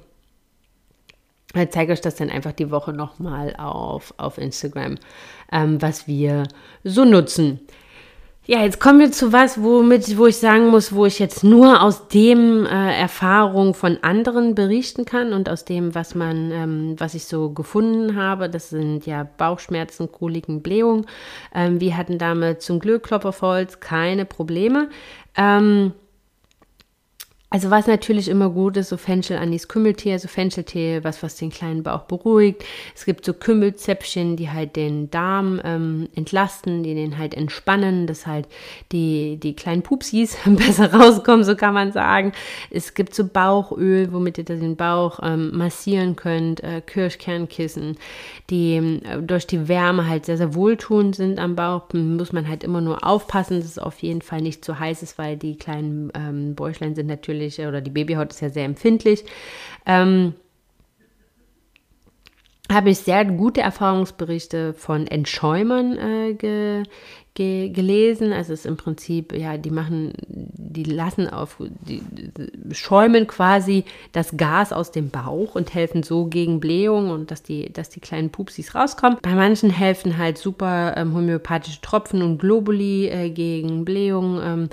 ich 1.54 1.70
zeige 1.72 1.94
euch 1.94 2.02
das 2.02 2.16
dann 2.16 2.30
einfach 2.30 2.52
die 2.52 2.72
Woche 2.72 2.94
nochmal 2.94 3.56
auf, 3.58 4.14
auf 4.18 4.38
Instagram, 4.38 4.96
ähm, 5.52 5.82
was 5.82 6.08
wir 6.08 6.44
so 6.84 7.06
nutzen. 7.06 7.62
Ja, 8.50 8.64
jetzt 8.64 8.80
kommen 8.80 9.00
wir 9.00 9.12
zu 9.12 9.34
was, 9.34 9.62
womit, 9.62 10.18
wo 10.18 10.26
ich 10.26 10.38
sagen 10.38 10.68
muss, 10.70 10.94
wo 10.94 11.06
ich 11.06 11.20
jetzt 11.20 11.44
nur 11.44 11.82
aus 11.82 12.08
dem 12.08 12.66
äh, 12.66 12.98
Erfahrung 12.98 13.74
von 13.74 13.98
anderen 14.04 14.56
berichten 14.56 15.04
kann 15.04 15.34
und 15.34 15.50
aus 15.50 15.66
dem, 15.66 15.94
was 15.94 16.16
man, 16.16 16.52
ähm, 16.52 16.96
was 16.98 17.14
ich 17.14 17.26
so 17.26 17.50
gefunden 17.50 18.16
habe. 18.16 18.50
Das 18.50 18.70
sind 18.70 19.06
ja 19.06 19.28
Bauchschmerzen, 19.38 20.14
Koliken, 20.14 20.62
Blähungen. 20.62 21.08
Ähm, 21.54 21.82
wir 21.82 21.98
hatten 21.98 22.20
damit 22.20 22.62
zum 22.62 22.80
Glück 22.80 23.04
Klopperholz 23.04 23.82
keine 23.82 24.24
Probleme. 24.24 24.92
Ähm, 25.36 25.92
also 27.50 27.72
was 27.72 27.88
natürlich 27.88 28.28
immer 28.28 28.50
gut 28.50 28.76
ist, 28.76 28.90
so 28.90 28.98
Fenchel, 28.98 29.38
Anis, 29.38 29.70
Kümmeltee, 29.70 30.12
also 30.12 30.28
Fencheltee, 30.28 31.02
was, 31.04 31.24
was 31.24 31.38
den 31.38 31.50
kleinen 31.50 31.82
Bauch 31.82 32.02
beruhigt. 32.02 32.66
Es 32.94 33.06
gibt 33.06 33.24
so 33.24 33.34
Kümmelzäpfchen, 33.34 34.36
die 34.36 34.50
halt 34.50 34.76
den 34.76 35.10
Darm 35.12 35.62
ähm, 35.64 36.10
entlasten, 36.14 36.84
die 36.84 36.94
den 36.94 37.18
halt 37.18 37.34
entspannen, 37.34 38.06
dass 38.06 38.28
halt 38.28 38.50
die, 38.92 39.38
die 39.42 39.56
kleinen 39.56 39.82
Pupsis 39.82 40.36
besser 40.46 40.94
rauskommen, 40.94 41.46
so 41.46 41.56
kann 41.56 41.74
man 41.74 41.94
sagen. 41.94 42.34
Es 42.70 42.94
gibt 42.94 43.16
so 43.16 43.26
Bauchöl, 43.26 44.12
womit 44.12 44.40
ihr 44.40 44.44
den 44.44 44.76
Bauch 44.76 45.20
ähm, 45.24 45.56
massieren 45.56 46.18
könnt, 46.18 46.62
äh, 46.66 46.82
Kirschkernkissen, 46.82 47.96
die 48.50 48.76
äh, 48.76 49.22
durch 49.22 49.48
die 49.48 49.70
Wärme 49.70 50.10
halt 50.10 50.26
sehr, 50.26 50.38
sehr 50.38 50.54
wohltuend 50.54 51.16
sind 51.16 51.40
am 51.40 51.56
Bauch. 51.56 51.94
Muss 51.94 52.34
man 52.34 52.50
halt 52.50 52.66
immer 52.66 52.82
nur 52.82 53.06
aufpassen, 53.06 53.62
dass 53.62 53.70
es 53.70 53.80
auf 53.80 54.00
jeden 54.00 54.22
Fall 54.22 54.42
nicht 54.42 54.66
zu 54.66 54.78
heiß 54.78 55.02
ist, 55.02 55.18
weil 55.18 55.38
die 55.38 55.56
kleinen 55.56 56.12
ähm, 56.14 56.54
Bäuchlein 56.54 56.94
sind 56.94 57.08
natürlich 57.08 57.37
natürlich, 57.38 57.60
oder 57.60 57.82
die 57.82 57.92
Babyhaut 57.92 58.32
ist 58.32 58.42
ja 58.42 58.50
sehr 58.50 58.66
empfindlich. 58.66 59.24
Ähm, 59.86 60.34
habe 62.72 62.90
ich 62.90 62.98
sehr 63.00 63.24
gute 63.24 63.62
Erfahrungsberichte 63.62 64.74
von 64.74 65.08
Entschäumern 65.08 65.98
äh, 65.98 66.34
ge, 66.34 66.84
ge, 67.34 67.70
gelesen. 67.70 68.34
Also 68.34 68.52
es 68.52 68.60
ist 68.60 68.66
im 68.66 68.76
Prinzip, 68.76 69.34
ja, 69.34 69.58
die 69.58 69.70
machen, 69.70 70.12
die 70.28 70.84
lassen 70.84 71.30
auf, 71.30 71.56
die, 71.60 72.02
schäumen 72.72 73.26
quasi 73.26 73.86
das 74.12 74.36
Gas 74.36 74.74
aus 74.74 74.92
dem 74.92 75.12
Bauch 75.12 75.56
und 75.56 75.74
helfen 75.74 76.04
so 76.04 76.26
gegen 76.26 76.60
Blähung 76.60 77.10
und 77.10 77.32
dass 77.32 77.42
die, 77.42 77.72
dass 77.72 77.90
die 77.90 78.02
kleinen 78.02 78.32
Pupsis 78.32 78.76
rauskommen. 78.76 79.20
Bei 79.22 79.34
manchen 79.34 79.70
helfen 79.70 80.18
halt 80.18 80.38
super 80.38 80.98
ähm, 80.98 81.14
homöopathische 81.14 81.80
Tropfen 81.80 82.22
und 82.22 82.38
Globuli 82.38 83.08
äh, 83.08 83.30
gegen 83.30 83.86
Blähung. 83.86 84.42
Ähm, 84.44 84.70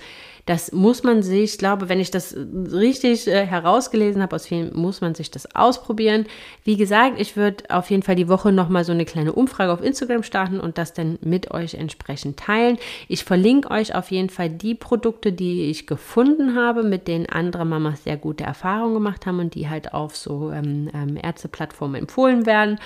das 0.46 0.72
muss 0.72 1.02
man 1.02 1.22
sich, 1.22 1.54
ich 1.54 1.58
glaube, 1.58 1.88
wenn 1.88 2.00
ich 2.00 2.10
das 2.10 2.36
richtig 2.36 3.26
äh, 3.26 3.46
herausgelesen 3.46 4.20
habe 4.22 4.36
aus 4.36 4.46
vielen, 4.46 4.76
muss 4.76 5.00
man 5.00 5.14
sich 5.14 5.30
das 5.30 5.54
ausprobieren. 5.54 6.26
Wie 6.64 6.76
gesagt, 6.76 7.18
ich 7.18 7.36
würde 7.36 7.64
auf 7.70 7.90
jeden 7.90 8.02
Fall 8.02 8.16
die 8.16 8.28
Woche 8.28 8.52
nochmal 8.52 8.84
so 8.84 8.92
eine 8.92 9.06
kleine 9.06 9.32
Umfrage 9.32 9.72
auf 9.72 9.82
Instagram 9.82 10.22
starten 10.22 10.60
und 10.60 10.76
das 10.76 10.92
dann 10.92 11.18
mit 11.22 11.50
euch 11.50 11.74
entsprechend 11.74 12.38
teilen. 12.38 12.76
Ich 13.08 13.24
verlinke 13.24 13.70
euch 13.70 13.94
auf 13.94 14.10
jeden 14.10 14.28
Fall 14.28 14.50
die 14.50 14.74
Produkte, 14.74 15.32
die 15.32 15.70
ich 15.70 15.86
gefunden 15.86 16.56
habe, 16.56 16.82
mit 16.82 17.08
denen 17.08 17.26
andere 17.26 17.64
Mamas 17.64 18.04
sehr 18.04 18.18
gute 18.18 18.44
Erfahrungen 18.44 18.94
gemacht 18.94 19.24
haben 19.24 19.38
und 19.38 19.54
die 19.54 19.70
halt 19.70 19.94
auf 19.94 20.14
so 20.14 20.50
ähm, 20.50 20.90
ähm, 20.92 21.16
Ärzteplattformen 21.16 22.02
empfohlen 22.02 22.44
werden. 22.44 22.78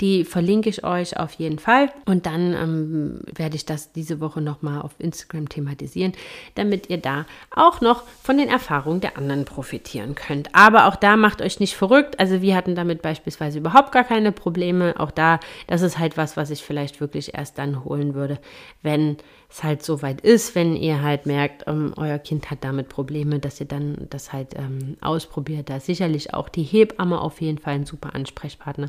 Die 0.00 0.24
verlinke 0.24 0.68
ich 0.68 0.82
euch 0.82 1.16
auf 1.16 1.32
jeden 1.34 1.60
Fall 1.60 1.90
und 2.06 2.26
dann 2.26 2.54
ähm, 2.54 3.20
werde 3.32 3.54
ich 3.54 3.66
das 3.66 3.92
diese 3.92 4.20
Woche 4.20 4.40
nochmal 4.40 4.82
auf 4.82 4.94
Instagram 4.98 5.48
thematisieren, 5.48 6.12
damit 6.56 6.90
ihr 6.90 7.03
da 7.04 7.26
auch 7.54 7.80
noch 7.80 8.04
von 8.22 8.38
den 8.38 8.48
Erfahrungen 8.48 9.00
der 9.00 9.16
anderen 9.16 9.44
profitieren 9.44 10.14
könnt. 10.14 10.54
Aber 10.54 10.86
auch 10.86 10.96
da 10.96 11.16
macht 11.16 11.42
euch 11.42 11.60
nicht 11.60 11.76
verrückt. 11.76 12.18
Also 12.18 12.42
wir 12.42 12.56
hatten 12.56 12.74
damit 12.74 13.02
beispielsweise 13.02 13.58
überhaupt 13.58 13.92
gar 13.92 14.04
keine 14.04 14.32
Probleme. 14.32 14.94
Auch 14.98 15.10
da, 15.10 15.40
das 15.66 15.82
ist 15.82 15.98
halt 15.98 16.16
was, 16.16 16.36
was 16.36 16.50
ich 16.50 16.62
vielleicht 16.62 17.00
wirklich 17.00 17.34
erst 17.34 17.58
dann 17.58 17.84
holen 17.84 18.14
würde, 18.14 18.38
wenn 18.82 19.16
es 19.50 19.62
halt 19.62 19.84
so 19.84 20.02
weit 20.02 20.20
ist, 20.20 20.54
wenn 20.54 20.74
ihr 20.74 21.02
halt 21.02 21.26
merkt, 21.26 21.64
ähm, 21.66 21.92
euer 21.96 22.18
Kind 22.18 22.50
hat 22.50 22.58
damit 22.62 22.88
Probleme, 22.88 23.38
dass 23.38 23.60
ihr 23.60 23.66
dann 23.66 24.06
das 24.10 24.32
halt 24.32 24.54
ähm, 24.56 24.96
ausprobiert. 25.00 25.70
Da 25.70 25.76
ist 25.76 25.86
sicherlich 25.86 26.34
auch 26.34 26.48
die 26.48 26.64
Hebamme 26.64 27.20
auf 27.20 27.40
jeden 27.40 27.58
Fall 27.58 27.74
ein 27.74 27.86
super 27.86 28.14
Ansprechpartner, 28.14 28.88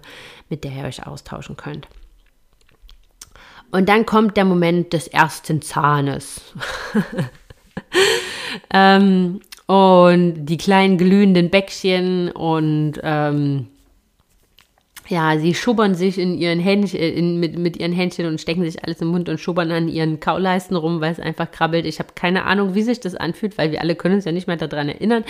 mit 0.49 0.63
der 0.63 0.71
ihr 0.71 0.85
euch 0.85 1.05
austauschen 1.05 1.55
könnt. 1.55 1.87
Und 3.71 3.89
dann 3.89 4.05
kommt 4.05 4.37
der 4.37 4.45
Moment 4.45 4.93
des 4.93 5.07
ersten 5.07 5.61
Zahnes. 5.61 6.53
ähm, 8.73 9.41
und 9.67 10.45
die 10.45 10.57
kleinen 10.57 10.97
glühenden 10.97 11.49
Bäckchen 11.49 12.31
und 12.31 12.93
ähm, 13.03 13.67
ja, 15.07 15.37
sie 15.37 15.53
schubbern 15.53 15.93
sich 15.93 16.17
in 16.17 16.37
ihren 16.37 16.59
Händchen, 16.59 16.99
in, 16.99 17.39
mit, 17.39 17.57
mit 17.57 17.77
ihren 17.77 17.91
Händchen 17.91 18.25
und 18.25 18.41
stecken 18.41 18.63
sich 18.63 18.83
alles 18.83 19.01
im 19.01 19.09
Mund 19.09 19.29
und 19.29 19.39
schubbern 19.39 19.71
an 19.71 19.87
ihren 19.87 20.19
Kauleisten 20.19 20.75
rum, 20.75 20.99
weil 20.99 21.11
es 21.11 21.19
einfach 21.19 21.51
krabbelt. 21.51 21.85
Ich 21.85 21.99
habe 21.99 22.09
keine 22.15 22.45
Ahnung, 22.45 22.73
wie 22.73 22.81
sich 22.81 22.99
das 22.99 23.15
anfühlt, 23.15 23.57
weil 23.57 23.71
wir 23.71 23.81
alle 23.81 23.95
können 23.95 24.15
uns 24.15 24.25
ja 24.25 24.31
nicht 24.31 24.47
mehr 24.47 24.57
daran 24.57 24.89
erinnern. 24.89 25.23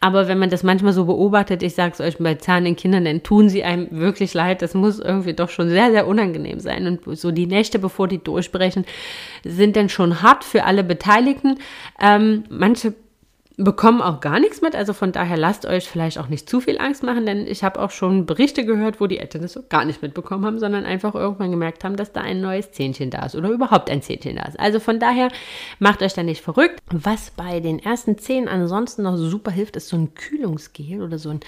Aber 0.00 0.26
wenn 0.26 0.38
man 0.38 0.48
das 0.48 0.62
manchmal 0.62 0.94
so 0.94 1.04
beobachtet, 1.04 1.62
ich 1.62 1.74
sage 1.74 1.92
es 1.92 2.00
euch 2.00 2.18
bei 2.18 2.36
zahnenden 2.36 2.76
Kindern, 2.76 3.04
dann 3.04 3.22
tun 3.22 3.48
sie 3.48 3.62
einem 3.62 3.88
wirklich 3.90 4.32
leid. 4.32 4.62
Das 4.62 4.74
muss 4.74 4.98
irgendwie 4.98 5.34
doch 5.34 5.50
schon 5.50 5.68
sehr, 5.68 5.90
sehr 5.90 6.06
unangenehm 6.06 6.60
sein. 6.60 6.86
Und 6.86 7.18
so 7.18 7.30
die 7.30 7.46
Nächte, 7.46 7.78
bevor 7.78 8.08
die 8.08 8.22
durchbrechen, 8.22 8.86
sind 9.44 9.76
dann 9.76 9.90
schon 9.90 10.22
hart 10.22 10.44
für 10.44 10.64
alle 10.64 10.82
Beteiligten. 10.82 11.58
Ähm, 12.00 12.44
manche 12.48 12.94
bekommen 13.64 14.00
auch 14.00 14.20
gar 14.20 14.40
nichts 14.40 14.62
mit. 14.62 14.74
Also 14.74 14.92
von 14.92 15.12
daher 15.12 15.36
lasst 15.36 15.66
euch 15.66 15.88
vielleicht 15.88 16.18
auch 16.18 16.28
nicht 16.28 16.48
zu 16.48 16.60
viel 16.60 16.78
Angst 16.78 17.02
machen, 17.02 17.26
denn 17.26 17.46
ich 17.46 17.62
habe 17.62 17.80
auch 17.80 17.90
schon 17.90 18.26
Berichte 18.26 18.64
gehört, 18.64 19.00
wo 19.00 19.06
die 19.06 19.18
Eltern 19.18 19.42
das 19.42 19.52
so 19.52 19.62
gar 19.68 19.84
nicht 19.84 20.02
mitbekommen 20.02 20.46
haben, 20.46 20.58
sondern 20.58 20.84
einfach 20.84 21.14
irgendwann 21.14 21.50
gemerkt 21.50 21.84
haben, 21.84 21.96
dass 21.96 22.12
da 22.12 22.22
ein 22.22 22.40
neues 22.40 22.72
Zähnchen 22.72 23.10
da 23.10 23.26
ist 23.26 23.36
oder 23.36 23.50
überhaupt 23.50 23.90
ein 23.90 24.02
Zähnchen 24.02 24.36
da 24.36 24.44
ist. 24.44 24.58
Also 24.58 24.80
von 24.80 24.98
daher 24.98 25.28
macht 25.78 26.02
euch 26.02 26.14
da 26.14 26.22
nicht 26.22 26.42
verrückt. 26.42 26.80
Was 26.90 27.30
bei 27.32 27.60
den 27.60 27.78
ersten 27.78 28.18
Zähnen 28.18 28.48
ansonsten 28.48 29.02
noch 29.02 29.16
super 29.16 29.50
hilft, 29.50 29.76
ist 29.76 29.88
so 29.88 29.96
ein 29.96 30.14
Kühlungsgel 30.14 31.02
oder 31.02 31.18
so 31.18 31.30
ein 31.30 31.40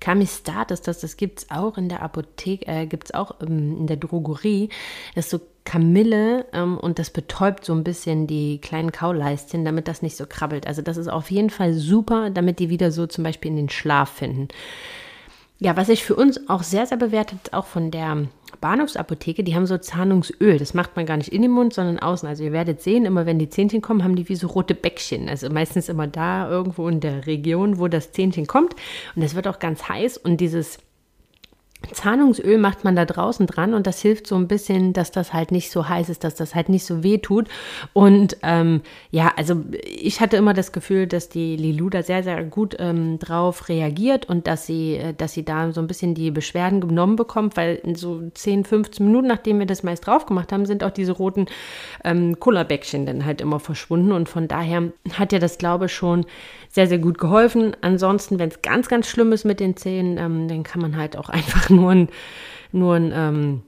Camistat. 0.00 0.70
Das, 0.70 0.82
das 0.82 1.16
gibt 1.16 1.40
es 1.40 1.50
auch 1.50 1.78
in 1.78 1.88
der 1.88 2.02
Apotheke, 2.02 2.66
äh, 2.66 2.86
gibt 2.86 3.04
es 3.04 3.14
auch 3.14 3.36
ähm, 3.40 3.76
in 3.78 3.86
der 3.86 3.96
Drogerie. 3.96 4.68
Das 5.14 5.26
ist 5.26 5.30
so 5.30 5.40
Kamille 5.64 6.46
ähm, 6.52 6.78
und 6.78 6.98
das 6.98 7.10
betäubt 7.10 7.64
so 7.64 7.72
ein 7.72 7.84
bisschen 7.84 8.26
die 8.26 8.60
kleinen 8.60 8.92
Kauleistchen, 8.92 9.64
damit 9.64 9.88
das 9.88 10.02
nicht 10.02 10.16
so 10.16 10.26
krabbelt. 10.26 10.66
Also 10.66 10.82
das 10.82 10.96
ist 10.96 11.08
auf 11.08 11.30
jeden 11.30 11.50
Fall 11.50 11.74
super, 11.74 12.30
damit 12.30 12.58
die 12.58 12.68
wieder 12.68 12.90
so 12.90 13.06
zum 13.06 13.24
Beispiel 13.24 13.50
in 13.50 13.56
den 13.56 13.68
Schlaf 13.68 14.10
finden. 14.10 14.48
Ja, 15.58 15.76
was 15.76 15.88
ich 15.88 16.02
für 16.02 16.16
uns 16.16 16.48
auch 16.48 16.64
sehr, 16.64 16.86
sehr 16.86 16.96
bewertet, 16.96 17.52
auch 17.52 17.66
von 17.66 17.92
der 17.92 18.26
Bahnhofsapotheke, 18.60 19.44
die 19.44 19.54
haben 19.54 19.66
so 19.66 19.78
Zahnungsöl. 19.78 20.58
Das 20.58 20.74
macht 20.74 20.96
man 20.96 21.06
gar 21.06 21.16
nicht 21.16 21.32
in 21.32 21.42
den 21.42 21.52
Mund, 21.52 21.72
sondern 21.72 22.00
außen. 22.00 22.28
Also 22.28 22.42
ihr 22.42 22.50
werdet 22.50 22.80
sehen, 22.80 23.04
immer 23.04 23.26
wenn 23.26 23.38
die 23.38 23.48
Zähnchen 23.48 23.80
kommen, 23.80 24.02
haben 24.02 24.16
die 24.16 24.28
wie 24.28 24.34
so 24.34 24.48
rote 24.48 24.74
Bäckchen. 24.74 25.28
Also 25.28 25.48
meistens 25.50 25.88
immer 25.88 26.08
da 26.08 26.50
irgendwo 26.50 26.88
in 26.88 26.98
der 26.98 27.26
Region, 27.26 27.78
wo 27.78 27.86
das 27.86 28.10
Zähnchen 28.10 28.48
kommt. 28.48 28.74
Und 29.14 29.22
das 29.22 29.36
wird 29.36 29.46
auch 29.46 29.60
ganz 29.60 29.88
heiß 29.88 30.16
und 30.18 30.40
dieses 30.40 30.78
Zahnungsöl 31.92 32.58
macht 32.58 32.84
man 32.84 32.96
da 32.96 33.04
draußen 33.04 33.46
dran 33.46 33.74
und 33.74 33.86
das 33.86 34.00
hilft 34.00 34.26
so 34.26 34.36
ein 34.36 34.48
bisschen, 34.48 34.92
dass 34.92 35.10
das 35.10 35.32
halt 35.32 35.50
nicht 35.50 35.70
so 35.70 35.88
heiß 35.88 36.08
ist, 36.08 36.24
dass 36.24 36.34
das 36.34 36.54
halt 36.54 36.68
nicht 36.68 36.84
so 36.84 37.02
weh 37.02 37.18
tut. 37.18 37.48
Und 37.92 38.36
ähm, 38.42 38.82
ja, 39.10 39.32
also 39.36 39.62
ich 39.84 40.20
hatte 40.20 40.36
immer 40.36 40.54
das 40.54 40.72
Gefühl, 40.72 41.06
dass 41.06 41.28
die 41.28 41.56
Lilu 41.56 41.90
da 41.90 42.02
sehr, 42.02 42.22
sehr 42.22 42.42
gut 42.44 42.76
ähm, 42.78 43.18
drauf 43.18 43.68
reagiert 43.68 44.28
und 44.28 44.46
dass 44.46 44.66
sie, 44.66 44.96
äh, 44.96 45.14
dass 45.14 45.32
sie 45.32 45.44
da 45.44 45.72
so 45.72 45.80
ein 45.80 45.86
bisschen 45.86 46.14
die 46.14 46.30
Beschwerden 46.30 46.80
genommen 46.80 47.16
bekommt, 47.16 47.56
weil 47.56 47.76
in 47.76 47.94
so 47.94 48.22
10, 48.32 48.64
15 48.64 49.06
Minuten, 49.06 49.28
nachdem 49.28 49.58
wir 49.58 49.66
das 49.66 49.82
meist 49.82 50.06
drauf 50.06 50.26
gemacht 50.26 50.52
haben, 50.52 50.66
sind 50.66 50.84
auch 50.84 50.90
diese 50.90 51.12
roten 51.12 51.46
ähm, 52.04 52.38
Cola-Bäckchen 52.38 53.06
dann 53.06 53.24
halt 53.24 53.40
immer 53.40 53.60
verschwunden. 53.60 54.12
Und 54.12 54.28
von 54.28 54.48
daher 54.48 54.92
hat 55.14 55.32
ja 55.32 55.38
das, 55.38 55.58
glaube 55.58 55.86
ich, 55.86 55.92
schon 55.92 56.26
sehr, 56.72 56.86
sehr 56.86 56.98
gut 56.98 57.18
geholfen. 57.18 57.76
Ansonsten, 57.82 58.38
wenn 58.38 58.48
es 58.48 58.62
ganz, 58.62 58.88
ganz 58.88 59.06
schlimm 59.06 59.30
ist 59.32 59.44
mit 59.44 59.60
den 59.60 59.76
Zähnen, 59.76 60.16
ähm, 60.16 60.48
dann 60.48 60.62
kann 60.62 60.80
man 60.80 60.96
halt 60.96 61.18
auch 61.18 61.28
einfach 61.28 61.68
nur 61.72 61.90
ein, 61.90 62.08
nur 62.72 62.94
ein, 62.94 63.12
ähm, 63.14 63.62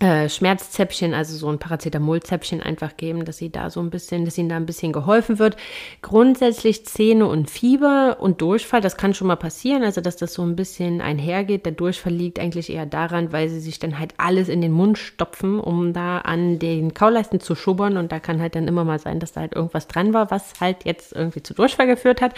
äh, 0.00 0.28
Schmerzzäpfchen, 0.28 1.12
also 1.12 1.36
so 1.36 1.48
ein 1.48 1.58
Paracetamolzäpfchen 1.58 2.62
einfach 2.62 2.96
geben, 2.96 3.24
dass 3.24 3.38
sie 3.38 3.50
da 3.50 3.68
so 3.68 3.80
ein 3.80 3.90
bisschen, 3.90 4.24
dass 4.24 4.38
ihnen 4.38 4.48
da 4.48 4.54
ein 4.54 4.66
bisschen 4.66 4.92
geholfen 4.92 5.40
wird. 5.40 5.56
Grundsätzlich 6.02 6.86
Zähne 6.86 7.26
und 7.26 7.50
Fieber 7.50 8.18
und 8.20 8.40
Durchfall, 8.40 8.80
das 8.80 8.96
kann 8.96 9.12
schon 9.12 9.26
mal 9.26 9.34
passieren, 9.34 9.82
also 9.82 10.00
dass 10.00 10.16
das 10.16 10.34
so 10.34 10.42
ein 10.42 10.54
bisschen 10.54 11.00
einhergeht. 11.00 11.66
Der 11.66 11.72
Durchfall 11.72 12.12
liegt 12.12 12.38
eigentlich 12.38 12.70
eher 12.70 12.86
daran, 12.86 13.32
weil 13.32 13.48
sie 13.48 13.58
sich 13.58 13.80
dann 13.80 13.98
halt 13.98 14.14
alles 14.18 14.48
in 14.48 14.60
den 14.60 14.72
Mund 14.72 14.98
stopfen, 14.98 15.58
um 15.58 15.92
da 15.92 16.18
an 16.18 16.60
den 16.60 16.94
Kauleisten 16.94 17.40
zu 17.40 17.56
schubbern 17.56 17.96
und 17.96 18.12
da 18.12 18.20
kann 18.20 18.40
halt 18.40 18.54
dann 18.54 18.68
immer 18.68 18.84
mal 18.84 19.00
sein, 19.00 19.18
dass 19.18 19.32
da 19.32 19.40
halt 19.40 19.56
irgendwas 19.56 19.88
dran 19.88 20.14
war, 20.14 20.30
was 20.30 20.60
halt 20.60 20.84
jetzt 20.84 21.12
irgendwie 21.12 21.42
zu 21.42 21.54
Durchfall 21.54 21.88
geführt 21.88 22.20
hat. 22.20 22.34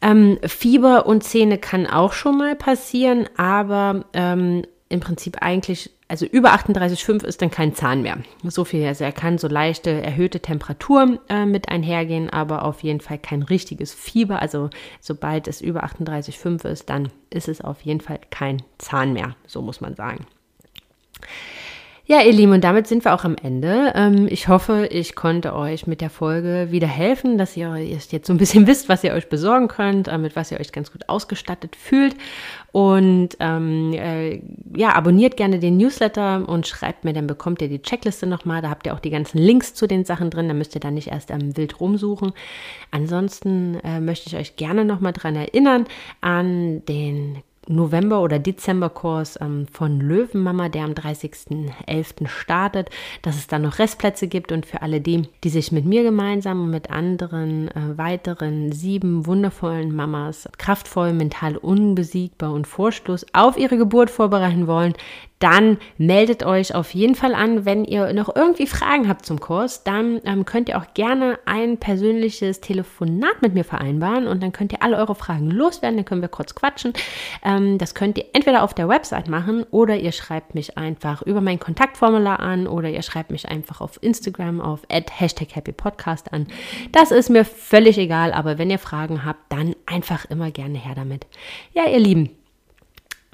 Ähm, 0.00 0.38
Fieber 0.46 1.06
und 1.06 1.24
Zähne 1.24 1.58
kann 1.58 1.86
auch 1.86 2.12
schon 2.12 2.38
mal 2.38 2.54
passieren, 2.54 3.28
aber 3.36 4.04
ähm, 4.12 4.62
im 4.88 5.00
Prinzip 5.00 5.38
eigentlich, 5.42 5.90
also 6.06 6.24
über 6.24 6.54
38,5 6.54 7.24
ist 7.24 7.42
dann 7.42 7.50
kein 7.50 7.74
Zahn 7.74 8.02
mehr. 8.02 8.18
So 8.44 8.64
viel, 8.64 8.86
also 8.86 9.04
er 9.04 9.12
kann 9.12 9.38
so 9.38 9.48
leichte 9.48 9.90
erhöhte 9.90 10.40
Temperatur 10.40 11.18
äh, 11.28 11.44
mit 11.44 11.68
einhergehen, 11.68 12.30
aber 12.30 12.64
auf 12.64 12.82
jeden 12.82 13.00
Fall 13.00 13.18
kein 13.18 13.42
richtiges 13.42 13.92
Fieber. 13.92 14.40
Also 14.40 14.70
sobald 15.00 15.48
es 15.48 15.60
über 15.60 15.84
38,5 15.84 16.66
ist, 16.66 16.88
dann 16.88 17.10
ist 17.30 17.48
es 17.48 17.60
auf 17.60 17.82
jeden 17.82 18.00
Fall 18.00 18.20
kein 18.30 18.62
Zahn 18.78 19.12
mehr, 19.12 19.34
so 19.46 19.60
muss 19.62 19.80
man 19.80 19.94
sagen. 19.94 20.26
Ja, 22.10 22.22
ihr 22.22 22.32
Lieben, 22.32 22.52
und 22.52 22.64
damit 22.64 22.86
sind 22.86 23.04
wir 23.04 23.12
auch 23.12 23.24
am 23.24 23.36
Ende. 23.36 23.92
Ähm, 23.94 24.28
ich 24.30 24.48
hoffe, 24.48 24.86
ich 24.90 25.14
konnte 25.14 25.54
euch 25.54 25.86
mit 25.86 26.00
der 26.00 26.08
Folge 26.08 26.68
wieder 26.70 26.86
helfen, 26.86 27.36
dass 27.36 27.54
ihr 27.54 27.76
jetzt 27.76 28.26
so 28.26 28.32
ein 28.32 28.38
bisschen 28.38 28.66
wisst, 28.66 28.88
was 28.88 29.04
ihr 29.04 29.12
euch 29.12 29.28
besorgen 29.28 29.68
könnt, 29.68 30.08
äh, 30.08 30.16
mit 30.16 30.34
was 30.34 30.50
ihr 30.50 30.58
euch 30.58 30.72
ganz 30.72 30.90
gut 30.90 31.06
ausgestattet 31.10 31.76
fühlt. 31.76 32.16
Und 32.72 33.36
ähm, 33.40 33.92
äh, 33.92 34.40
ja, 34.74 34.94
abonniert 34.94 35.36
gerne 35.36 35.58
den 35.58 35.76
Newsletter 35.76 36.48
und 36.48 36.66
schreibt 36.66 37.04
mir, 37.04 37.12
dann 37.12 37.26
bekommt 37.26 37.60
ihr 37.60 37.68
die 37.68 37.82
Checkliste 37.82 38.26
nochmal. 38.26 38.62
Da 38.62 38.70
habt 38.70 38.86
ihr 38.86 38.94
auch 38.94 39.00
die 39.00 39.10
ganzen 39.10 39.36
Links 39.36 39.74
zu 39.74 39.86
den 39.86 40.06
Sachen 40.06 40.30
drin. 40.30 40.48
Da 40.48 40.54
müsst 40.54 40.74
ihr 40.74 40.80
dann 40.80 40.94
nicht 40.94 41.08
erst 41.08 41.30
am 41.30 41.58
Wild 41.58 41.78
rumsuchen. 41.78 42.32
Ansonsten 42.90 43.80
äh, 43.84 44.00
möchte 44.00 44.28
ich 44.28 44.36
euch 44.36 44.56
gerne 44.56 44.86
nochmal 44.86 45.12
dran 45.12 45.36
erinnern 45.36 45.84
an 46.22 46.86
den 46.86 47.42
November- 47.68 48.20
oder 48.20 48.38
Dezemberkurs 48.38 49.38
ähm, 49.40 49.66
von 49.70 50.00
Löwenmama, 50.00 50.68
der 50.68 50.84
am 50.84 50.92
30.11. 50.92 52.26
startet, 52.26 52.90
dass 53.22 53.36
es 53.36 53.46
da 53.46 53.58
noch 53.58 53.78
Restplätze 53.78 54.28
gibt 54.28 54.52
und 54.52 54.66
für 54.66 54.82
alle 54.82 55.00
die, 55.00 55.28
die 55.44 55.50
sich 55.50 55.72
mit 55.72 55.84
mir 55.84 56.02
gemeinsam 56.02 56.62
und 56.62 56.70
mit 56.70 56.90
anderen 56.90 57.68
äh, 57.68 57.96
weiteren 57.96 58.72
sieben 58.72 59.26
wundervollen 59.26 59.94
Mamas 59.94 60.48
kraftvoll, 60.58 61.12
mental 61.12 61.56
unbesiegbar 61.56 62.52
und 62.52 62.66
vorstoß 62.66 63.26
auf 63.32 63.58
ihre 63.58 63.76
Geburt 63.76 64.10
vorbereiten 64.10 64.66
wollen, 64.66 64.94
dann 65.38 65.78
meldet 65.98 66.44
euch 66.44 66.74
auf 66.74 66.92
jeden 66.94 67.14
Fall 67.14 67.34
an. 67.34 67.64
Wenn 67.64 67.84
ihr 67.84 68.12
noch 68.12 68.34
irgendwie 68.34 68.66
Fragen 68.66 69.08
habt 69.08 69.24
zum 69.24 69.38
Kurs, 69.38 69.84
dann 69.84 70.20
ähm, 70.24 70.44
könnt 70.44 70.68
ihr 70.68 70.78
auch 70.78 70.94
gerne 70.94 71.38
ein 71.44 71.78
persönliches 71.78 72.60
Telefonat 72.60 73.40
mit 73.40 73.54
mir 73.54 73.64
vereinbaren 73.64 74.26
und 74.26 74.42
dann 74.42 74.52
könnt 74.52 74.72
ihr 74.72 74.82
alle 74.82 74.96
eure 74.96 75.14
Fragen 75.14 75.50
loswerden, 75.50 75.98
dann 75.98 76.04
können 76.04 76.22
wir 76.22 76.28
kurz 76.28 76.54
quatschen. 76.54 76.92
Ähm, 77.44 77.57
das 77.78 77.94
könnt 77.94 78.18
ihr 78.18 78.26
entweder 78.32 78.62
auf 78.62 78.74
der 78.74 78.88
Website 78.88 79.28
machen 79.28 79.64
oder 79.70 79.96
ihr 79.96 80.12
schreibt 80.12 80.54
mich 80.54 80.78
einfach 80.78 81.22
über 81.22 81.40
mein 81.40 81.58
Kontaktformular 81.58 82.40
an 82.40 82.66
oder 82.66 82.88
ihr 82.88 83.02
schreibt 83.02 83.30
mich 83.30 83.48
einfach 83.48 83.80
auf 83.80 84.02
Instagram 84.02 84.60
auf 84.60 84.82
Hashtag 84.88 85.54
Happy 85.54 85.72
Podcast 85.72 86.32
an. 86.32 86.46
Das 86.92 87.10
ist 87.10 87.30
mir 87.30 87.44
völlig 87.44 87.98
egal, 87.98 88.32
aber 88.32 88.58
wenn 88.58 88.70
ihr 88.70 88.78
Fragen 88.78 89.24
habt, 89.24 89.52
dann 89.52 89.74
einfach 89.86 90.24
immer 90.26 90.50
gerne 90.50 90.78
her 90.78 90.94
damit. 90.94 91.26
Ja, 91.72 91.88
ihr 91.88 92.00
Lieben. 92.00 92.30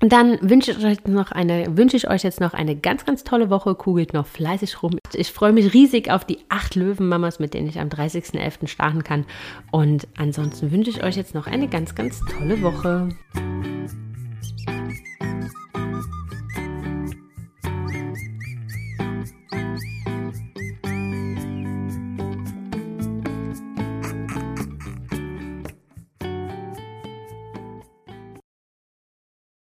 Und 0.00 0.12
dann 0.12 0.38
wünsche 0.42 0.72
ich 0.72 0.84
euch 0.84 1.06
noch 1.06 1.32
eine, 1.32 1.78
wünsche 1.78 1.96
ich 1.96 2.10
euch 2.10 2.24
jetzt 2.24 2.40
noch 2.40 2.52
eine 2.52 2.76
ganz, 2.76 3.06
ganz 3.06 3.24
tolle 3.24 3.48
Woche. 3.48 3.74
Kugelt 3.74 4.12
noch 4.12 4.26
fleißig 4.26 4.82
rum. 4.82 4.98
Ich 5.14 5.32
freue 5.32 5.52
mich 5.52 5.72
riesig 5.72 6.10
auf 6.10 6.24
die 6.24 6.40
acht 6.48 6.74
Löwenmamas, 6.74 7.38
mit 7.38 7.54
denen 7.54 7.68
ich 7.68 7.78
am 7.78 7.88
30.11. 7.88 8.66
starten 8.66 9.04
kann. 9.04 9.24
Und 9.70 10.06
ansonsten 10.18 10.72
wünsche 10.72 10.90
ich 10.90 11.02
euch 11.02 11.16
jetzt 11.16 11.34
noch 11.34 11.46
eine 11.46 11.68
ganz, 11.68 11.94
ganz 11.94 12.20
tolle 12.20 12.60
Woche. 12.60 13.08